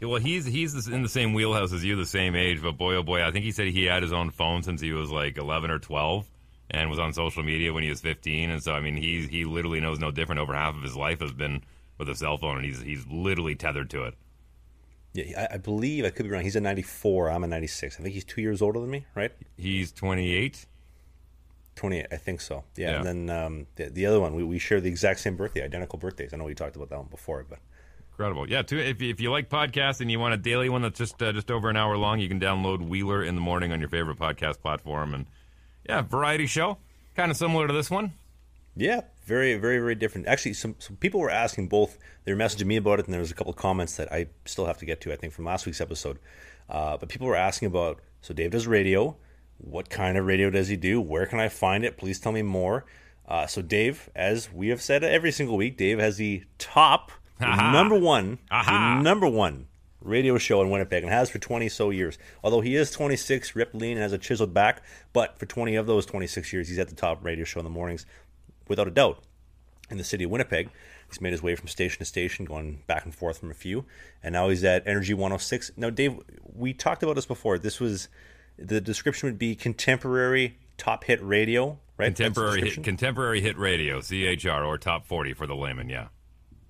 well, 0.00 0.20
he's 0.20 0.46
he's 0.46 0.88
in 0.88 1.02
the 1.02 1.08
same 1.08 1.34
wheelhouse 1.34 1.72
as 1.72 1.84
you, 1.84 1.96
the 1.96 2.06
same 2.06 2.34
age. 2.34 2.62
But 2.62 2.78
boy, 2.78 2.94
oh 2.94 3.02
boy, 3.02 3.26
I 3.26 3.30
think 3.32 3.44
he 3.44 3.52
said 3.52 3.68
he 3.68 3.84
had 3.84 4.02
his 4.02 4.12
own 4.12 4.30
phone 4.30 4.62
since 4.62 4.80
he 4.80 4.92
was 4.92 5.10
like 5.10 5.36
eleven 5.36 5.70
or 5.70 5.78
twelve, 5.78 6.26
and 6.72 6.90
was 6.90 6.98
on 6.98 7.12
social 7.12 7.42
media 7.44 7.72
when 7.72 7.82
he 7.84 7.88
was 7.90 8.00
15. 8.00 8.50
And 8.50 8.62
so, 8.62 8.72
I 8.72 8.80
mean, 8.80 8.96
he 8.96 9.26
he 9.26 9.44
literally 9.44 9.78
knows 9.80 9.98
no 10.00 10.10
different. 10.10 10.40
Over 10.40 10.54
half 10.54 10.74
of 10.74 10.82
his 10.82 10.96
life 10.96 11.20
has 11.20 11.32
been 11.32 11.62
with 11.98 12.08
a 12.08 12.14
cell 12.16 12.36
phone, 12.38 12.56
and 12.56 12.64
he's 12.64 12.80
he's 12.80 13.06
literally 13.06 13.54
tethered 13.54 13.90
to 13.90 14.04
it. 14.04 14.14
Yeah, 15.14 15.46
I, 15.50 15.54
I 15.54 15.58
believe 15.58 16.04
I 16.04 16.10
could 16.10 16.24
be 16.24 16.30
wrong. 16.30 16.42
He's 16.42 16.56
a 16.56 16.60
'94. 16.60 17.30
I'm 17.30 17.44
a 17.44 17.46
'96. 17.46 17.96
I 17.98 18.02
think 18.02 18.14
he's 18.14 18.24
two 18.24 18.40
years 18.40 18.62
older 18.62 18.80
than 18.80 18.90
me, 18.90 19.04
right? 19.14 19.30
He's 19.56 19.92
28. 19.92 20.66
28, 21.74 22.06
I 22.12 22.16
think 22.16 22.40
so. 22.42 22.64
Yeah, 22.76 22.90
Yeah. 22.90 22.96
and 22.96 23.28
then 23.28 23.30
um, 23.44 23.66
the, 23.76 23.88
the 23.88 24.04
other 24.06 24.20
one, 24.20 24.34
we, 24.34 24.44
we 24.44 24.58
share 24.58 24.78
the 24.80 24.90
exact 24.90 25.20
same 25.20 25.36
birthday, 25.36 25.62
identical 25.64 25.98
birthdays. 25.98 26.34
I 26.34 26.36
know 26.36 26.44
we 26.44 26.54
talked 26.54 26.76
about 26.76 26.90
that 26.90 26.98
one 26.98 27.08
before, 27.08 27.44
but 27.48 27.60
Incredible. 28.10 28.46
Yeah, 28.48 28.60
too, 28.60 28.78
if, 28.78 29.00
you- 29.00 29.08
if 29.10 29.20
you 29.22 29.30
like 29.30 29.48
podcasts 29.48 30.02
and 30.02 30.10
you 30.10 30.18
want 30.20 30.34
a 30.34 30.36
daily 30.36 30.68
one 30.68 30.82
that's 30.82 30.98
just 30.98 31.20
uh, 31.22 31.32
just 31.32 31.50
over 31.50 31.70
an 31.70 31.76
hour 31.78 31.96
long, 31.96 32.20
you 32.20 32.28
can 32.28 32.38
download 32.38 32.86
Wheeler 32.86 33.24
in 33.24 33.34
the 33.36 33.40
morning 33.40 33.72
on 33.72 33.80
your 33.80 33.88
favorite 33.88 34.18
podcast 34.18 34.60
platform. 34.60 35.14
And 35.14 35.26
yeah, 35.88 36.02
variety 36.02 36.46
show, 36.46 36.78
kind 37.16 37.30
of 37.30 37.36
similar 37.36 37.66
to 37.66 37.72
this 37.72 37.90
one. 37.90 38.12
Yeah, 38.74 39.02
very, 39.24 39.54
very, 39.56 39.78
very 39.78 39.94
different. 39.94 40.26
Actually, 40.26 40.54
some, 40.54 40.76
some 40.78 40.96
people 40.96 41.20
were 41.20 41.30
asking 41.30 41.68
both. 41.68 41.98
They 42.24 42.32
were 42.32 42.38
messaging 42.38 42.66
me 42.66 42.76
about 42.76 43.00
it, 43.00 43.06
and 43.06 43.12
there 43.12 43.20
was 43.20 43.30
a 43.30 43.34
couple 43.34 43.52
of 43.52 43.58
comments 43.58 43.96
that 43.96 44.10
I 44.12 44.26
still 44.46 44.66
have 44.66 44.78
to 44.78 44.86
get 44.86 45.00
to. 45.02 45.12
I 45.12 45.16
think 45.16 45.32
from 45.32 45.44
last 45.44 45.66
week's 45.66 45.80
episode. 45.80 46.18
Uh, 46.68 46.96
but 46.96 47.08
people 47.08 47.26
were 47.26 47.36
asking 47.36 47.66
about. 47.66 48.00
So 48.22 48.32
Dave 48.32 48.52
does 48.52 48.66
radio. 48.66 49.16
What 49.58 49.90
kind 49.90 50.16
of 50.16 50.26
radio 50.26 50.48
does 50.48 50.68
he 50.68 50.76
do? 50.76 51.00
Where 51.00 51.26
can 51.26 51.38
I 51.38 51.48
find 51.48 51.84
it? 51.84 51.96
Please 51.96 52.18
tell 52.18 52.32
me 52.32 52.42
more. 52.42 52.84
Uh, 53.28 53.46
so 53.46 53.62
Dave, 53.62 54.10
as 54.14 54.52
we 54.52 54.68
have 54.68 54.82
said 54.82 55.04
every 55.04 55.32
single 55.32 55.56
week, 55.56 55.76
Dave 55.76 55.98
has 55.98 56.16
the 56.16 56.44
top, 56.58 57.12
the 57.38 57.72
number 57.72 57.96
one, 57.98 58.38
the 58.50 59.00
number 59.00 59.28
one 59.28 59.66
radio 60.02 60.38
show 60.38 60.60
in 60.62 60.70
Winnipeg, 60.70 61.02
and 61.02 61.12
has 61.12 61.30
for 61.30 61.38
20 61.38 61.68
so 61.68 61.90
years. 61.90 62.18
Although 62.42 62.60
he 62.60 62.76
is 62.76 62.90
26, 62.90 63.54
ripped 63.56 63.74
lean, 63.74 63.92
and 63.92 64.02
has 64.02 64.12
a 64.12 64.18
chiseled 64.18 64.54
back, 64.54 64.82
but 65.12 65.38
for 65.38 65.46
20 65.46 65.76
of 65.76 65.86
those 65.86 66.06
26 66.06 66.52
years, 66.52 66.68
he's 66.68 66.78
at 66.78 66.88
the 66.88 66.94
top 66.94 67.24
radio 67.24 67.44
show 67.44 67.60
in 67.60 67.64
the 67.64 67.70
mornings, 67.70 68.06
without 68.68 68.88
a 68.88 68.90
doubt 68.90 69.22
in 69.90 69.98
the 69.98 70.04
city 70.04 70.24
of 70.24 70.30
Winnipeg. 70.30 70.70
He's 71.08 71.20
made 71.20 71.32
his 71.32 71.42
way 71.42 71.54
from 71.54 71.68
station 71.68 71.98
to 71.98 72.04
station, 72.04 72.44
going 72.44 72.82
back 72.86 73.04
and 73.04 73.14
forth 73.14 73.38
from 73.38 73.50
a 73.50 73.54
few, 73.54 73.84
and 74.22 74.32
now 74.32 74.48
he's 74.48 74.64
at 74.64 74.86
Energy 74.86 75.12
106. 75.12 75.72
Now, 75.76 75.90
Dave, 75.90 76.18
we 76.42 76.72
talked 76.72 77.02
about 77.02 77.16
this 77.16 77.26
before. 77.26 77.58
This 77.58 77.78
was 77.80 78.08
the 78.58 78.80
description 78.80 79.28
would 79.28 79.38
be 79.38 79.54
contemporary 79.54 80.58
top 80.78 81.04
hit 81.04 81.22
radio, 81.22 81.78
right? 81.98 82.06
Contemporary 82.06 82.62
hit, 82.62 82.82
contemporary 82.82 83.40
hit 83.40 83.58
radio, 83.58 84.00
CHR, 84.00 84.64
or 84.64 84.78
top 84.78 85.06
40 85.06 85.34
for 85.34 85.46
the 85.46 85.54
layman, 85.54 85.88
yeah. 85.88 86.08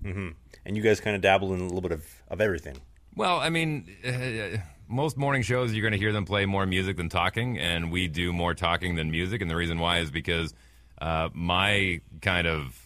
Mm-hmm. 0.03 0.29
and 0.65 0.75
you 0.75 0.83
guys 0.83 0.99
kind 0.99 1.15
of 1.15 1.21
dabble 1.21 1.53
in 1.53 1.61
a 1.61 1.63
little 1.63 1.79
bit 1.79 1.93
of, 1.93 2.05
of 2.27 2.41
everything. 2.41 2.81
Well, 3.15 3.37
I 3.37 3.49
mean, 3.49 3.87
uh, 4.03 4.57
most 4.87 5.17
morning 5.17 5.43
shows, 5.43 5.71
you're 5.73 5.83
going 5.83 5.93
to 5.93 5.99
hear 5.99 6.11
them 6.11 6.25
play 6.25 6.45
more 6.45 6.65
music 6.65 6.97
than 6.97 7.09
talking, 7.09 7.59
and 7.59 7.91
we 7.91 8.07
do 8.07 8.33
more 8.33 8.55
talking 8.55 8.95
than 8.95 9.11
music. 9.11 9.41
And 9.41 9.51
the 9.51 9.55
reason 9.55 9.77
why 9.77 9.99
is 9.99 10.09
because 10.09 10.53
uh, 10.99 11.29
my 11.33 12.01
kind 12.21 12.47
of 12.47 12.79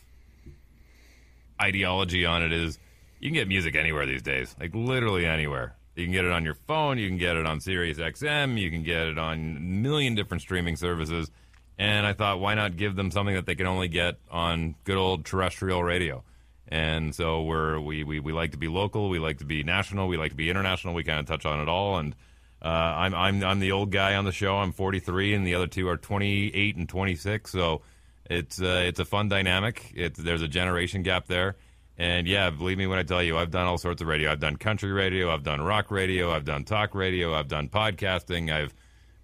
ideology 1.61 2.25
on 2.25 2.43
it 2.43 2.51
is 2.51 2.77
you 3.19 3.29
can 3.29 3.35
get 3.35 3.47
music 3.47 3.75
anywhere 3.75 4.05
these 4.05 4.21
days, 4.21 4.53
like 4.59 4.75
literally 4.75 5.25
anywhere. 5.25 5.75
You 5.95 6.03
can 6.03 6.11
get 6.11 6.25
it 6.25 6.31
on 6.31 6.43
your 6.43 6.55
phone, 6.67 6.97
you 6.97 7.07
can 7.07 7.17
get 7.17 7.37
it 7.37 7.45
on 7.45 7.59
Sirius 7.59 7.97
XM, 7.97 8.59
you 8.59 8.69
can 8.69 8.83
get 8.83 9.07
it 9.07 9.17
on 9.17 9.57
a 9.57 9.59
million 9.59 10.13
different 10.13 10.41
streaming 10.41 10.75
services. 10.75 11.31
And 11.79 12.05
I 12.05 12.13
thought, 12.13 12.39
why 12.39 12.53
not 12.53 12.75
give 12.75 12.95
them 12.95 13.11
something 13.11 13.35
that 13.35 13.45
they 13.45 13.55
can 13.55 13.65
only 13.65 13.87
get 13.87 14.15
on 14.29 14.75
good 14.83 14.97
old 14.97 15.25
terrestrial 15.25 15.83
radio? 15.83 16.23
And 16.69 17.15
so 17.15 17.43
we're 17.43 17.79
we, 17.79 18.03
we, 18.03 18.19
we 18.19 18.33
like 18.33 18.51
to 18.51 18.57
be 18.57 18.67
local, 18.67 19.09
we 19.09 19.19
like 19.19 19.37
to 19.37 19.45
be 19.45 19.63
national, 19.63 20.07
we 20.07 20.17
like 20.17 20.31
to 20.31 20.37
be 20.37 20.49
international. 20.49 20.93
We 20.93 21.03
kind 21.03 21.19
of 21.19 21.25
touch 21.25 21.45
on 21.45 21.61
it 21.61 21.69
all. 21.69 21.97
And 21.97 22.15
uh, 22.61 22.67
I'm 22.67 23.15
I'm 23.15 23.43
I'm 23.43 23.59
the 23.59 23.71
old 23.71 23.91
guy 23.91 24.15
on 24.15 24.25
the 24.25 24.31
show. 24.31 24.57
I'm 24.57 24.71
43, 24.71 25.33
and 25.33 25.47
the 25.47 25.55
other 25.55 25.67
two 25.67 25.87
are 25.87 25.97
28 25.97 26.75
and 26.75 26.89
26. 26.89 27.51
So 27.51 27.81
it's 28.25 28.61
uh, 28.61 28.83
it's 28.85 28.99
a 28.99 29.05
fun 29.05 29.29
dynamic. 29.29 29.91
It's 29.95 30.19
there's 30.19 30.41
a 30.41 30.47
generation 30.47 31.03
gap 31.03 31.27
there. 31.27 31.55
And 31.99 32.27
yeah, 32.27 32.49
believe 32.51 32.77
me 32.77 32.85
when 32.85 32.99
I 32.99 33.03
tell 33.03 33.23
you, 33.23 33.37
I've 33.37 33.49
done 33.49 33.65
all 33.65 33.79
sorts 33.79 34.01
of 34.01 34.07
radio. 34.07 34.31
I've 34.31 34.39
done 34.39 34.55
country 34.55 34.91
radio, 34.91 35.33
I've 35.33 35.43
done 35.43 35.61
rock 35.61 35.89
radio, 35.89 36.31
I've 36.31 36.45
done 36.45 36.63
talk 36.63 36.93
radio, 36.93 37.33
I've 37.33 37.47
done 37.47 37.69
podcasting, 37.69 38.53
I've 38.53 38.73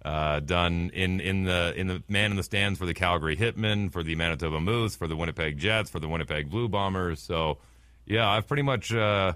uh, 0.04 0.40
done 0.40 0.90
in 0.92 1.20
in 1.20 1.44
the 1.44 1.72
in 1.76 1.86
the 1.86 2.02
man 2.08 2.30
in 2.30 2.36
the 2.36 2.42
stands 2.42 2.78
for 2.78 2.86
the 2.86 2.94
Calgary 2.94 3.36
Hitmen, 3.36 3.90
for 3.90 4.02
the 4.02 4.14
Manitoba 4.14 4.60
Moose, 4.60 4.94
for 4.94 5.08
the 5.08 5.16
Winnipeg 5.16 5.58
Jets, 5.58 5.90
for 5.90 5.98
the 5.98 6.08
Winnipeg 6.08 6.50
Blue 6.50 6.68
Bombers. 6.68 7.20
So 7.20 7.58
yeah, 8.06 8.28
I've 8.28 8.46
pretty 8.46 8.62
much 8.62 8.92
uh, 8.92 9.32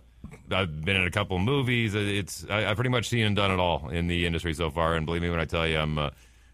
I've 0.50 0.84
been 0.84 0.96
in 0.96 1.06
a 1.06 1.10
couple 1.10 1.38
movies. 1.38 1.94
It's 1.94 2.44
I, 2.50 2.66
I've 2.66 2.76
pretty 2.76 2.90
much 2.90 3.08
seen 3.08 3.24
and 3.24 3.34
done 3.34 3.50
it 3.50 3.58
all 3.58 3.88
in 3.88 4.08
the 4.08 4.26
industry 4.26 4.52
so 4.52 4.70
far. 4.70 4.94
And 4.94 5.06
believe 5.06 5.22
me 5.22 5.30
when 5.30 5.40
I 5.40 5.46
tell 5.46 5.66
you, 5.66 5.78
I'm 5.78 5.98
uh, 5.98 6.10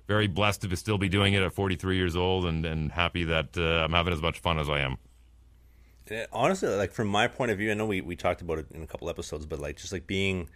very 0.06 0.28
blessed 0.28 0.62
to 0.62 0.76
still 0.76 0.98
be 0.98 1.08
doing 1.08 1.34
it 1.34 1.42
at 1.42 1.52
43 1.52 1.96
years 1.96 2.14
old, 2.14 2.46
and 2.46 2.64
and 2.64 2.92
happy 2.92 3.24
that 3.24 3.56
uh, 3.56 3.84
I'm 3.84 3.92
having 3.92 4.12
as 4.12 4.22
much 4.22 4.38
fun 4.38 4.58
as 4.58 4.68
I 4.68 4.80
am. 4.80 4.96
Uh, 6.10 6.26
honestly 6.34 6.68
like 6.68 6.92
from 6.92 7.08
my 7.08 7.26
point 7.26 7.50
of 7.50 7.56
view 7.56 7.70
i 7.70 7.74
know 7.74 7.86
we, 7.86 8.02
we 8.02 8.14
talked 8.14 8.42
about 8.42 8.58
it 8.58 8.66
in 8.72 8.82
a 8.82 8.86
couple 8.86 9.08
episodes 9.08 9.46
but 9.46 9.58
like 9.58 9.76
just 9.76 9.90
like 9.90 10.06
being 10.06 10.46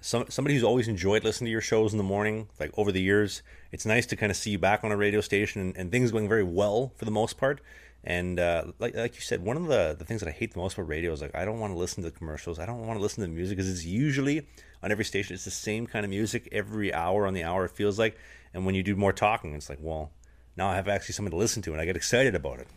some, 0.00 0.24
somebody 0.28 0.54
who's 0.54 0.64
always 0.64 0.88
enjoyed 0.88 1.24
listening 1.24 1.46
to 1.46 1.52
your 1.52 1.60
shows 1.60 1.92
in 1.92 1.98
the 1.98 2.04
morning 2.04 2.48
like 2.58 2.70
over 2.76 2.90
the 2.90 3.00
years 3.00 3.42
it's 3.72 3.86
nice 3.86 4.06
to 4.06 4.16
kind 4.16 4.30
of 4.30 4.36
see 4.36 4.50
you 4.50 4.58
back 4.58 4.82
on 4.82 4.92
a 4.92 4.96
radio 4.96 5.20
station 5.20 5.60
and, 5.60 5.76
and 5.76 5.92
things 5.92 6.10
going 6.10 6.28
very 6.28 6.42
well 6.42 6.92
for 6.96 7.04
the 7.04 7.10
most 7.10 7.36
part. 7.36 7.60
And 8.02 8.40
uh, 8.40 8.64
like, 8.78 8.96
like 8.96 9.14
you 9.14 9.20
said 9.20 9.44
one 9.44 9.56
of 9.58 9.66
the, 9.66 9.94
the 9.98 10.06
things 10.06 10.20
that 10.20 10.28
i 10.28 10.32
hate 10.32 10.54
the 10.54 10.58
most 10.58 10.74
about 10.74 10.88
radio 10.88 11.12
is 11.12 11.20
like 11.20 11.34
i 11.34 11.44
don't 11.44 11.60
want 11.60 11.72
to 11.74 11.78
listen 11.78 12.02
to 12.02 12.10
the 12.10 12.16
commercials. 12.16 12.58
I 12.58 12.66
don't 12.66 12.86
want 12.86 12.98
to 12.98 13.02
listen 13.02 13.22
to 13.22 13.28
the 13.28 13.34
music 13.34 13.56
because 13.56 13.70
it's 13.70 13.84
usually 13.84 14.46
on 14.82 14.90
every 14.90 15.04
station 15.04 15.34
it's 15.34 15.44
the 15.44 15.50
same 15.50 15.86
kind 15.86 16.04
of 16.04 16.10
music 16.10 16.48
every 16.50 16.92
hour 16.94 17.26
on 17.26 17.34
the 17.34 17.44
hour 17.44 17.64
it 17.66 17.72
feels 17.72 17.98
like. 17.98 18.16
And 18.54 18.66
when 18.66 18.74
you 18.74 18.82
do 18.82 18.96
more 18.96 19.12
talking 19.12 19.54
it's 19.54 19.68
like 19.68 19.78
well 19.80 20.12
now 20.56 20.68
i 20.68 20.76
have 20.76 20.88
actually 20.88 21.12
something 21.12 21.30
to 21.30 21.36
listen 21.36 21.62
to 21.62 21.72
and 21.72 21.80
i 21.80 21.84
get 21.84 21.96
excited 21.96 22.34
about 22.34 22.58
it. 22.58 22.68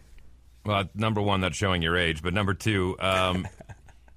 Well, 0.66 0.86
number 0.96 1.22
one, 1.22 1.42
that's 1.42 1.58
showing 1.58 1.82
your 1.82 1.98
age. 1.98 2.22
But 2.22 2.34
number 2.34 2.54
two, 2.54 2.96
um, 3.00 3.48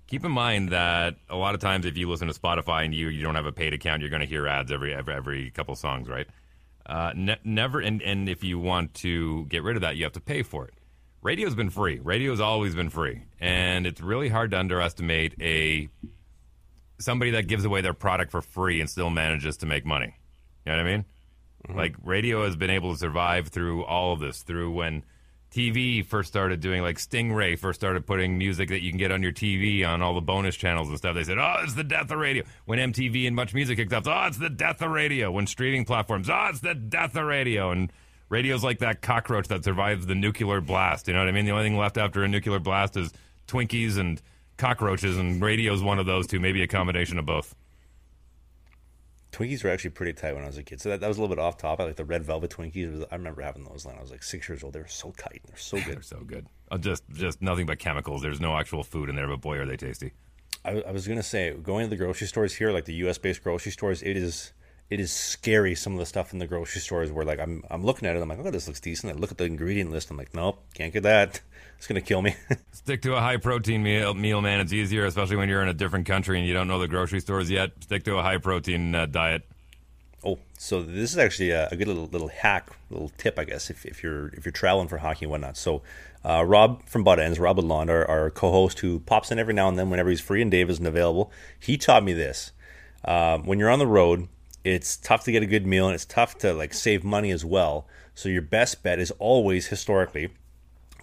keep 0.06 0.24
in 0.24 0.32
mind 0.32 0.70
that 0.70 1.16
a 1.28 1.36
lot 1.36 1.54
of 1.54 1.60
times 1.60 1.86
if 1.86 1.96
you 1.96 2.08
listen 2.08 2.28
to 2.28 2.34
Spotify 2.34 2.84
and 2.84 2.94
you 2.94 3.08
you 3.08 3.22
don't 3.22 3.34
have 3.34 3.46
a 3.46 3.52
paid 3.52 3.72
account, 3.72 4.00
you're 4.00 4.10
going 4.10 4.20
to 4.20 4.26
hear 4.26 4.46
ads 4.46 4.70
every 4.70 4.94
every, 4.94 5.14
every 5.14 5.50
couple 5.50 5.74
songs, 5.74 6.08
right? 6.08 6.26
Uh, 6.84 7.12
ne- 7.16 7.40
never, 7.42 7.80
and, 7.80 8.00
and 8.02 8.28
if 8.28 8.44
you 8.44 8.58
want 8.58 8.94
to 8.94 9.44
get 9.46 9.64
rid 9.64 9.76
of 9.76 9.82
that, 9.82 9.96
you 9.96 10.04
have 10.04 10.12
to 10.12 10.20
pay 10.20 10.42
for 10.42 10.66
it. 10.66 10.74
Radio's 11.20 11.56
been 11.56 11.70
free. 11.70 11.98
Radio's 11.98 12.38
always 12.38 12.76
been 12.76 12.90
free, 12.90 13.24
and 13.40 13.86
it's 13.86 14.00
really 14.00 14.28
hard 14.28 14.52
to 14.52 14.58
underestimate 14.58 15.34
a 15.40 15.88
somebody 16.98 17.32
that 17.32 17.48
gives 17.48 17.64
away 17.64 17.80
their 17.80 17.92
product 17.92 18.30
for 18.30 18.40
free 18.40 18.80
and 18.80 18.88
still 18.88 19.10
manages 19.10 19.56
to 19.58 19.66
make 19.66 19.84
money. 19.84 20.14
You 20.64 20.72
know 20.72 20.78
what 20.78 20.86
I 20.86 20.90
mean? 20.90 21.04
Like 21.74 21.96
radio 22.04 22.44
has 22.44 22.56
been 22.56 22.70
able 22.70 22.92
to 22.92 22.98
survive 22.98 23.48
through 23.48 23.84
all 23.84 24.12
of 24.12 24.20
this, 24.20 24.42
through 24.42 24.70
when 24.70 25.04
TV 25.56 26.04
first 26.04 26.28
started 26.28 26.60
doing 26.60 26.82
like 26.82 26.98
Stingray 26.98 27.58
first 27.58 27.80
started 27.80 28.04
putting 28.04 28.36
music 28.36 28.68
that 28.68 28.82
you 28.82 28.90
can 28.90 28.98
get 28.98 29.10
on 29.10 29.22
your 29.22 29.32
TV 29.32 29.86
on 29.86 30.02
all 30.02 30.14
the 30.14 30.20
bonus 30.20 30.54
channels 30.54 30.88
and 30.88 30.98
stuff. 30.98 31.14
They 31.14 31.24
said, 31.24 31.38
"Oh, 31.38 31.56
it's 31.62 31.72
the 31.72 31.82
death 31.82 32.10
of 32.10 32.18
radio." 32.18 32.44
When 32.66 32.78
MTV 32.78 33.26
and 33.26 33.34
Much 33.34 33.54
Music 33.54 33.78
kicked 33.78 33.94
off, 33.94 34.06
"Oh, 34.06 34.26
it's 34.26 34.36
the 34.36 34.50
death 34.50 34.82
of 34.82 34.90
radio." 34.90 35.30
When 35.30 35.46
streaming 35.46 35.86
platforms, 35.86 36.28
"Oh, 36.28 36.48
it's 36.50 36.60
the 36.60 36.74
death 36.74 37.16
of 37.16 37.24
radio." 37.24 37.70
And 37.70 37.90
radio's 38.28 38.62
like 38.62 38.80
that 38.80 39.00
cockroach 39.00 39.48
that 39.48 39.64
survives 39.64 40.04
the 40.04 40.14
nuclear 40.14 40.60
blast. 40.60 41.08
You 41.08 41.14
know 41.14 41.20
what 41.20 41.28
I 41.28 41.32
mean? 41.32 41.46
The 41.46 41.52
only 41.52 41.64
thing 41.64 41.78
left 41.78 41.96
after 41.96 42.22
a 42.22 42.28
nuclear 42.28 42.58
blast 42.58 42.96
is 42.98 43.12
Twinkies 43.48 43.96
and 43.96 44.20
cockroaches, 44.58 45.16
and 45.16 45.40
radio's 45.40 45.82
one 45.82 45.98
of 45.98 46.04
those 46.04 46.26
two, 46.26 46.38
maybe 46.38 46.62
a 46.62 46.66
combination 46.66 47.18
of 47.18 47.24
both. 47.24 47.54
Twinkies 49.36 49.62
were 49.62 49.68
actually 49.70 49.90
pretty 49.90 50.14
tight 50.14 50.34
when 50.34 50.44
I 50.44 50.46
was 50.46 50.56
a 50.56 50.62
kid. 50.62 50.80
So 50.80 50.88
that, 50.88 51.00
that 51.00 51.08
was 51.08 51.18
a 51.18 51.20
little 51.20 51.34
bit 51.36 51.42
off 51.42 51.58
topic. 51.58 51.84
I 51.84 51.86
like 51.88 51.96
the 51.96 52.06
red 52.06 52.24
velvet 52.24 52.50
Twinkies. 52.50 52.90
was- 52.90 53.04
I 53.10 53.16
remember 53.16 53.42
having 53.42 53.64
those 53.64 53.84
when 53.84 53.94
I 53.96 54.00
was 54.00 54.10
like 54.10 54.22
six 54.22 54.48
years 54.48 54.64
old. 54.64 54.72
They 54.72 54.80
were 54.80 54.88
so 54.88 55.12
tight. 55.18 55.42
They're 55.46 55.56
so 55.58 55.76
good. 55.84 55.96
They're 55.96 56.02
so 56.02 56.20
good. 56.26 56.46
Uh, 56.70 56.78
just, 56.78 57.04
just 57.12 57.42
nothing 57.42 57.66
but 57.66 57.78
chemicals. 57.78 58.22
There's 58.22 58.40
no 58.40 58.56
actual 58.56 58.82
food 58.82 59.10
in 59.10 59.16
there, 59.16 59.28
but 59.28 59.42
boy, 59.42 59.58
are 59.58 59.66
they 59.66 59.76
tasty. 59.76 60.12
I, 60.64 60.80
I 60.80 60.90
was 60.90 61.06
gonna 61.06 61.22
say 61.22 61.52
going 61.52 61.84
to 61.84 61.90
the 61.90 61.96
grocery 61.96 62.26
stores 62.26 62.54
here, 62.54 62.72
like 62.72 62.86
the 62.86 62.94
U.S. 62.94 63.18
based 63.18 63.42
grocery 63.42 63.72
stores, 63.72 64.02
it 64.02 64.16
is 64.16 64.52
it 64.88 65.00
is 65.00 65.12
scary. 65.12 65.74
Some 65.74 65.94
of 65.94 65.98
the 65.98 66.06
stuff 66.06 66.32
in 66.32 66.38
the 66.38 66.46
grocery 66.46 66.80
stores 66.80 67.10
where 67.10 67.24
like 67.24 67.40
I'm 67.40 67.64
I'm 67.70 67.84
looking 67.84 68.08
at 68.08 68.16
it, 68.16 68.22
I'm 68.22 68.28
like, 68.28 68.38
oh, 68.38 68.50
this 68.50 68.66
looks 68.68 68.80
decent. 68.80 69.12
I 69.12 69.18
look 69.18 69.30
at 69.30 69.38
the 69.38 69.44
ingredient 69.44 69.90
list, 69.90 70.10
I'm 70.10 70.16
like, 70.16 70.34
nope, 70.34 70.62
can't 70.74 70.92
get 70.92 71.02
that. 71.04 71.40
It's 71.78 71.86
gonna 71.86 72.00
kill 72.00 72.22
me. 72.22 72.34
Stick 72.72 73.02
to 73.02 73.16
a 73.16 73.20
high 73.20 73.36
protein 73.36 73.82
meal, 73.82 74.14
meal, 74.14 74.40
man. 74.40 74.60
It's 74.60 74.72
easier, 74.72 75.04
especially 75.04 75.36
when 75.36 75.50
you're 75.50 75.60
in 75.60 75.68
a 75.68 75.74
different 75.74 76.06
country 76.06 76.38
and 76.38 76.48
you 76.48 76.54
don't 76.54 76.68
know 76.68 76.78
the 76.78 76.88
grocery 76.88 77.20
stores 77.20 77.50
yet. 77.50 77.72
Stick 77.80 78.02
to 78.04 78.16
a 78.16 78.22
high 78.22 78.38
protein 78.38 78.94
uh, 78.94 79.04
diet. 79.04 79.42
Oh, 80.24 80.38
so 80.56 80.82
this 80.82 81.12
is 81.12 81.18
actually 81.18 81.50
a, 81.50 81.68
a 81.68 81.76
good 81.76 81.86
little 81.86 82.06
little 82.06 82.28
hack, 82.28 82.70
little 82.90 83.10
tip, 83.18 83.38
I 83.38 83.44
guess, 83.44 83.68
if, 83.68 83.84
if 83.84 84.02
you're 84.02 84.28
if 84.28 84.46
you're 84.46 84.52
traveling 84.52 84.88
for 84.88 84.96
hockey 84.96 85.26
and 85.26 85.30
whatnot. 85.30 85.58
So, 85.58 85.82
uh, 86.24 86.44
Rob 86.46 86.82
from 86.88 87.04
Butt 87.04 87.20
Ends, 87.20 87.38
Rob 87.38 87.58
Lalonde, 87.58 87.90
our, 87.90 88.08
our 88.08 88.30
co-host, 88.30 88.78
who 88.78 89.00
pops 89.00 89.30
in 89.30 89.38
every 89.38 89.52
now 89.52 89.68
and 89.68 89.78
then 89.78 89.90
whenever 89.90 90.08
he's 90.08 90.22
free 90.22 90.40
and 90.40 90.50
Dave 90.50 90.70
isn't 90.70 90.86
available, 90.86 91.30
he 91.60 91.76
taught 91.76 92.04
me 92.04 92.14
this. 92.14 92.52
Um, 93.04 93.44
when 93.44 93.58
you're 93.58 93.68
on 93.68 93.78
the 93.78 93.86
road, 93.86 94.28
it's 94.66 94.96
tough 94.96 95.22
to 95.24 95.32
get 95.32 95.44
a 95.44 95.46
good 95.46 95.64
meal 95.64 95.86
and 95.86 95.94
it's 95.94 96.04
tough 96.04 96.36
to 96.38 96.52
like 96.52 96.74
save 96.74 97.04
money 97.04 97.30
as 97.30 97.44
well. 97.44 97.86
So 98.14 98.28
your 98.28 98.42
best 98.42 98.82
bet 98.82 98.98
is 98.98 99.12
always 99.12 99.68
historically 99.68 100.30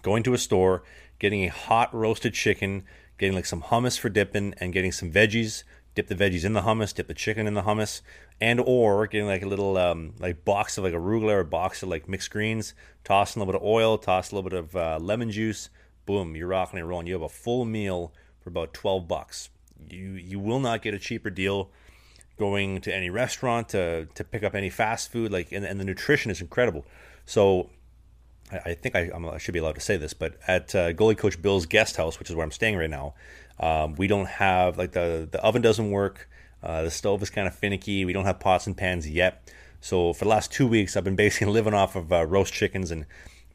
going 0.01 0.21
to 0.23 0.33
a 0.33 0.37
store, 0.37 0.83
getting 1.17 1.45
a 1.45 1.47
hot 1.47 1.93
roasted 1.95 2.33
chicken, 2.33 2.83
getting 3.17 3.33
like 3.33 3.45
some 3.45 3.61
hummus 3.61 3.97
for 3.97 4.09
dipping, 4.09 4.53
and 4.57 4.73
getting 4.73 4.91
some 4.91 5.09
veggies, 5.09 5.63
dip 5.95 6.07
the 6.07 6.15
veggies 6.15 6.43
in 6.43 6.51
the 6.51 6.63
hummus, 6.63 6.93
dip 6.93 7.07
the 7.07 7.13
chicken 7.13 7.47
in 7.47 7.53
the 7.53 7.61
hummus, 7.61 8.01
and 8.41 8.59
or 8.59 9.07
getting 9.07 9.27
like 9.27 9.43
a 9.43 9.47
little 9.47 9.77
um, 9.77 10.13
like 10.19 10.43
box 10.43 10.77
of 10.77 10.83
like 10.83 10.93
arugula 10.93 11.31
or 11.31 11.43
box 11.45 11.81
of 11.83 11.87
like 11.87 12.09
mixed 12.09 12.31
greens, 12.31 12.73
toss 13.05 13.33
in 13.33 13.41
a 13.41 13.45
little 13.45 13.53
bit 13.53 13.61
of 13.61 13.67
oil, 13.67 13.97
toss 13.97 14.31
a 14.31 14.35
little 14.35 14.49
bit 14.49 14.59
of 14.59 14.75
uh, 14.75 14.99
lemon 15.01 15.31
juice, 15.31 15.69
boom, 16.05 16.35
you're 16.35 16.47
rocking 16.47 16.79
and 16.79 16.89
rolling. 16.89 17.07
You 17.07 17.13
have 17.13 17.21
a 17.21 17.29
full 17.29 17.63
meal 17.63 18.11
for 18.41 18.49
about 18.49 18.73
12 18.73 19.07
bucks. 19.07 19.49
You 19.89 20.11
you 20.11 20.37
will 20.39 20.59
not 20.59 20.81
get 20.81 20.93
a 20.93 20.99
cheaper 20.99 21.29
deal 21.29 21.71
going 22.37 22.81
to 22.81 22.93
any 22.93 23.09
restaurant 23.09 23.69
to 23.69 24.07
to 24.15 24.23
pick 24.23 24.43
up 24.43 24.55
any 24.55 24.69
fast 24.69 25.11
food 25.11 25.31
like 25.31 25.51
and, 25.51 25.65
and 25.65 25.79
the 25.79 25.85
nutrition 25.85 26.31
is 26.31 26.41
incredible. 26.41 26.85
So 27.25 27.69
I, 28.51 28.57
I 28.71 28.73
think 28.73 28.95
I, 28.95 29.11
I, 29.13 29.37
should 29.37 29.53
be 29.53 29.59
allowed 29.59 29.75
to 29.75 29.81
say 29.81 29.97
this, 29.97 30.13
but 30.13 30.35
at 30.47 30.73
uh, 30.75 30.93
goalie 30.93 31.17
coach 31.17 31.41
Bill's 31.41 31.65
guest 31.65 31.97
house, 31.97 32.19
which 32.19 32.29
is 32.29 32.35
where 32.35 32.43
I'm 32.43 32.51
staying 32.51 32.77
right 32.77 32.89
now, 32.89 33.13
um, 33.59 33.95
we 33.95 34.07
don't 34.07 34.27
have 34.27 34.77
like 34.77 34.91
the 34.91 35.27
the 35.31 35.41
oven 35.41 35.61
doesn't 35.61 35.91
work. 35.91 36.29
Uh, 36.61 36.83
the 36.83 36.91
stove 36.91 37.21
is 37.21 37.29
kind 37.29 37.47
of 37.47 37.53
finicky. 37.53 38.05
We 38.05 38.13
don't 38.13 38.25
have 38.25 38.39
pots 38.39 38.67
and 38.67 38.75
pans 38.75 39.09
yet. 39.09 39.51
So 39.81 40.13
for 40.13 40.23
the 40.23 40.29
last 40.29 40.51
two 40.51 40.65
weeks, 40.65 40.95
I've 40.95 41.03
been 41.03 41.15
basically 41.25 41.53
living 41.53 41.73
off 41.73 41.95
of 41.95 42.11
uh, 42.11 42.25
roast 42.25 42.53
chickens 42.53 42.89
and 42.89 43.05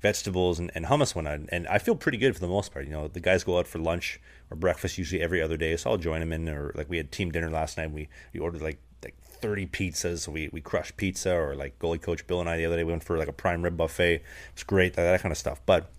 vegetables 0.00 0.58
and, 0.58 0.70
and 0.74 0.86
hummus 0.86 1.14
one 1.14 1.24
night, 1.24 1.40
and 1.50 1.66
I 1.66 1.78
feel 1.78 1.96
pretty 1.96 2.18
good 2.18 2.34
for 2.34 2.40
the 2.40 2.48
most 2.48 2.72
part. 2.72 2.84
You 2.84 2.92
know, 2.92 3.08
the 3.08 3.20
guys 3.20 3.44
go 3.44 3.58
out 3.58 3.66
for 3.66 3.78
lunch 3.78 4.20
or 4.50 4.56
breakfast 4.56 4.98
usually 4.98 5.22
every 5.22 5.42
other 5.42 5.56
day, 5.56 5.76
so 5.76 5.90
I'll 5.90 5.96
join 5.96 6.20
them 6.20 6.32
in. 6.32 6.48
Or 6.48 6.72
like 6.74 6.88
we 6.88 6.96
had 6.96 7.12
team 7.12 7.30
dinner 7.30 7.50
last 7.50 7.76
night, 7.76 7.90
we 7.90 8.08
we 8.32 8.40
ordered 8.40 8.62
like 8.62 8.78
like 9.02 9.16
30 9.22 9.66
pizzas. 9.66 10.20
So 10.20 10.32
we 10.32 10.48
we 10.52 10.60
crushed 10.60 10.96
pizza, 10.96 11.34
or 11.34 11.54
like 11.54 11.78
goalie 11.78 12.00
coach 12.00 12.26
Bill 12.26 12.40
and 12.40 12.48
I 12.48 12.56
the 12.56 12.66
other 12.66 12.76
day 12.76 12.84
we 12.84 12.92
went 12.92 13.04
for 13.04 13.18
like 13.18 13.28
a 13.28 13.32
prime 13.32 13.62
rib 13.62 13.76
buffet. 13.76 14.22
It's 14.52 14.62
great 14.62 14.94
that, 14.94 15.04
that 15.04 15.20
kind 15.20 15.32
of 15.32 15.38
stuff. 15.38 15.60
But 15.66 15.90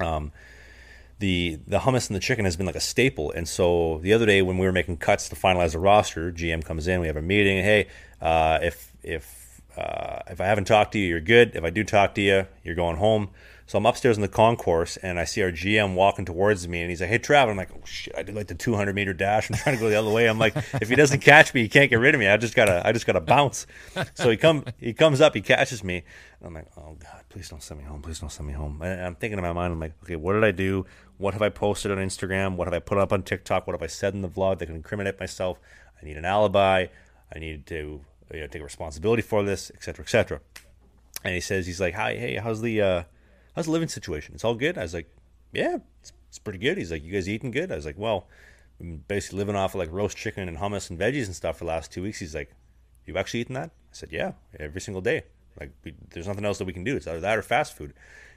um, 0.00 0.32
the 1.18 1.58
the 1.66 1.80
hummus 1.80 2.08
and 2.08 2.16
the 2.16 2.20
chicken 2.20 2.44
has 2.44 2.56
been 2.56 2.66
like 2.66 2.76
a 2.76 2.80
staple. 2.80 3.30
And 3.32 3.48
so 3.48 3.98
the 4.02 4.12
other 4.12 4.26
day 4.26 4.42
when 4.42 4.58
we 4.58 4.66
were 4.66 4.72
making 4.72 4.98
cuts 4.98 5.28
to 5.28 5.36
finalize 5.36 5.72
the 5.72 5.78
roster, 5.78 6.32
GM 6.32 6.64
comes 6.64 6.86
in, 6.86 7.00
we 7.00 7.06
have 7.06 7.16
a 7.16 7.22
meeting. 7.22 7.62
Hey, 7.62 7.88
uh, 8.20 8.58
if 8.62 8.92
if 9.02 9.62
uh, 9.76 10.20
if 10.28 10.40
I 10.40 10.46
haven't 10.46 10.64
talked 10.64 10.92
to 10.92 10.98
you, 10.98 11.06
you're 11.06 11.20
good. 11.20 11.54
If 11.54 11.64
I 11.64 11.70
do 11.70 11.84
talk 11.84 12.14
to 12.16 12.20
you, 12.20 12.46
you're 12.64 12.74
going 12.74 12.96
home. 12.96 13.30
So 13.68 13.76
I'm 13.76 13.84
upstairs 13.84 14.16
in 14.16 14.22
the 14.22 14.28
concourse 14.28 14.96
and 14.96 15.20
I 15.20 15.24
see 15.24 15.42
our 15.42 15.52
GM 15.52 15.94
walking 15.94 16.24
towards 16.24 16.66
me 16.66 16.80
and 16.80 16.88
he's 16.88 17.02
like, 17.02 17.10
Hey, 17.10 17.18
Trav. 17.18 17.50
I'm 17.50 17.56
like, 17.58 17.68
Oh 17.70 17.84
shit, 17.84 18.14
I 18.16 18.22
did 18.22 18.34
like 18.34 18.46
the 18.46 18.54
200 18.54 18.94
meter 18.94 19.12
dash. 19.12 19.50
I'm 19.50 19.56
trying 19.56 19.76
to 19.76 19.80
go 19.80 19.90
the 19.90 19.94
other 19.96 20.10
way. 20.10 20.26
I'm 20.26 20.38
like, 20.38 20.56
if 20.80 20.88
he 20.88 20.96
doesn't 20.96 21.20
catch 21.20 21.52
me, 21.52 21.60
he 21.60 21.68
can't 21.68 21.90
get 21.90 21.96
rid 21.96 22.14
of 22.14 22.18
me. 22.18 22.28
I 22.28 22.38
just 22.38 22.56
gotta, 22.56 22.80
I 22.82 22.92
just 22.92 23.06
gotta 23.06 23.20
bounce. 23.20 23.66
So 24.14 24.30
he 24.30 24.38
come, 24.38 24.64
he 24.78 24.94
comes 24.94 25.20
up, 25.20 25.34
he 25.34 25.42
catches 25.42 25.84
me. 25.84 26.04
I'm 26.42 26.54
like, 26.54 26.66
Oh 26.78 26.96
God, 26.98 27.24
please 27.28 27.50
don't 27.50 27.62
send 27.62 27.78
me 27.78 27.84
home. 27.84 28.00
Please 28.00 28.20
don't 28.20 28.32
send 28.32 28.46
me 28.46 28.54
home. 28.54 28.80
And 28.80 29.02
I'm 29.02 29.14
thinking 29.16 29.38
in 29.38 29.44
my 29.44 29.52
mind, 29.52 29.74
I'm 29.74 29.80
like, 29.80 29.92
okay, 30.02 30.16
what 30.16 30.32
did 30.32 30.44
I 30.44 30.50
do? 30.50 30.86
What 31.18 31.34
have 31.34 31.42
I 31.42 31.50
posted 31.50 31.92
on 31.92 31.98
Instagram? 31.98 32.56
What 32.56 32.68
have 32.68 32.74
I 32.74 32.78
put 32.78 32.96
up 32.96 33.12
on 33.12 33.22
TikTok? 33.22 33.66
What 33.66 33.74
have 33.74 33.82
I 33.82 33.88
said 33.88 34.14
in 34.14 34.22
the 34.22 34.30
vlog 34.30 34.60
that 34.60 34.66
can 34.66 34.76
incriminate 34.76 35.20
myself? 35.20 35.60
I 36.00 36.06
need 36.06 36.16
an 36.16 36.24
alibi. 36.24 36.86
I 37.30 37.38
need 37.38 37.66
to 37.66 38.00
you 38.32 38.40
know, 38.40 38.46
take 38.46 38.62
responsibility 38.62 39.20
for 39.20 39.42
this, 39.42 39.70
etc., 39.74 40.04
etc. 40.04 40.40
And 41.22 41.34
he 41.34 41.40
says, 41.40 41.66
he's 41.66 41.82
like, 41.82 41.92
hi, 41.92 42.14
hey, 42.14 42.36
how's 42.36 42.62
the, 42.62 42.80
uh, 42.80 43.02
how's 43.54 43.66
the 43.66 43.72
living 43.72 43.88
situation? 43.88 44.34
It's 44.34 44.44
all 44.44 44.54
good. 44.54 44.78
I 44.78 44.82
was 44.82 44.94
like, 44.94 45.08
yeah, 45.52 45.78
it's, 46.00 46.12
it's 46.28 46.38
pretty 46.38 46.58
good. 46.58 46.78
He's 46.78 46.90
like, 46.90 47.04
you 47.04 47.12
guys 47.12 47.28
eating 47.28 47.50
good? 47.50 47.72
I 47.72 47.76
was 47.76 47.86
like, 47.86 47.98
well, 47.98 48.26
I'm 48.80 49.04
basically 49.08 49.38
living 49.38 49.56
off 49.56 49.74
of 49.74 49.78
like 49.78 49.92
roast 49.92 50.16
chicken 50.16 50.48
and 50.48 50.58
hummus 50.58 50.90
and 50.90 50.98
veggies 50.98 51.26
and 51.26 51.34
stuff 51.34 51.58
for 51.58 51.64
the 51.64 51.70
last 51.70 51.92
two 51.92 52.02
weeks. 52.02 52.18
He's 52.18 52.34
like, 52.34 52.50
you've 53.06 53.16
actually 53.16 53.40
eaten 53.40 53.54
that? 53.54 53.70
I 53.70 53.92
said, 53.92 54.10
yeah, 54.12 54.32
every 54.58 54.80
single 54.80 55.00
day. 55.00 55.22
Like, 55.58 55.72
we, 55.84 55.94
there's 56.10 56.28
nothing 56.28 56.44
else 56.44 56.58
that 56.58 56.66
we 56.66 56.72
can 56.72 56.84
do. 56.84 56.96
It's 56.96 57.06
either 57.06 57.20
that 57.20 57.38
or 57.38 57.42
fast 57.42 57.76
food. 57.76 57.94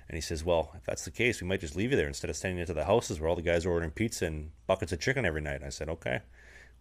And 0.09 0.15
he 0.15 0.21
says, 0.21 0.43
well, 0.43 0.71
if 0.75 0.83
that's 0.83 1.05
the 1.05 1.11
case, 1.11 1.41
we 1.41 1.47
might 1.47 1.61
just 1.61 1.75
leave 1.75 1.91
you 1.91 1.97
there 1.97 2.07
instead 2.07 2.29
of 2.29 2.35
sending 2.35 2.59
you 2.59 2.65
to 2.65 2.73
the 2.73 2.85
houses 2.85 3.19
where 3.19 3.29
all 3.29 3.35
the 3.35 3.41
guys 3.41 3.65
are 3.65 3.71
ordering 3.71 3.91
pizza 3.91 4.25
and 4.25 4.51
buckets 4.67 4.91
of 4.91 4.99
chicken 4.99 5.25
every 5.25 5.41
night. 5.41 5.61
I 5.63 5.69
said, 5.69 5.87
okay 5.89 6.21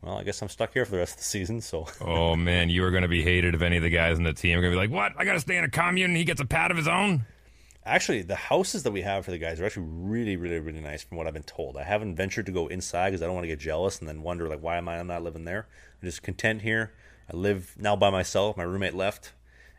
well, 0.03 0.17
I 0.17 0.23
guess 0.23 0.41
I'm 0.41 0.49
stuck 0.49 0.73
here 0.73 0.85
for 0.85 0.93
the 0.93 0.99
rest 0.99 1.15
of 1.15 1.19
the 1.19 1.25
season. 1.25 1.61
So. 1.61 1.87
oh 2.01 2.37
man, 2.37 2.71
you 2.71 2.85
are 2.85 2.91
going 2.91 3.03
to 3.03 3.09
be 3.09 3.23
hated 3.23 3.55
if 3.55 3.63
any 3.63 3.77
of 3.77 3.83
the 3.83 3.91
guys 3.91 4.19
in 4.19 4.25
the 4.25 4.33
team 4.33 4.59
are 4.59 4.63
going 4.63 4.73
to 4.73 4.77
be 4.77 4.81
like, 4.81 4.91
"What? 4.91 5.13
I 5.21 5.25
got 5.25 5.35
to 5.35 5.41
stay 5.41 5.57
in 5.57 5.65
a 5.65 5.71
commune. 5.71 6.11
and 6.11 6.17
He 6.17 6.25
gets 6.25 6.41
a 6.41 6.47
pad 6.47 6.71
of 6.71 6.77
his 6.77 6.89
own." 6.89 7.25
Actually, 7.91 8.23
the 8.23 8.37
houses 8.37 8.85
that 8.85 8.93
we 8.93 9.03
have 9.03 9.25
for 9.25 9.33
the 9.33 9.39
guys 9.39 9.61
are 9.61 9.67
actually 9.67 9.87
really, 9.89 10.37
really, 10.37 10.61
really 10.61 10.81
nice, 10.81 11.03
from 11.03 11.19
what 11.19 11.27
I've 11.27 11.35
been 11.35 11.43
told. 11.43 11.77
I 11.77 11.83
haven't 11.83 12.15
ventured 12.15 12.47
to 12.47 12.53
go 12.53 12.69
inside 12.69 13.11
because 13.11 13.21
I 13.21 13.27
don't 13.27 13.35
want 13.35 13.45
to 13.45 13.49
get 13.49 13.59
jealous 13.59 13.99
and 13.99 14.09
then 14.09 14.23
wonder 14.23 14.49
like, 14.49 14.63
why 14.63 14.77
am 14.77 14.89
I 14.89 15.03
not 15.03 15.25
living 15.25 15.45
there? 15.45 15.67
I'm 16.01 16.09
just 16.09 16.23
content 16.23 16.63
here. 16.63 16.93
I 17.33 17.37
live 17.37 17.75
now 17.77 17.97
by 17.97 18.11
myself. 18.11 18.57
My 18.57 18.63
roommate 18.63 18.95
left, 18.95 19.33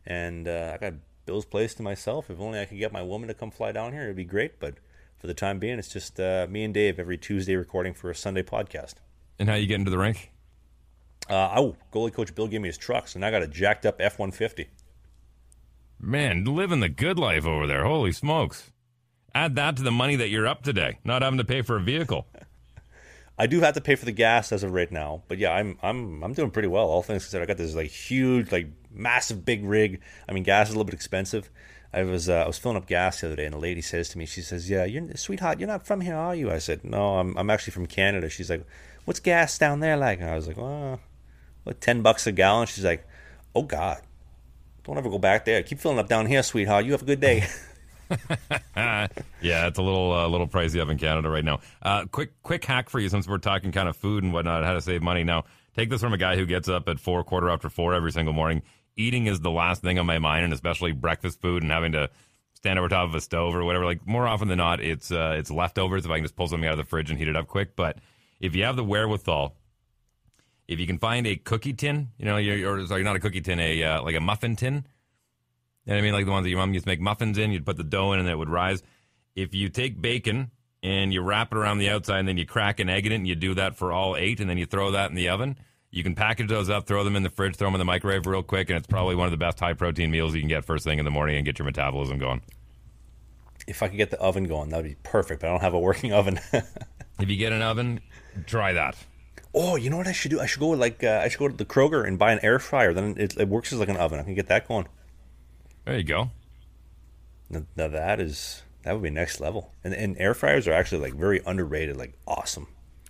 and 0.06 0.47
uh, 0.47 0.71
I 0.74 0.78
got 0.78 0.93
Bill's 1.26 1.45
place 1.45 1.74
to 1.76 1.84
myself. 1.84 2.30
If 2.30 2.39
only 2.39 2.60
I 2.60 2.65
could 2.65 2.80
get 2.80 2.91
my 2.91 3.02
woman 3.02 3.30
to 3.30 3.34
come 3.34 3.50
fly 3.50 3.71
down 3.71 3.93
here, 3.93 4.04
it'd 4.04 4.17
be 4.17 4.26
great. 4.26 4.60
But 4.60 4.76
for 5.17 5.28
the 5.28 5.34
time 5.34 5.60
being, 5.60 5.80
it's 5.80 5.88
just 5.88 6.19
uh, 6.19 6.47
me 6.50 6.65
and 6.65 6.74
Dave 6.74 7.00
every 7.00 7.17
Tuesday 7.17 7.56
recording 7.56 7.93
for 7.93 8.10
a 8.10 8.15
Sunday 8.15 8.43
podcast. 8.43 8.95
And 9.39 9.47
how 9.47 9.56
you 9.56 9.67
get 9.67 9.80
into 9.80 9.91
the 9.91 9.97
rink? 9.97 10.32
Uh, 11.30 11.54
oh, 11.56 11.76
goalie 11.93 12.13
coach 12.13 12.36
Bill 12.36 12.47
gave 12.47 12.62
me 12.62 12.67
his 12.67 12.78
trucks, 12.78 13.15
and 13.15 13.24
I 13.24 13.32
got 13.32 13.41
a 13.41 13.47
jacked 13.47 13.86
up 13.86 14.02
F 14.02 14.19
one 14.19 14.32
fifty. 14.32 14.69
Man, 16.04 16.46
living 16.46 16.80
the 16.80 16.90
good 16.90 17.20
life 17.20 17.46
over 17.46 17.68
there. 17.68 17.86
Holy 17.86 18.12
smokes! 18.12 18.72
Add 19.36 19.56
that 19.56 19.78
to 19.78 19.84
the 19.84 19.92
money 19.92 20.16
that 20.16 20.30
you're 20.30 20.48
up 20.48 20.64
today, 20.64 20.98
not 21.04 21.22
having 21.22 21.38
to 21.38 21.46
pay 21.46 21.62
for 21.62 21.78
a 21.78 21.82
vehicle. 21.82 22.26
I 23.38 23.46
do 23.46 23.60
have 23.62 23.76
to 23.76 23.82
pay 23.82 23.94
for 23.94 24.06
the 24.06 24.12
gas 24.12 24.52
as 24.52 24.64
of 24.64 24.72
right 24.72 24.92
now, 24.92 25.22
but 25.28 25.38
yeah, 25.38 25.52
I'm 25.52 25.78
I'm 25.84 26.24
I'm 26.24 26.34
doing 26.34 26.50
pretty 26.50 26.68
well. 26.68 26.88
All 26.88 27.04
things 27.04 27.24
considered, 27.26 27.44
I 27.44 27.46
got 27.46 27.58
this 27.58 27.76
like 27.76 27.92
huge, 27.92 28.52
like 28.52 28.70
massive, 28.92 29.46
big 29.46 29.64
rig. 29.64 30.02
I 30.28 30.34
mean, 30.34 30.42
gas 30.42 30.70
is 30.70 30.74
a 30.74 30.78
little 30.78 30.86
bit 30.86 30.96
expensive. 30.96 31.52
I 31.94 32.02
was 32.02 32.30
uh, 32.30 32.44
I 32.44 32.48
was 32.48 32.58
filling 32.58 32.78
up 32.78 32.88
gas 32.88 33.22
the 33.22 33.28
other 33.28 33.36
day, 33.36 33.46
and 33.46 33.54
a 33.54 33.60
lady 33.60 33.82
says 33.82 34.10
to 34.10 34.18
me, 34.18 34.26
she 34.26 34.42
says, 34.42 34.72
"Yeah, 34.72 34.86
you're 34.86 35.16
sweetheart, 35.16 35.60
you're 35.60 35.68
not 35.68 35.86
from 35.86 36.02
here, 36.02 36.16
are 36.16 36.34
you?" 36.34 36.52
I 36.52 36.58
said, 36.58 36.84
"No, 36.84 37.20
I'm 37.20 37.38
I'm 37.38 37.52
actually 37.52 37.74
from 37.74 37.86
Canada." 37.86 38.28
She's 38.28 38.50
like, 38.50 38.66
"What's 39.06 39.20
gas 39.20 39.56
down 39.60 39.82
there 39.82 39.98
like?" 39.98 40.20
And 40.20 40.32
I 40.32 40.36
was 40.36 40.48
like, 40.48 40.58
"Well, 40.58 41.00
what, 41.64 41.80
ten 41.80 42.02
bucks 42.02 42.26
a 42.26 42.32
gallon?" 42.32 42.66
She's 42.66 42.86
like, 42.86 43.08
"Oh 43.54 43.64
God, 43.64 44.02
don't 44.84 44.98
ever 44.98 45.10
go 45.10 45.20
back 45.20 45.46
there. 45.46 45.63
Keep 45.63 45.80
filling 45.80 46.00
up 46.00 46.08
down 46.08 46.26
here, 46.26 46.44
sweetheart. 46.44 46.86
You 46.86 46.91
have 46.94 47.02
a 47.02 47.06
good 47.06 47.20
day." 47.20 47.46
yeah, 48.76 49.08
it's 49.67 49.80
a 49.80 49.82
little 49.82 50.12
uh, 50.12 50.28
little 50.28 50.48
pricey 50.48 50.82
up 50.82 50.89
in 50.89 50.98
Canada 50.98 51.30
right 51.30 51.46
now. 51.46 51.62
Uh, 51.82 52.06
quick 52.06 52.32
quick 52.44 52.65
hack 52.65 52.89
for 52.89 53.00
you 53.00 53.08
since 53.08 53.28
we're 53.28 53.38
talking 53.38 53.72
kind 53.72 53.88
of 53.88 53.96
food 53.96 54.24
and 54.24 54.34
whatnot, 54.34 54.65
how 54.65 54.74
to 54.74 54.82
save 54.82 55.02
money. 55.02 55.24
Now, 55.24 55.46
take 55.78 55.89
this 55.89 56.02
from 56.02 56.13
a 56.13 56.17
guy 56.17 56.36
who 56.36 56.46
gets 56.46 56.67
up 56.67 56.89
at 56.89 57.00
four 57.00 57.24
quarter 57.24 57.50
after 57.50 57.70
four 57.70 57.94
every 57.94 58.12
single 58.12 58.34
morning 58.34 58.63
eating 58.96 59.28
is 59.28 59.39
the 59.39 59.52
last 59.52 59.82
thing 59.82 60.00
on 60.00 60.06
my 60.06 60.20
mind, 60.20 60.46
and 60.46 60.54
especially 60.54 60.91
breakfast 60.91 61.41
food 61.41 61.63
and 61.63 61.72
having 61.72 61.94
to 61.94 62.10
stand 62.54 62.78
over 62.78 62.88
top 62.88 63.10
of 63.10 63.15
a 63.15 63.22
stove 63.22 63.56
or 63.56 63.63
whatever. 63.63 63.86
Like 63.86 64.06
more 64.06 64.28
often 64.28 64.48
than 64.48 64.58
not, 64.58 64.82
it's 64.82 65.12
uh, 65.12 65.36
it's 65.38 65.52
leftovers 65.52 66.06
if 66.06 66.12
I 66.12 66.17
can 66.17 66.26
just 66.26 66.36
pull 66.36 66.48
something 66.48 66.67
out 66.67 66.74
of 66.74 66.78
the 66.78 66.86
fridge 66.86 67.10
and 67.10 67.20
heat 67.20 67.28
it 67.28 67.36
up 67.36 67.48
quick. 67.48 67.76
But 67.76 67.98
if 68.39 68.56
you 68.56 68.63
have 68.63 68.76
the 68.76 68.84
wherewithal, 68.84 69.56
if 70.67 70.80
you 70.80 70.88
can 70.88 71.00
find 71.00 71.28
a 71.28 71.36
cookie 71.36 71.74
tin, 71.74 72.10
you 72.17 72.26
know, 72.26 72.38
you're, 72.38 72.74
or 72.74 72.86
sorry, 72.88 73.04
not 73.04 73.15
a 73.15 73.19
cookie 73.19 73.41
tin, 73.41 73.60
a 73.60 73.84
uh, 73.84 74.02
like 74.02 74.15
a 74.15 74.21
muffin 74.21 74.56
tin. 74.56 74.76
You 74.76 74.82
know 75.88 75.93
what 75.93 75.97
I 75.97 76.02
mean? 76.02 76.13
Like 76.13 76.26
the 76.26 76.32
ones 76.32 76.43
that 76.45 76.50
your 76.50 76.60
mom 76.60 76.74
used 76.74 76.86
to 76.86 76.89
make 76.89 77.02
muffins 77.02 77.38
in. 77.38 77.52
You'd 77.52 77.65
put 77.65 77.78
the 77.78 77.84
dough 77.84 78.13
in 78.13 78.19
and 78.19 78.30
it 78.30 78.38
would 78.38 78.50
rise. 78.50 78.84
If 79.36 79.54
you 79.54 79.69
take 79.69 80.02
bacon 80.02 80.52
and 80.84 81.13
you 81.13 81.21
wrap 81.21 81.52
it 81.52 81.58
around 81.58 81.80
the 81.80 81.89
outside 81.89 82.19
and 82.19 82.28
then 82.28 82.38
you 82.38 82.45
crack 82.45 82.80
an 82.80 82.89
egg 82.89 83.06
in 83.06 83.12
it 83.12 83.15
and 83.15 83.28
you 83.28 83.36
do 83.36 83.54
that 83.56 83.78
for 83.78 83.91
all 83.91 84.15
eight 84.15 84.39
and 84.39 84.50
then 84.50 84.58
you 84.58 84.65
throw 84.65 84.91
that 84.91 85.10
in 85.10 85.15
the 85.15 85.30
oven 85.30 85.58
you 85.91 86.04
can 86.04 86.15
package 86.15 86.47
those 86.47 86.69
up, 86.69 86.88
throw 86.88 87.04
them 87.04 87.17
in 87.17 87.24
the 87.24 87.30
fridge, 87.30 87.58
throw 87.58 87.67
them 87.67 87.76
in 87.76 87.80
the 87.80 87.86
microwave 87.86 88.26
real 88.26 88.43
quick, 88.43 88.69
and 88.69 88.78
it's 88.78 88.88
probably 88.88 89.13
one 89.13 89.28
of 89.28 89.32
the 89.32 89.38
best 89.38 89.60
high 89.60 89.74
protein 89.74 90.10
meals 90.10 90.34
you 90.34 90.39
can 90.39 90.47
get 90.47 90.63
first 90.63 90.86
thing 90.86 91.00
in 91.00 91.06
the 91.06 91.12
morning 91.12 91.36
and 91.36 91.45
get 91.45 91.60
your 91.60 91.65
metabolism 91.65 92.17
going. 92.17 92.41
If 93.67 93.84
I 93.84 93.89
could 93.89 93.97
get 93.97 94.10
the 94.10 94.19
oven 94.19 94.45
going, 94.45 94.69
that 94.69 94.78
would 94.78 94.86
be 94.86 94.95
perfect. 95.04 95.41
But 95.41 95.47
I 95.47 95.50
don't 95.52 95.62
have 95.62 95.74
a 95.74 95.80
working 95.80 96.13
oven. 96.13 96.39
if 96.54 97.30
you 97.30 97.36
get 97.36 97.52
an 97.52 97.62
oven, 97.62 98.00
try 98.47 98.74
that. 98.74 98.95
Oh, 99.54 99.76
you 99.76 99.90
know 99.90 99.98
what 99.98 100.08
I 100.08 100.14
should 100.14 100.32
do? 100.32 100.40
I 100.40 100.46
should 100.46 100.60
go 100.60 100.70
like 100.70 101.04
uh, 101.04 101.22
I 101.24 101.28
should 101.28 101.40
go 101.40 101.48
to 101.48 101.56
the 101.56 101.66
Kroger 101.66 102.08
and 102.08 102.18
buy 102.18 102.32
an 102.32 102.40
air 102.42 102.60
fryer. 102.60 102.94
Then 102.94 103.16
it, 103.18 103.38
it, 103.38 103.48
works 103.50 103.74
as 103.74 103.80
like 103.80 103.90
an 103.90 103.98
oven. 103.98 104.20
I 104.20 104.24
can 104.24 104.34
get 104.34 104.48
that 104.48 104.68
going. 104.68 104.88
There 105.86 105.98
you 105.98 106.04
go. 106.04 106.32
Now, 107.50 107.64
now 107.76 107.88
that 107.90 108.22
is 108.22 108.64
that 108.84 108.93
would 108.93 109.04
be 109.04 109.10
next 109.10 109.39
level. 109.39 109.74
And, 109.84 109.93
and 109.93 110.18
air 110.18 110.34
fryers 110.34 110.68
are 110.68 110.74
actually 110.74 111.02
like 111.02 111.16
very 111.16 111.41
underrated, 111.45 111.97
like 111.97 112.14
awesome. 112.26 112.68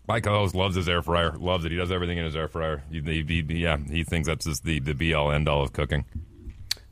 Mike 0.07 0.25
Host 0.25 0.55
loves 0.55 0.75
his 0.75 0.89
air 0.89 1.01
fryer. 1.01 1.37
Loves 1.37 1.63
it. 1.63 1.71
He 1.71 1.77
does 1.77 1.91
everything 1.91 2.17
in 2.17 2.25
his 2.25 2.35
air 2.35 2.47
fryer. 2.47 2.83
He, 2.91 3.01
he, 3.01 3.23
he, 3.23 3.41
yeah, 3.61 3.77
he 3.77 4.03
thinks 4.03 4.27
that's 4.27 4.45
just 4.45 4.63
the, 4.63 4.79
the 4.79 4.93
be 4.93 5.13
all 5.13 5.31
end 5.31 5.47
all 5.47 5.61
of 5.61 5.73
cooking. 5.73 6.05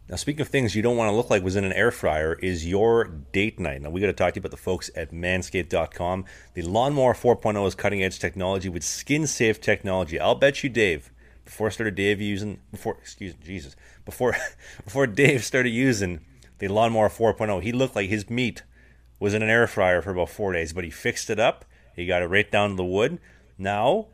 Now, 0.10 0.16
speaking 0.16 0.42
of 0.42 0.48
things 0.48 0.76
you 0.76 0.82
don't 0.82 0.98
want 0.98 1.10
to 1.10 1.16
look 1.16 1.30
like 1.30 1.44
was 1.44 1.56
in 1.56 1.64
an 1.64 1.74
air 1.74 1.92
fryer, 1.92 2.34
is 2.34 2.68
your 2.68 3.06
date 3.06 3.60
night. 3.60 3.82
Now, 3.82 3.92
we 3.92 4.02
got 4.02 4.08
to 4.08 4.14
talk 4.14 4.34
to 4.34 4.38
you 4.38 4.42
about 4.42 4.52
the 4.52 4.58
folks 4.58 4.90
at 4.96 5.12
manscaped.com. 5.12 6.26
The 6.56 6.64
Lawnmower 6.64 7.14
4.0 7.14 7.68
is 7.68 7.76
cutting 7.76 8.04
edge 8.04 8.18
technology 8.20 8.70
with 8.70 8.84
skin 8.84 9.28
safe 9.28 9.62
technology. 9.62 10.20
I'll 10.20 10.36
bet 10.36 10.64
you, 10.64 10.70
Dave, 10.70 11.12
before 11.46 11.68
I 11.68 11.70
started 11.70 11.96
Dave 11.96 12.20
using, 12.20 12.60
before, 12.72 12.98
excuse 13.00 13.34
me, 13.34 13.46
Jesus, 13.46 13.76
before, 14.04 14.36
before 14.84 15.06
Dave 15.06 15.44
started 15.44 15.70
using 15.70 16.22
the 16.58 16.68
Lawnmower 16.68 17.10
4.0, 17.10 17.62
he 17.62 17.72
looked 17.72 17.96
like 17.96 18.10
his 18.10 18.30
meat 18.30 18.64
was 19.20 19.34
in 19.34 19.44
an 19.44 19.50
air 19.50 19.68
fryer 19.68 20.02
for 20.02 20.12
about 20.12 20.30
four 20.30 20.54
days, 20.54 20.74
but 20.74 20.84
he 20.84 20.90
fixed 20.90 21.30
it 21.30 21.40
up 21.40 21.66
he 22.00 22.06
got 22.06 22.22
it 22.22 22.28
right 22.28 22.50
down 22.50 22.72
to 22.72 22.76
the 22.76 22.86
wood. 22.86 23.20
Now, 23.58 24.08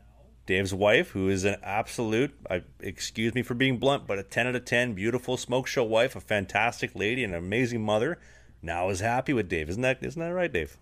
Dave's 0.46 0.72
wife, 0.72 1.10
who 1.10 1.28
is 1.28 1.44
an 1.44 1.56
absolute, 1.62 2.32
I, 2.48 2.62
excuse 2.80 3.34
me 3.34 3.42
for 3.42 3.54
being 3.54 3.78
blunt, 3.78 4.06
but 4.06 4.18
a 4.18 4.22
10 4.22 4.46
out 4.46 4.54
of 4.54 4.64
10, 4.64 4.94
beautiful 4.94 5.36
smoke 5.36 5.66
show 5.66 5.82
wife, 5.82 6.14
a 6.14 6.20
fantastic 6.20 6.94
lady, 6.94 7.24
and 7.24 7.34
an 7.34 7.38
amazing 7.38 7.84
mother, 7.84 8.18
now 8.62 8.88
is 8.88 9.00
happy 9.00 9.32
with 9.32 9.48
Dave. 9.48 9.68
Isn't 9.68 9.82
that, 9.82 9.98
isn't 10.02 10.20
that 10.20 10.32
right, 10.32 10.52
Dave? 10.52 10.76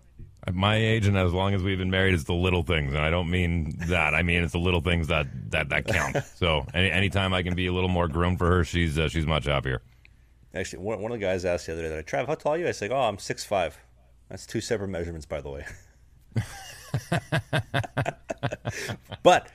At 0.47 0.53
my 0.53 0.75
age 0.75 1.07
and 1.07 1.17
as 1.17 1.33
long 1.33 1.55
as 1.55 1.63
we've 1.63 1.79
been 1.79 1.89
married, 1.89 2.13
it's 2.13 2.25
the 2.25 2.33
little 2.33 2.61
things, 2.61 2.93
and 2.93 3.01
I 3.01 3.09
don't 3.09 3.31
mean 3.31 3.75
that. 3.87 4.13
I 4.13 4.21
mean 4.21 4.43
it's 4.43 4.51
the 4.51 4.59
little 4.59 4.81
things 4.81 5.07
that 5.07 5.25
that 5.49 5.69
that 5.69 5.87
count. 5.87 6.17
so 6.35 6.67
any 6.71 6.91
anytime 6.91 7.33
I 7.33 7.41
can 7.41 7.55
be 7.55 7.65
a 7.65 7.73
little 7.73 7.89
more 7.89 8.07
groomed 8.07 8.37
for 8.37 8.45
her, 8.45 8.63
she's 8.63 8.99
uh, 8.99 9.09
she's 9.09 9.25
much 9.25 9.45
happier. 9.45 9.81
Actually, 10.53 10.83
one, 10.83 11.01
one 11.01 11.11
of 11.11 11.19
the 11.19 11.25
guys 11.25 11.45
asked 11.45 11.65
the 11.65 11.73
other 11.73 11.81
day, 11.81 11.89
that 11.89 12.05
"Trav, 12.05 12.27
how 12.27 12.35
tall 12.35 12.53
are 12.53 12.57
you?" 12.59 12.67
I 12.67 12.71
said, 12.71 12.91
"Oh, 12.91 12.95
I'm 12.95 13.17
six 13.17 13.43
five. 13.43 13.79
That's 14.29 14.45
two 14.45 14.61
separate 14.61 14.89
measurements, 14.89 15.25
by 15.25 15.41
the 15.41 15.49
way." 15.49 15.65
but 19.23 19.47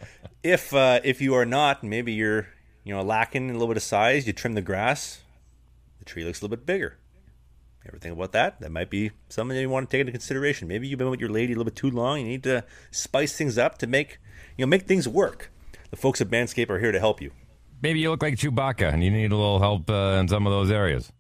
if 0.43 0.75
uh, 0.75 1.01
if 1.05 1.21
you 1.21 1.35
are 1.35 1.47
not, 1.47 1.85
maybe 1.85 2.13
you're 2.13 2.49
you 2.85 2.95
know 2.95 3.03
lacking 3.03 3.51
a 3.51 3.53
little 3.53 3.69
bit 3.69 3.77
of 3.77 3.83
size. 3.83 4.27
You 4.27 4.33
trim 4.33 4.55
the 4.55 4.63
grass, 4.63 5.21
the 5.99 6.05
tree 6.05 6.25
looks 6.25 6.41
a 6.41 6.45
little 6.45 6.57
bit 6.57 6.67
bigger. 6.67 6.97
Ever 7.87 7.99
think 7.99 8.15
about 8.15 8.33
that? 8.33 8.61
That 8.61 8.71
might 8.71 8.91
be 8.91 9.13
something 9.29 9.57
you 9.57 9.71
want 9.71 9.89
to 9.89 9.95
take 9.95 10.01
into 10.01 10.13
consideration. 10.13 10.69
Maybe 10.69 10.87
you've 10.87 10.99
been 10.99 11.09
with 11.09 11.21
your 11.21 11.31
lady 11.31 11.55
a 11.55 11.57
little 11.57 11.65
bit 11.65 11.77
too 11.77 11.91
long. 11.91 12.21
You 12.21 12.27
need 12.27 12.43
to 12.43 12.65
spice 12.91 13.37
things 13.37 13.57
up 13.57 13.79
to 13.79 13.87
make 13.87 14.19
you 14.57 14.65
know 14.65 14.69
make 14.69 14.83
things 14.83 15.09
work. 15.09 15.51
The 15.91 15.97
folks 15.97 16.21
at 16.21 16.29
Manscaped 16.29 16.71
are 16.71 16.79
here 16.79 16.93
to 16.93 17.01
help 17.01 17.21
you. 17.21 17.33
Maybe 17.83 18.01
you 18.01 18.11
look 18.11 18.23
like 18.23 18.35
Chewbacca 18.35 18.93
and 18.93 19.03
you 19.03 19.11
need 19.11 19.33
a 19.33 19.37
little 19.37 19.59
help 19.59 19.89
uh, 19.89 20.19
in 20.21 20.29
some 20.29 20.47
of 20.47 20.53
those 20.53 20.71
areas. 20.71 21.11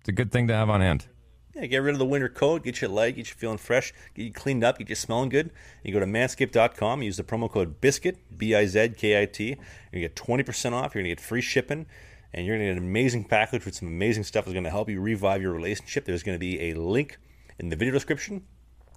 It's 0.00 0.08
a 0.08 0.12
good 0.12 0.32
thing 0.32 0.48
to 0.48 0.54
have 0.54 0.70
on 0.70 0.80
hand. 0.80 1.06
Yeah, 1.54 1.66
get 1.66 1.78
rid 1.78 1.94
of 1.94 1.98
the 1.98 2.06
winter 2.06 2.28
coat, 2.28 2.62
get 2.62 2.80
your 2.80 2.90
light, 2.90 3.16
get 3.16 3.28
you 3.28 3.34
feeling 3.34 3.58
fresh, 3.58 3.92
get 4.14 4.24
you 4.24 4.32
cleaned 4.32 4.62
up, 4.62 4.78
get 4.78 4.88
you 4.88 4.94
smelling 4.94 5.28
good. 5.28 5.50
You 5.82 5.92
go 5.92 6.00
to 6.00 6.06
manscaped.com, 6.06 7.02
use 7.02 7.16
the 7.16 7.24
promo 7.24 7.50
code 7.50 7.80
BIZKIT, 7.80 8.16
B 8.36 8.54
I 8.54 8.66
Z 8.66 8.90
K 8.96 9.20
I 9.20 9.26
T. 9.26 9.56
To 9.92 10.00
get 10.00 10.14
20% 10.14 10.72
off, 10.72 10.94
you're 10.94 11.02
going 11.02 11.10
to 11.10 11.10
get 11.16 11.20
free 11.20 11.40
shipping, 11.40 11.86
and 12.32 12.46
you're 12.46 12.56
going 12.56 12.68
to 12.68 12.74
get 12.74 12.80
an 12.80 12.88
amazing 12.88 13.24
package 13.24 13.64
with 13.64 13.74
some 13.74 13.88
amazing 13.88 14.24
stuff 14.24 14.44
that's 14.44 14.52
going 14.52 14.64
to 14.64 14.70
help 14.70 14.88
you 14.88 15.00
revive 15.00 15.42
your 15.42 15.52
relationship. 15.52 16.04
There's 16.04 16.22
going 16.22 16.36
to 16.36 16.40
be 16.40 16.70
a 16.70 16.74
link 16.74 17.18
in 17.58 17.70
the 17.70 17.76
video 17.76 17.92
description, 17.92 18.44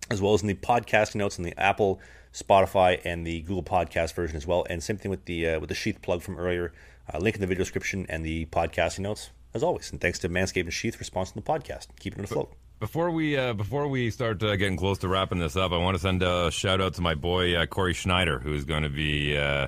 as 0.09 0.21
well 0.21 0.33
as 0.33 0.41
in 0.41 0.47
the 0.47 0.53
podcasting 0.53 1.15
notes 1.15 1.37
in 1.37 1.43
the 1.43 1.57
Apple, 1.57 1.99
Spotify, 2.33 3.01
and 3.03 3.25
the 3.25 3.41
Google 3.41 3.63
Podcast 3.63 4.13
version 4.13 4.35
as 4.35 4.45
well. 4.45 4.67
And 4.69 4.83
same 4.83 4.97
thing 4.97 5.09
with 5.09 5.25
the 5.25 5.47
uh, 5.47 5.59
with 5.59 5.69
the 5.69 5.75
sheath 5.75 6.01
plug 6.01 6.21
from 6.21 6.37
earlier. 6.37 6.73
Uh, 7.11 7.17
link 7.17 7.35
in 7.35 7.41
the 7.41 7.47
video 7.47 7.63
description 7.63 8.05
and 8.09 8.23
the 8.25 8.45
podcasting 8.47 8.99
notes 8.99 9.31
as 9.53 9.63
always. 9.63 9.91
And 9.91 9.99
thanks 10.01 10.19
to 10.19 10.29
Manscaped 10.29 10.61
and 10.61 10.73
Sheath 10.73 10.95
for 10.95 11.03
sponsoring 11.03 11.35
the 11.35 11.41
podcast, 11.41 11.87
keeping 11.99 12.19
it 12.23 12.25
afloat. 12.25 12.53
Before 12.79 13.11
we 13.11 13.37
uh, 13.37 13.53
before 13.53 13.87
we 13.87 14.09
start 14.09 14.41
uh, 14.41 14.55
getting 14.55 14.77
close 14.77 14.97
to 14.99 15.07
wrapping 15.07 15.37
this 15.39 15.55
up, 15.55 15.71
I 15.71 15.77
want 15.77 15.95
to 15.95 16.01
send 16.01 16.23
a 16.23 16.49
shout 16.49 16.81
out 16.81 16.95
to 16.95 17.01
my 17.01 17.13
boy 17.15 17.55
uh, 17.55 17.65
Cory 17.67 17.93
Schneider, 17.93 18.39
who's 18.39 18.65
going 18.65 18.83
to 18.83 18.89
be 18.89 19.37
uh, 19.37 19.67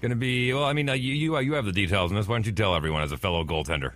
going 0.00 0.10
to 0.10 0.16
be. 0.16 0.52
Well, 0.52 0.64
I 0.64 0.72
mean, 0.72 0.88
uh, 0.88 0.92
you 0.92 1.12
you, 1.12 1.36
uh, 1.36 1.40
you 1.40 1.54
have 1.54 1.64
the 1.64 1.72
details 1.72 2.12
on 2.12 2.16
this. 2.16 2.28
Why 2.28 2.36
don't 2.36 2.46
you 2.46 2.52
tell 2.52 2.74
everyone 2.76 3.02
as 3.02 3.10
a 3.10 3.16
fellow 3.16 3.42
goaltender? 3.42 3.94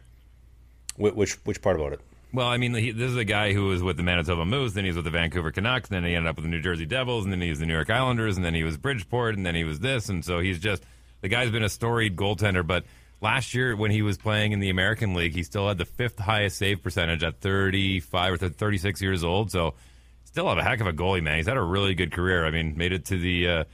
Wh- 0.97 1.17
Which 1.17 1.35
which 1.45 1.63
part 1.63 1.77
about 1.77 1.93
it? 1.93 2.01
Well, 2.33 2.47
I 2.47 2.59
mean, 2.59 2.75
he, 2.75 2.93
this 2.93 3.11
is 3.11 3.17
a 3.17 3.25
guy 3.25 3.53
who 3.53 3.67
was 3.67 3.83
with 3.83 3.97
the 3.97 4.05
Manitoba 4.05 4.45
Moose, 4.45 4.73
then 4.73 4.85
he 4.85 4.91
was 4.91 4.97
with 4.97 5.05
the 5.05 5.11
Vancouver 5.11 5.51
Canucks, 5.51 5.89
then 5.89 6.05
he 6.05 6.15
ended 6.15 6.31
up 6.31 6.37
with 6.37 6.45
the 6.45 6.49
New 6.51 6.61
Jersey 6.61 6.87
Devils, 6.87 7.25
and 7.25 7.33
then 7.33 7.41
he 7.41 7.51
was 7.51 7.59
the 7.59 7.67
New 7.67 7.73
York 7.75 7.91
Islanders, 7.91 8.37
and 8.37 8.45
then 8.47 8.55
he 8.55 8.63
was 8.63 8.77
Bridgeport, 8.77 9.37
and 9.37 9.45
then 9.45 9.57
he 9.57 9.65
was 9.65 9.81
this, 9.81 10.09
and 10.09 10.25
so 10.25 10.39
he's 10.39 10.61
just 10.61 10.85
the 11.23 11.29
guy's 11.29 11.51
been 11.51 11.65
a 11.65 11.69
storied 11.69 12.15
goaltender, 12.17 12.65
but 12.67 12.85
last 13.21 13.55
year 13.55 13.77
when 13.77 13.91
he 13.91 14.03
was 14.03 14.19
playing 14.19 14.53
in 14.53 14.61
the 14.61 14.71
American 14.71 15.15
League, 15.15 15.35
he 15.35 15.43
still 15.43 15.69
had 15.69 15.79
the 15.79 15.85
fifth 15.85 16.19
highest 16.19 16.59
save 16.59 16.83
percentage 16.83 17.23
at 17.23 17.41
35 17.41 18.33
or 18.35 18.49
36 18.49 19.03
years 19.03 19.25
old. 19.25 19.51
So 19.51 19.75
still 20.25 20.49
have 20.49 20.59
a 20.59 20.63
heck 20.63 20.81
of 20.81 20.87
a 20.87 20.93
goalie, 20.93 21.23
man. 21.23 21.37
He's 21.37 21.47
had 21.47 21.57
a 21.57 21.63
really 21.63 21.95
good 21.95 22.13
career. 22.13 22.47
I 22.47 22.51
mean, 22.51 22.77
made 22.77 22.93
it 22.93 23.05
to 23.07 23.19
the 23.19 23.49
uh, 23.49 23.65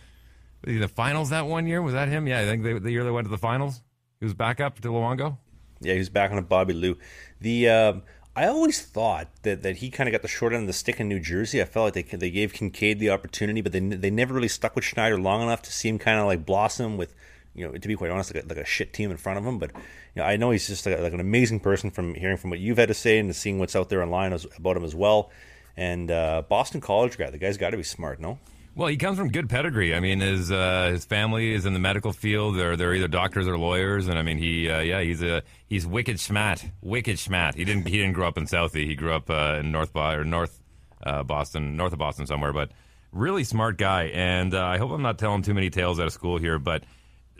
the 0.62 0.88
finals 0.88 1.30
that 1.30 1.46
one 1.46 1.66
year. 1.66 1.82
Was 1.82 1.94
that 1.94 2.08
him? 2.08 2.26
Yeah, 2.26 2.40
I 2.40 2.44
think 2.44 2.62
they, 2.62 2.78
the 2.78 2.90
year 2.90 3.04
they 3.04 3.10
went 3.10 3.26
to 3.26 3.30
the 3.30 3.38
finals. 3.38 3.82
He 4.20 4.24
was 4.24 4.34
back 4.34 4.60
up 4.60 4.80
to 4.80 4.88
Luongo. 4.88 5.38
Yeah, 5.80 5.92
he 5.92 5.98
was 5.98 6.08
back 6.08 6.30
on 6.30 6.38
a 6.38 6.42
Bobby 6.42 6.72
Lou. 6.72 6.96
The 7.40 7.68
um, 7.68 8.02
I 8.34 8.46
always 8.46 8.82
thought 8.82 9.28
that, 9.42 9.62
that 9.62 9.76
he 9.76 9.90
kind 9.90 10.08
of 10.08 10.12
got 10.12 10.22
the 10.22 10.28
short 10.28 10.52
end 10.52 10.62
of 10.62 10.66
the 10.66 10.72
stick 10.72 11.00
in 11.00 11.08
New 11.08 11.20
Jersey. 11.20 11.60
I 11.60 11.66
felt 11.66 11.94
like 11.94 12.10
they 12.10 12.16
they 12.16 12.30
gave 12.30 12.52
Kinkaid 12.52 12.98
the 12.98 13.10
opportunity, 13.10 13.60
but 13.60 13.72
they 13.72 13.80
they 13.80 14.10
never 14.10 14.34
really 14.34 14.48
stuck 14.48 14.74
with 14.74 14.84
Schneider 14.84 15.18
long 15.18 15.42
enough 15.42 15.62
to 15.62 15.72
see 15.72 15.88
him 15.88 15.98
kind 15.98 16.18
of 16.18 16.26
like 16.26 16.46
blossom 16.46 16.96
with 16.96 17.14
you 17.56 17.66
know, 17.66 17.72
to 17.72 17.88
be 17.88 17.96
quite 17.96 18.10
honest, 18.10 18.34
like 18.34 18.44
a, 18.44 18.48
like 18.48 18.58
a 18.58 18.64
shit 18.64 18.92
team 18.92 19.10
in 19.10 19.16
front 19.16 19.38
of 19.38 19.44
him. 19.44 19.58
But 19.58 19.72
you 19.74 20.22
know, 20.22 20.24
I 20.24 20.36
know 20.36 20.50
he's 20.50 20.66
just 20.66 20.86
like, 20.86 21.00
like, 21.00 21.12
an 21.12 21.20
amazing 21.20 21.60
person 21.60 21.90
from 21.90 22.14
hearing 22.14 22.36
from 22.36 22.50
what 22.50 22.60
you've 22.60 22.78
had 22.78 22.88
to 22.88 22.94
say 22.94 23.18
and 23.18 23.34
seeing 23.34 23.58
what's 23.58 23.74
out 23.74 23.88
there 23.88 24.02
online 24.02 24.32
as, 24.32 24.46
about 24.56 24.76
him 24.76 24.84
as 24.84 24.94
well. 24.94 25.30
And 25.76 26.10
uh, 26.10 26.42
Boston 26.48 26.80
College 26.80 27.18
guy, 27.18 27.30
the 27.30 27.38
guy's 27.38 27.56
got 27.56 27.70
to 27.70 27.76
be 27.76 27.82
smart, 27.82 28.20
no? 28.20 28.38
Well, 28.74 28.88
he 28.88 28.98
comes 28.98 29.16
from 29.16 29.28
good 29.28 29.48
pedigree. 29.48 29.94
I 29.94 30.00
mean, 30.00 30.20
his 30.20 30.52
uh, 30.52 30.90
his 30.92 31.06
family 31.06 31.54
is 31.54 31.64
in 31.64 31.72
the 31.72 31.78
medical 31.78 32.12
field. 32.12 32.58
They're 32.58 32.76
they're 32.76 32.94
either 32.94 33.08
doctors 33.08 33.48
or 33.48 33.56
lawyers, 33.56 34.06
and 34.06 34.18
I 34.18 34.22
mean, 34.22 34.36
he 34.36 34.68
uh, 34.68 34.80
yeah, 34.80 35.00
he's 35.00 35.22
a 35.22 35.42
he's 35.66 35.86
wicked 35.86 36.20
smart, 36.20 36.62
wicked 36.82 37.18
smart. 37.18 37.54
He 37.54 37.64
didn't 37.64 37.88
he 37.88 37.96
didn't 37.96 38.12
grow 38.12 38.28
up 38.28 38.36
in 38.36 38.44
Southie. 38.44 38.84
He 38.86 38.94
grew 38.94 39.14
up 39.14 39.30
uh, 39.30 39.60
in 39.60 39.72
North 39.72 39.96
or 39.96 40.24
North 40.24 40.60
uh, 41.02 41.22
Boston, 41.22 41.78
north 41.78 41.94
of 41.94 41.98
Boston 41.98 42.26
somewhere. 42.26 42.52
But 42.52 42.70
really 43.12 43.44
smart 43.44 43.78
guy, 43.78 44.04
and 44.12 44.52
uh, 44.52 44.62
I 44.62 44.76
hope 44.76 44.90
I'm 44.90 45.00
not 45.00 45.18
telling 45.18 45.40
too 45.40 45.54
many 45.54 45.70
tales 45.70 45.98
out 45.98 46.06
of 46.06 46.12
school 46.12 46.36
here, 46.36 46.58
but 46.58 46.84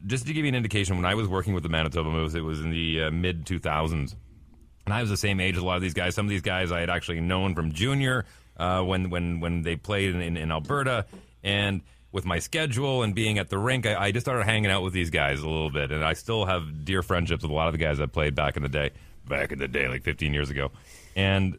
just 0.05 0.27
to 0.27 0.33
give 0.33 0.45
you 0.45 0.49
an 0.49 0.55
indication, 0.55 0.97
when 0.97 1.05
I 1.05 1.15
was 1.15 1.29
working 1.29 1.55
with 1.55 1.63
the 1.63 1.69
Manitoba 1.69 2.11
Moose, 2.11 2.35
it 2.35 2.41
was 2.41 2.61
in 2.61 2.71
the 2.71 3.05
uh, 3.05 3.11
mid 3.11 3.47
2000s. 3.47 4.15
And 4.85 4.95
I 4.95 5.01
was 5.01 5.11
the 5.11 5.17
same 5.17 5.41
age 5.41 5.57
as 5.57 5.63
a 5.63 5.67
lot 5.67 5.77
of 5.77 5.83
these 5.83 5.95
guys. 5.95 6.15
Some 6.15 6.27
of 6.27 6.31
these 6.31 6.43
guys 6.43 6.71
I 6.71 6.81
had 6.81 6.91
actually 6.91 7.21
known 7.21 7.55
from 7.55 7.73
junior 7.73 8.25
uh, 8.57 8.83
when, 8.83 9.11
when, 9.11 9.41
when 9.41 9.63
they 9.63 9.77
played 9.77 10.15
in, 10.15 10.21
in, 10.21 10.37
in, 10.37 10.53
Alberta. 10.53 11.07
And 11.43 11.83
with 12.13 12.25
my 12.25 12.39
schedule 12.39 13.03
and 13.03 13.15
being 13.15 13.39
at 13.39 13.49
the 13.49 13.59
rink, 13.59 13.85
I, 13.85 13.97
I, 13.97 14.13
just 14.13 14.25
started 14.25 14.45
hanging 14.45 14.71
out 14.71 14.83
with 14.83 14.93
these 14.93 15.11
guys 15.11 15.41
a 15.41 15.49
little 15.49 15.71
bit. 15.71 15.91
And 15.91 16.05
I 16.05 16.13
still 16.13 16.47
have 16.47 16.85
dear 16.85 17.03
friendships 17.03 17.43
with 17.43 17.51
a 17.51 17.55
lot 17.55 17.67
of 17.67 17.73
the 17.73 17.79
guys 17.79 18.01
I 18.01 18.07
played 18.07 18.35
back 18.35 18.57
in 18.57 18.63
the 18.63 18.69
day, 18.69 18.91
back 19.27 19.51
in 19.51 19.59
the 19.59 19.69
day, 19.69 19.89
like 19.89 20.05
15 20.05 20.33
years 20.33 20.51
ago. 20.51 20.71
And 21.17 21.59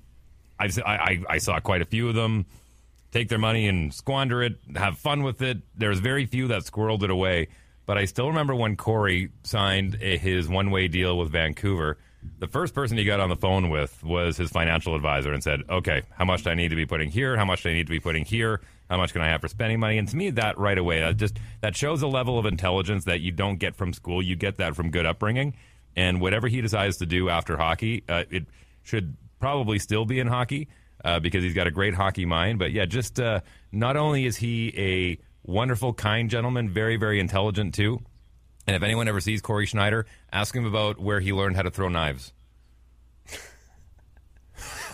I, 0.60 0.70
I, 0.86 1.24
I 1.30 1.38
saw 1.38 1.60
quite 1.60 1.82
a 1.82 1.86
few 1.86 2.08
of 2.08 2.16
them 2.16 2.46
take 3.12 3.30
their 3.30 3.40
money 3.40 3.68
and 3.68 3.94
squander 3.94 4.44
it, 4.44 4.58
have 4.76 4.98
fun 4.98 5.24
with 5.24 5.42
it. 5.42 5.60
There's 5.76 6.00
very 6.00 6.26
few 6.26 6.48
that 6.50 6.64
squirreled 6.64 7.04
it 7.04 7.10
away. 7.10 7.48
But 7.88 7.98
I 7.98 8.06
still 8.06 8.28
remember 8.28 8.54
when 8.54 8.76
Cory 8.76 9.30
signed 9.44 9.98
a, 10.02 10.18
his 10.18 10.48
one 10.48 10.70
way 10.70 10.88
deal 10.90 11.18
with 11.18 11.32
Vancouver. 11.32 11.98
The 12.38 12.48
first 12.48 12.74
person 12.74 12.98
he 12.98 13.06
got 13.06 13.22
on 13.22 13.30
the 13.30 13.36
phone 13.38 13.70
with 13.70 14.04
was 14.04 14.36
his 14.36 14.52
financial 14.52 14.94
advisor 14.94 15.32
and 15.34 15.42
said, 15.42 15.62
Okay, 15.70 16.04
how 16.12 16.26
much 16.26 16.44
do 16.44 16.50
I 16.50 16.56
need 16.56 16.68
to 16.70 16.76
be 16.76 16.86
putting 16.86 17.10
here? 17.10 17.38
How 17.38 17.46
much 17.46 17.64
do 17.64 17.70
I 17.70 17.74
need 17.74 17.88
to 17.88 17.92
be 17.92 18.02
putting 18.02 18.26
here? 18.26 18.60
How 18.90 18.98
much 18.98 19.14
can 19.14 19.22
I 19.22 19.28
have 19.28 19.40
for 19.40 19.48
spending 19.48 19.80
money? 19.80 19.98
And 19.98 20.08
to 20.10 20.18
me, 20.18 20.30
that 20.32 20.58
right 20.58 20.78
away, 20.78 21.00
that 21.00 21.16
just 21.16 21.40
that 21.62 21.78
shows 21.78 22.02
a 22.02 22.08
level 22.08 22.38
of 22.38 22.46
intelligence 22.46 23.06
that 23.06 23.22
you 23.22 23.32
don't 23.32 23.58
get 23.58 23.76
from 23.76 23.94
school. 23.94 24.22
You 24.22 24.36
get 24.36 24.58
that 24.58 24.76
from 24.76 24.92
good 24.92 25.06
upbringing. 25.06 25.56
And 25.96 26.20
whatever 26.20 26.50
he 26.50 26.60
decides 26.62 26.98
to 26.98 27.06
do 27.06 27.30
after 27.30 27.56
hockey, 27.56 28.04
uh, 28.10 28.26
it 28.30 28.46
should 28.84 29.16
probably 29.40 29.80
still 29.80 30.06
be 30.06 30.20
in 30.20 30.28
hockey 30.28 30.68
uh, 31.06 31.20
because 31.20 31.44
he's 31.44 31.54
got 31.54 31.68
a 31.68 31.72
great 31.72 31.94
hockey 31.94 32.26
mind. 32.26 32.60
But 32.60 32.72
yeah, 32.72 32.86
just 32.86 33.20
uh, 33.20 33.40
not 33.72 33.96
only 33.96 34.26
is 34.26 34.36
he 34.36 34.74
a 34.78 35.27
wonderful, 35.48 35.94
kind 35.94 36.30
gentleman, 36.30 36.70
very, 36.70 36.98
very 36.98 37.20
intelligent 37.20 37.74
too. 37.74 38.02
And 38.68 38.76
if 38.76 38.84
anyone 38.84 39.08
ever 39.08 39.22
sees 39.22 39.42
Cory 39.42 39.66
Schneider, 39.66 40.06
ask 40.32 40.54
him 40.54 40.66
about 40.66 41.00
where 41.00 41.22
he 41.22 41.34
learned 41.34 41.56
how 41.56 41.64
to 41.64 41.72
throw 41.72 41.88
knives. 41.88 42.34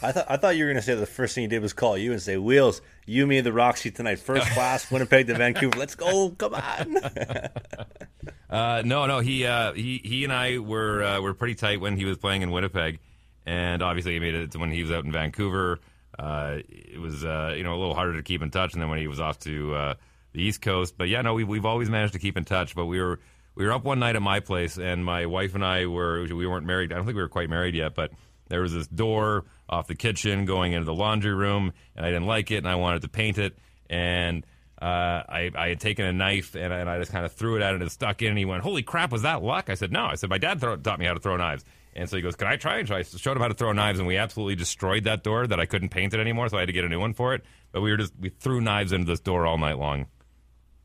I 0.04 0.12
thought 0.12 0.26
I 0.28 0.38
thought 0.38 0.58
you 0.58 0.66
were 0.66 0.70
going 0.70 0.82
to 0.82 0.86
say 0.86 0.96
the 0.96 1.06
first 1.06 1.34
thing 1.34 1.44
he 1.44 1.48
did 1.48 1.62
was 1.62 1.72
call 1.72 1.98
you 1.98 2.12
and 2.12 2.22
say, 2.22 2.36
"Wheels, 2.36 2.82
you, 3.06 3.26
me, 3.26 3.40
the 3.40 3.54
Roxy 3.54 3.90
tonight, 3.90 4.20
first 4.20 4.46
class, 4.52 4.92
Winnipeg 4.92 5.28
to 5.28 5.36
Vancouver. 5.36 5.78
Let's 5.78 5.96
go, 5.96 6.32
come 6.32 6.54
on." 6.54 6.98
uh, 8.50 8.84
no, 8.86 9.06
no, 9.06 9.20
he 9.20 9.46
uh, 9.46 9.72
he 9.72 10.02
he 10.04 10.26
and 10.26 10.34
I 10.34 10.58
were 10.58 11.04
uh, 11.04 11.22
were 11.22 11.34
pretty 11.34 11.56
tight 11.56 11.80
when 11.80 11.96
he 11.96 12.04
was 12.04 12.18
playing 12.18 12.42
in 12.42 12.52
Winnipeg, 12.52 13.00
and 13.46 13.82
obviously 13.82 14.14
he 14.14 14.20
made 14.20 14.36
it 14.36 14.56
when 14.58 14.72
he 14.72 14.84
was 14.84 14.92
out 14.92 15.06
in 15.06 15.12
Vancouver. 15.14 15.80
Uh, 16.20 16.58
it 16.68 17.00
was 17.00 17.24
uh, 17.24 17.54
you 17.56 17.64
know 17.64 17.74
a 17.74 17.80
little 17.80 17.96
harder 17.96 18.18
to 18.18 18.24
keep 18.24 18.42
in 18.42 18.52
touch, 18.52 18.74
and 18.74 18.82
then 18.82 18.90
when 18.90 19.00
he 19.00 19.08
was 19.08 19.22
off 19.22 19.40
to 19.40 19.74
uh, 19.74 19.94
the 20.34 20.42
East 20.42 20.62
Coast. 20.62 20.96
But 20.98 21.08
yeah, 21.10 21.22
no, 21.22 21.34
we, 21.34 21.44
we've 21.44 21.66
always 21.66 21.90
managed 21.90 22.14
to 22.14 22.20
keep 22.20 22.38
in 22.38 22.46
touch. 22.46 22.76
But 22.76 22.86
we 22.86 23.00
were 23.02 23.20
we 23.56 23.66
were 23.66 23.72
up 23.72 23.84
one 23.84 24.00
night 24.00 24.16
at 24.16 24.22
my 24.22 24.40
place, 24.40 24.78
and 24.78 25.06
my 25.06 25.26
wife 25.26 25.56
and 25.56 25.64
I 25.64 25.86
were 25.86 26.24
we 26.24 26.48
weren't 26.48 26.66
married. 26.66 26.92
I 26.92 26.96
don't 26.96 27.06
think 27.06 27.16
we 27.16 27.22
were 27.22 27.30
quite 27.30 27.50
married 27.50 27.76
yet, 27.76 27.96
but 27.96 28.12
there 28.50 28.62
was 28.62 28.74
this 28.74 28.88
door 28.88 29.46
off 29.70 29.88
the 29.88 29.96
kitchen 29.96 30.46
going 30.46 30.74
into 30.74 30.86
the 30.86 30.94
laundry 30.94 31.34
room, 31.34 31.74
and 31.96 32.06
I 32.06 32.10
didn't 32.10 32.28
like 32.28 32.52
it, 32.52 32.58
and 32.58 32.68
I 32.68 32.76
wanted 32.76 33.04
to 33.04 33.10
paint 33.10 33.38
it, 33.38 33.58
and 33.90 34.46
uh, 34.84 35.24
I, 35.30 35.52
I 35.56 35.70
had 35.70 35.80
taken 35.80 36.06
a 36.06 36.12
knife 36.12 36.56
and, 36.56 36.74
and 36.74 36.90
I 36.90 37.00
just 37.00 37.12
kind 37.12 37.26
of 37.26 37.32
threw 37.32 37.56
it 37.56 37.62
at 37.62 37.72
it 37.72 37.76
and 37.76 37.84
it 37.84 37.92
stuck 37.92 38.22
in. 38.22 38.30
And 38.30 38.38
he 38.38 38.44
went, 38.44 38.64
"Holy 38.64 38.84
crap, 38.84 39.14
was 39.14 39.22
that 39.22 39.42
luck?" 39.42 39.70
I 39.70 39.76
said, 39.76 39.94
"No." 39.94 40.04
I 40.04 40.16
said, 40.16 40.30
"My 40.30 40.38
dad 40.38 40.60
throw, 40.60 40.76
taught 40.76 41.00
me 41.00 41.06
how 41.06 41.14
to 41.14 41.22
throw 41.22 41.38
knives." 41.38 41.64
And 41.96 42.10
so 42.10 42.18
he 42.18 42.22
goes, 42.22 42.36
"Can 42.36 42.48
I 42.48 42.58
try?" 42.58 42.80
And 42.80 42.88
so 42.88 42.96
I 42.96 43.04
showed 43.04 43.38
him 43.38 43.42
how 43.42 43.48
to 43.48 43.54
throw 43.54 43.72
knives, 43.72 44.00
and 44.00 44.08
we 44.08 44.18
absolutely 44.18 44.56
destroyed 44.56 45.06
that 45.06 45.24
door. 45.24 45.48
That 45.48 45.60
I 45.60 45.68
couldn't 45.68 45.90
paint 45.90 46.14
it 46.14 46.20
anymore, 46.20 46.50
so 46.50 46.58
I 46.58 46.62
had 46.62 46.66
to 46.66 46.74
get 46.74 46.84
a 46.84 46.90
new 46.90 47.00
one 47.00 47.14
for 47.14 47.34
it. 47.34 47.46
But 47.72 47.82
we 47.82 47.92
were 47.92 47.98
just 47.98 48.14
we 48.20 48.28
threw 48.28 48.60
knives 48.60 48.92
into 48.92 49.06
this 49.06 49.22
door 49.22 49.46
all 49.46 49.58
night 49.58 49.78
long. 49.78 50.08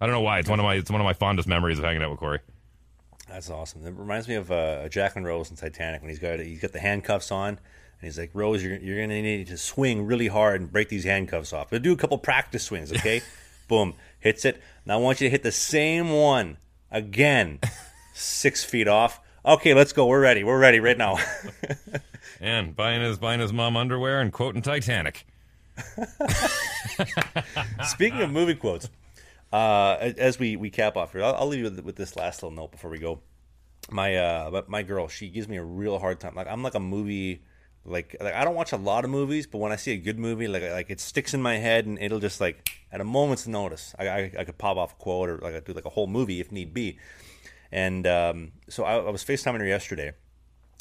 I 0.00 0.06
don't 0.06 0.14
know 0.14 0.20
why. 0.20 0.38
It's 0.38 0.48
one 0.48 0.60
of 0.60 0.64
my 0.64 0.74
it's 0.74 0.90
one 0.90 1.00
of 1.00 1.04
my 1.04 1.12
fondest 1.12 1.48
memories 1.48 1.78
of 1.78 1.84
hanging 1.84 2.02
out 2.02 2.10
with 2.10 2.20
Cory. 2.20 2.40
That's 3.28 3.50
awesome. 3.50 3.86
It 3.86 3.94
reminds 3.94 4.26
me 4.26 4.36
of 4.36 4.50
uh, 4.50 4.88
Jack 4.88 5.16
and 5.16 5.26
Rose 5.26 5.50
in 5.50 5.56
Titanic 5.56 6.00
when 6.00 6.08
he's 6.08 6.18
got 6.18 6.40
he's 6.40 6.60
got 6.60 6.72
the 6.72 6.80
handcuffs 6.80 7.30
on 7.30 7.58
and 8.00 8.06
he's 8.06 8.18
like, 8.18 8.30
Rose, 8.32 8.62
you're, 8.62 8.76
you're 8.76 9.00
gonna 9.00 9.20
need 9.20 9.48
to 9.48 9.58
swing 9.58 10.06
really 10.06 10.28
hard 10.28 10.60
and 10.60 10.72
break 10.72 10.88
these 10.88 11.04
handcuffs 11.04 11.52
off. 11.52 11.70
We'll 11.70 11.80
do 11.80 11.92
a 11.92 11.96
couple 11.96 12.16
practice 12.18 12.64
swings, 12.64 12.92
okay? 12.92 13.22
Boom, 13.68 13.94
hits 14.20 14.44
it. 14.44 14.62
Now 14.86 14.94
I 14.94 14.96
want 14.98 15.20
you 15.20 15.26
to 15.26 15.30
hit 15.30 15.42
the 15.42 15.52
same 15.52 16.10
one 16.10 16.58
again, 16.90 17.58
six 18.14 18.64
feet 18.64 18.88
off. 18.88 19.20
Okay, 19.44 19.74
let's 19.74 19.92
go. 19.92 20.06
We're 20.06 20.20
ready. 20.20 20.44
We're 20.44 20.58
ready 20.58 20.80
right 20.80 20.96
now. 20.96 21.18
and 22.40 22.74
buying 22.74 23.02
his 23.02 23.18
buying 23.18 23.40
his 23.40 23.52
mom 23.52 23.76
underwear 23.76 24.20
and 24.20 24.32
quoting 24.32 24.62
Titanic. 24.62 25.26
Speaking 27.84 28.22
of 28.22 28.30
movie 28.30 28.54
quotes, 28.54 28.88
uh, 29.52 29.96
as 30.00 30.38
we, 30.38 30.56
we 30.56 30.70
cap 30.70 30.96
off 30.96 31.12
here, 31.12 31.22
I'll, 31.22 31.34
I'll 31.34 31.46
leave 31.46 31.60
you 31.60 31.70
with, 31.70 31.80
with 31.80 31.96
this 31.96 32.16
last 32.16 32.42
little 32.42 32.54
note 32.54 32.72
before 32.72 32.90
we 32.90 32.98
go. 32.98 33.20
My 33.90 34.16
uh, 34.16 34.62
my 34.68 34.82
girl, 34.82 35.08
she 35.08 35.28
gives 35.28 35.48
me 35.48 35.56
a 35.56 35.64
real 35.64 35.98
hard 35.98 36.20
time. 36.20 36.34
Like 36.34 36.46
I'm 36.46 36.62
like 36.62 36.74
a 36.74 36.80
movie, 36.80 37.42
like 37.86 38.14
like 38.20 38.34
I 38.34 38.44
don't 38.44 38.54
watch 38.54 38.72
a 38.72 38.76
lot 38.76 39.04
of 39.04 39.10
movies, 39.10 39.46
but 39.46 39.58
when 39.58 39.72
I 39.72 39.76
see 39.76 39.92
a 39.92 39.96
good 39.96 40.18
movie, 40.18 40.46
like 40.46 40.62
like 40.62 40.90
it 40.90 41.00
sticks 41.00 41.32
in 41.32 41.40
my 41.40 41.56
head, 41.56 41.86
and 41.86 41.98
it'll 41.98 42.20
just 42.20 42.38
like 42.38 42.68
at 42.92 43.00
a 43.00 43.04
moment's 43.04 43.46
notice, 43.46 43.94
I 43.98 44.08
I, 44.08 44.32
I 44.40 44.44
could 44.44 44.58
pop 44.58 44.76
off 44.76 44.92
a 44.92 44.96
quote 44.96 45.30
or 45.30 45.38
like 45.38 45.54
I 45.54 45.60
do 45.60 45.72
like 45.72 45.86
a 45.86 45.90
whole 45.90 46.06
movie 46.06 46.40
if 46.40 46.52
need 46.52 46.74
be. 46.74 46.98
And 47.72 48.06
um, 48.06 48.52
so 48.68 48.84
I, 48.84 48.96
I 48.96 49.10
was 49.10 49.24
FaceTiming 49.24 49.60
her 49.60 49.66
yesterday, 49.66 50.12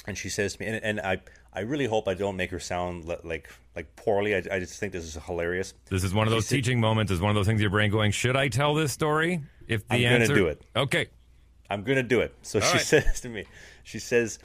and 0.05 0.17
she 0.17 0.29
says 0.29 0.55
to 0.55 0.61
me, 0.61 0.67
and, 0.67 0.83
and 0.83 0.99
I 0.99 1.21
I 1.53 1.61
really 1.61 1.85
hope 1.85 2.07
I 2.07 2.13
don't 2.13 2.35
make 2.35 2.51
her 2.51 2.59
sound 2.59 3.05
like 3.05 3.49
like 3.75 3.95
poorly. 3.95 4.35
I, 4.35 4.43
I 4.51 4.59
just 4.59 4.79
think 4.79 4.93
this 4.93 5.03
is 5.03 5.15
hilarious. 5.25 5.73
This 5.89 6.03
is 6.03 6.13
one 6.13 6.27
of 6.27 6.31
those 6.31 6.47
said, 6.47 6.55
teaching 6.55 6.79
moments. 6.79 7.11
Is 7.11 7.19
one 7.19 7.29
of 7.29 7.35
those 7.35 7.47
things 7.47 7.61
your 7.61 7.69
brain 7.69 7.91
going, 7.91 8.11
should 8.11 8.35
I 8.35 8.47
tell 8.47 8.73
this 8.75 8.91
story? 8.91 9.43
If 9.67 9.87
the 9.87 9.95
I'm 9.95 10.21
answer, 10.21 10.27
gonna 10.27 10.39
do 10.39 10.47
it. 10.47 10.61
Okay, 10.75 11.07
I'm 11.69 11.83
gonna 11.83 12.03
do 12.03 12.21
it. 12.21 12.35
So 12.41 12.59
All 12.59 12.65
she 12.65 12.73
right. 12.77 12.81
says 12.85 13.21
to 13.21 13.29
me, 13.29 13.45
she 13.83 13.99
says, 13.99 14.39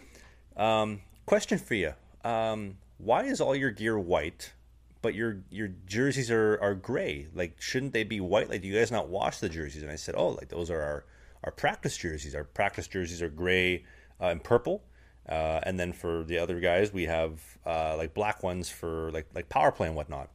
um, 0.57 1.01
"Question 1.27 1.59
for 1.59 1.75
you: 1.75 1.93
um, 2.25 2.79
Why 2.99 3.25
is 3.25 3.41
all 3.41 3.55
your 3.55 3.71
gear 3.71 3.99
white, 3.99 4.53
but 5.01 5.15
your 5.15 5.39
your 5.51 5.69
jerseys 5.87 6.31
are 6.31 6.59
are 6.61 6.75
gray? 6.75 7.29
Like, 7.35 7.61
shouldn't 7.61 7.93
they 7.93 8.05
be 8.05 8.21
white? 8.21 8.49
Like, 8.49 8.63
do 8.63 8.69
you 8.69 8.75
guys 8.75 8.91
not 8.91 9.09
wash 9.09 9.39
the 9.39 9.49
jerseys?" 9.49 9.83
And 9.83 9.93
I 9.93 9.97
said, 9.97 10.15
"Oh, 10.17 10.31
like 10.31 10.49
those 10.49 10.71
are 10.71 10.81
our 10.81 11.05
our 11.45 11.53
practice 11.53 11.97
jerseys. 11.97 12.35
Our 12.35 12.45
practice 12.45 12.89
jerseys 12.89 13.23
are 13.23 13.29
gray 13.29 13.85
uh, 14.21 14.27
and 14.27 14.43
purple." 14.43 14.83
Uh, 15.29 15.61
and 15.62 15.79
then 15.79 15.93
for 15.93 16.25
the 16.25 16.39
other 16.39 16.59
guys, 16.61 16.93
we 16.93 17.05
have 17.05 17.41
uh, 17.64 17.97
like 17.97 18.14
black 18.14 18.43
ones 18.43 18.68
for 18.68 19.11
like 19.12 19.27
like 19.35 19.49
power 19.49 19.70
play 19.70 19.87
and 19.87 19.97
whatnot. 19.97 20.31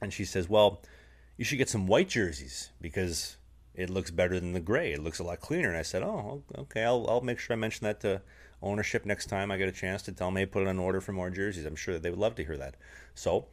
And 0.00 0.12
she 0.12 0.24
says, 0.24 0.48
"Well, 0.48 0.82
you 1.36 1.44
should 1.44 1.58
get 1.58 1.68
some 1.68 1.86
white 1.86 2.08
jerseys 2.08 2.70
because 2.80 3.36
it 3.74 3.90
looks 3.90 4.10
better 4.10 4.40
than 4.40 4.52
the 4.52 4.60
gray. 4.60 4.92
It 4.92 5.02
looks 5.02 5.18
a 5.18 5.24
lot 5.24 5.40
cleaner." 5.40 5.68
And 5.68 5.78
I 5.78 5.82
said, 5.82 6.02
"Oh, 6.02 6.42
okay. 6.56 6.84
I'll 6.84 7.06
I'll 7.08 7.20
make 7.20 7.38
sure 7.38 7.54
I 7.54 7.58
mention 7.58 7.84
that 7.84 8.00
to 8.00 8.22
ownership 8.62 9.06
next 9.06 9.26
time 9.26 9.50
I 9.50 9.56
get 9.56 9.68
a 9.68 9.72
chance 9.72 10.02
to 10.02 10.12
tell 10.12 10.28
them, 10.28 10.36
hey, 10.36 10.46
put 10.46 10.62
it 10.62 10.68
on 10.68 10.78
order 10.78 11.00
for 11.00 11.12
more 11.12 11.30
jerseys. 11.30 11.64
I'm 11.64 11.76
sure 11.76 11.94
that 11.94 12.02
they 12.02 12.10
would 12.10 12.18
love 12.18 12.34
to 12.36 12.44
hear 12.44 12.56
that. 12.56 12.76
So, 13.14 13.46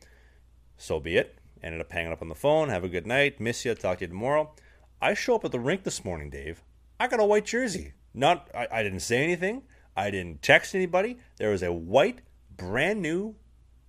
so 0.78 0.99
be 0.99 1.18
it. 1.18 1.38
Ended 1.63 1.82
up 1.82 1.91
hanging 1.91 2.11
up 2.11 2.22
on 2.22 2.30
the 2.30 2.36
phone. 2.36 2.70
Have 2.70 2.84
a 2.84 2.89
good 2.89 3.07
night. 3.07 3.39
Miss 3.39 3.66
you. 3.66 3.74
Talk 3.76 3.99
to 3.99 4.03
you 4.03 4.09
tomorrow. 4.09 4.53
I 5.01 5.13
show 5.13 5.36
up 5.36 5.45
at 5.45 5.51
the 5.51 5.59
rink 5.59 5.84
this 5.84 6.03
morning, 6.03 6.30
Dave. 6.30 6.63
I 6.99 7.07
got 7.07 7.20
a 7.20 7.26
white 7.26 7.45
jersey. 7.45 7.93
Not 8.13 8.49
I, 8.53 8.68
I 8.72 8.84
didn't 8.84 9.01
say 9.01 9.24
anything. 9.24 9.63
I 9.96 10.12
didn't 10.12 10.41
text 10.41 10.76
anybody. 10.76 11.18
There 11.38 11.52
was 11.52 11.64
a 11.64 11.72
white, 11.72 12.20
brand 12.56 13.02
new 13.02 13.36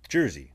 jersey 0.07 0.53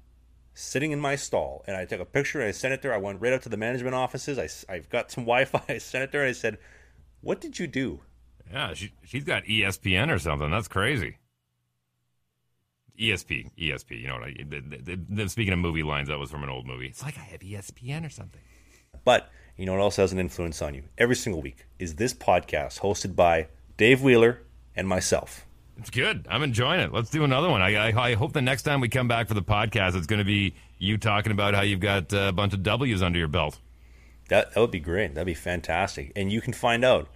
sitting 0.55 0.93
in 0.93 1.01
my 1.01 1.17
stall. 1.17 1.65
And 1.67 1.77
I 1.77 1.85
took 1.85 2.01
a 2.01 2.05
picture 2.05 2.41
and 2.41 2.49
I 2.49 2.53
sent 2.53 2.75
it 2.75 2.83
there. 2.83 2.95
I 2.95 2.99
went 2.99 3.21
right 3.21 3.33
up 3.33 3.43
to 3.43 3.49
the 3.49 3.57
management 3.57 3.95
offices. 3.95 4.39
I, 4.39 4.73
I've 4.73 4.89
got 4.89 5.11
some 5.11 5.25
Wi 5.25 5.45
Fi. 5.45 5.63
I 5.69 5.79
sent 5.79 6.05
it 6.05 6.13
there 6.13 6.23
and 6.23 6.31
I 6.31 6.33
said, 6.33 6.59
What 7.21 7.41
did 7.41 7.59
you 7.59 7.67
do? 7.67 8.01
yeah, 8.53 8.75
she 8.75 8.93
she's 9.05 9.25
got 9.25 9.45
ESPN 9.45 10.11
or 10.11 10.19
something. 10.19 10.51
That's 10.51 10.69
crazy. 10.69 11.17
ESP, 13.01 13.51
ESP. 13.59 14.01
You 14.01 14.09
know 14.09 14.15
what 14.15 14.25
I? 14.25 14.37
The, 14.47 14.61
the, 14.61 15.01
the, 15.09 15.29
speaking 15.29 15.55
of 15.55 15.59
movie 15.59 15.83
lines, 15.83 16.09
that 16.09 16.19
was 16.19 16.31
from 16.31 16.43
an 16.43 16.51
old 16.51 16.67
movie. 16.67 16.87
It's 16.87 17.03
like 17.03 17.17
I 17.17 17.23
have 17.23 17.41
ESPN 17.41 18.07
or 18.07 18.11
something. 18.11 18.43
But 19.05 19.31
you 19.57 19.65
know 19.67 19.73
what 19.73 19.81
else 19.81 19.97
has 19.97 20.13
an 20.13 20.19
influence 20.19 20.61
on 20.61 20.75
you 20.75 20.85
every 20.99 21.17
single 21.17 21.41
week 21.41 21.67
is 21.79 21.95
this 21.97 22.13
podcast 22.15 22.81
hosted 22.81 23.17
by 23.17 23.49
Dave 23.77 24.03
Wheeler 24.03 24.43
and 24.77 24.89
myself. 24.89 25.47
It's 25.79 25.91
good. 25.91 26.27
I'm 26.29 26.43
enjoying 26.43 26.81
it. 26.81 26.93
Let's 26.93 27.11
do 27.11 27.25
another 27.25 27.49
one. 27.49 27.63
I, 27.63 27.91
I, 27.91 28.11
I 28.11 28.15
hope 28.15 28.33
the 28.33 28.43
next 28.43 28.63
time 28.63 28.81
we 28.81 28.89
come 28.89 29.09
back 29.09 29.29
for 29.29 29.35
the 29.35 29.43
podcast, 29.43 29.97
it's 29.97 30.07
going 30.07 30.19
to 30.19 30.25
be 30.25 30.55
you 30.79 30.99
talking 30.99 31.33
about 31.33 31.55
how 31.55 31.63
you've 31.63 31.81
got 31.81 32.13
uh, 32.13 32.29
a 32.29 32.33
bunch 32.33 32.53
of 32.53 32.63
W's 32.63 33.03
under 33.03 33.19
your 33.19 33.29
belt. 33.29 33.59
That, 34.29 34.53
that 34.53 34.61
would 34.61 34.71
be 34.71 34.81
great. 34.81 35.15
That'd 35.15 35.27
be 35.27 35.35
fantastic. 35.35 36.13
And 36.15 36.31
you 36.31 36.41
can 36.41 36.53
find 36.53 36.85
out 36.85 37.09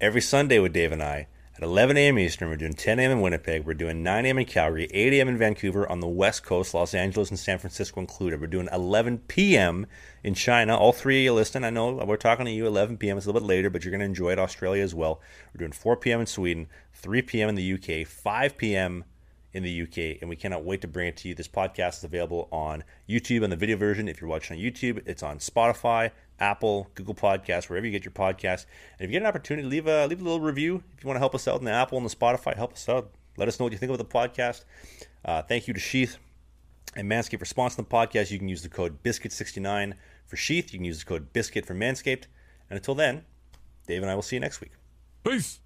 every 0.00 0.20
Sunday 0.20 0.58
with 0.58 0.72
Dave 0.72 0.92
and 0.92 1.02
I 1.02 1.28
at 1.58 1.64
11 1.64 1.96
a.m. 1.96 2.18
Eastern. 2.20 2.48
We're 2.48 2.56
doing 2.56 2.74
10 2.74 3.00
a.m. 3.00 3.10
in 3.10 3.20
Winnipeg. 3.20 3.66
We're 3.66 3.74
doing 3.74 4.04
9 4.04 4.26
a.m. 4.26 4.38
in 4.38 4.44
Calgary, 4.44 4.88
8 4.92 5.12
a.m. 5.14 5.28
in 5.28 5.36
Vancouver 5.36 5.90
on 5.90 5.98
the 5.98 6.06
West 6.06 6.44
Coast, 6.44 6.72
Los 6.72 6.94
Angeles 6.94 7.30
and 7.30 7.38
San 7.38 7.58
Francisco 7.58 7.98
included. 8.00 8.40
We're 8.40 8.46
doing 8.46 8.68
11 8.72 9.18
p.m. 9.26 9.86
in 10.22 10.34
China. 10.34 10.76
All 10.76 10.92
three 10.92 11.18
of 11.18 11.24
you 11.24 11.32
listening. 11.32 11.64
I 11.64 11.70
know 11.70 11.90
we're 11.94 12.16
talking 12.16 12.46
to 12.46 12.52
you 12.52 12.66
11 12.68 12.98
p.m. 12.98 13.16
It's 13.16 13.26
a 13.26 13.30
little 13.30 13.40
bit 13.40 13.48
later, 13.48 13.70
but 13.70 13.84
you're 13.84 13.90
going 13.90 13.98
to 14.00 14.06
enjoy 14.06 14.30
it. 14.30 14.38
Australia 14.38 14.84
as 14.84 14.94
well. 14.94 15.20
We're 15.52 15.58
doing 15.58 15.72
4 15.72 15.96
p.m. 15.96 16.20
in 16.20 16.26
Sweden, 16.26 16.68
3 16.92 17.22
p.m. 17.22 17.48
in 17.48 17.56
the 17.56 17.72
UK, 17.74 18.06
5 18.06 18.56
p.m. 18.56 19.04
in 19.52 19.64
the 19.64 19.82
UK, 19.82 20.20
and 20.20 20.30
we 20.30 20.36
cannot 20.36 20.64
wait 20.64 20.80
to 20.82 20.88
bring 20.88 21.08
it 21.08 21.16
to 21.18 21.28
you. 21.28 21.34
This 21.34 21.48
podcast 21.48 21.98
is 21.98 22.04
available 22.04 22.48
on 22.52 22.84
YouTube 23.08 23.42
and 23.42 23.52
the 23.52 23.56
video 23.56 23.76
version. 23.76 24.06
If 24.06 24.20
you're 24.20 24.30
watching 24.30 24.56
on 24.56 24.62
YouTube, 24.62 25.02
it's 25.06 25.24
on 25.24 25.38
Spotify, 25.38 26.12
Apple, 26.40 26.88
Google 26.94 27.14
Podcasts, 27.14 27.68
wherever 27.68 27.86
you 27.86 27.92
get 27.92 28.04
your 28.04 28.12
podcast. 28.12 28.66
And 28.98 29.00
if 29.00 29.10
you 29.10 29.12
get 29.12 29.22
an 29.22 29.26
opportunity, 29.26 29.66
leave 29.66 29.86
a 29.86 30.06
leave 30.06 30.20
a 30.20 30.24
little 30.24 30.40
review. 30.40 30.82
If 30.96 31.02
you 31.02 31.08
want 31.08 31.16
to 31.16 31.20
help 31.20 31.34
us 31.34 31.48
out 31.48 31.58
in 31.58 31.64
the 31.64 31.72
Apple 31.72 31.98
and 31.98 32.08
the 32.08 32.14
Spotify, 32.14 32.56
help 32.56 32.72
us 32.72 32.88
out. 32.88 33.10
Let 33.36 33.48
us 33.48 33.58
know 33.58 33.66
what 33.66 33.72
you 33.72 33.78
think 33.78 33.92
of 33.92 33.98
the 33.98 34.04
podcast. 34.04 34.64
Uh, 35.24 35.42
thank 35.42 35.68
you 35.68 35.74
to 35.74 35.80
Sheath 35.80 36.18
and 36.96 37.10
Manscaped 37.10 37.38
for 37.38 37.44
sponsoring 37.44 37.76
the 37.76 37.84
podcast. 37.84 38.30
You 38.30 38.38
can 38.38 38.48
use 38.48 38.62
the 38.62 38.68
code 38.68 39.02
Biscuit69 39.02 39.94
for 40.26 40.36
Sheath. 40.36 40.72
You 40.72 40.78
can 40.78 40.84
use 40.84 41.00
the 41.00 41.04
code 41.04 41.32
Biscuit 41.32 41.66
for 41.66 41.74
Manscaped. 41.74 42.24
And 42.70 42.76
until 42.76 42.94
then, 42.94 43.24
Dave 43.86 44.02
and 44.02 44.10
I 44.10 44.14
will 44.14 44.22
see 44.22 44.36
you 44.36 44.40
next 44.40 44.60
week. 44.60 44.72
Peace. 45.24 45.60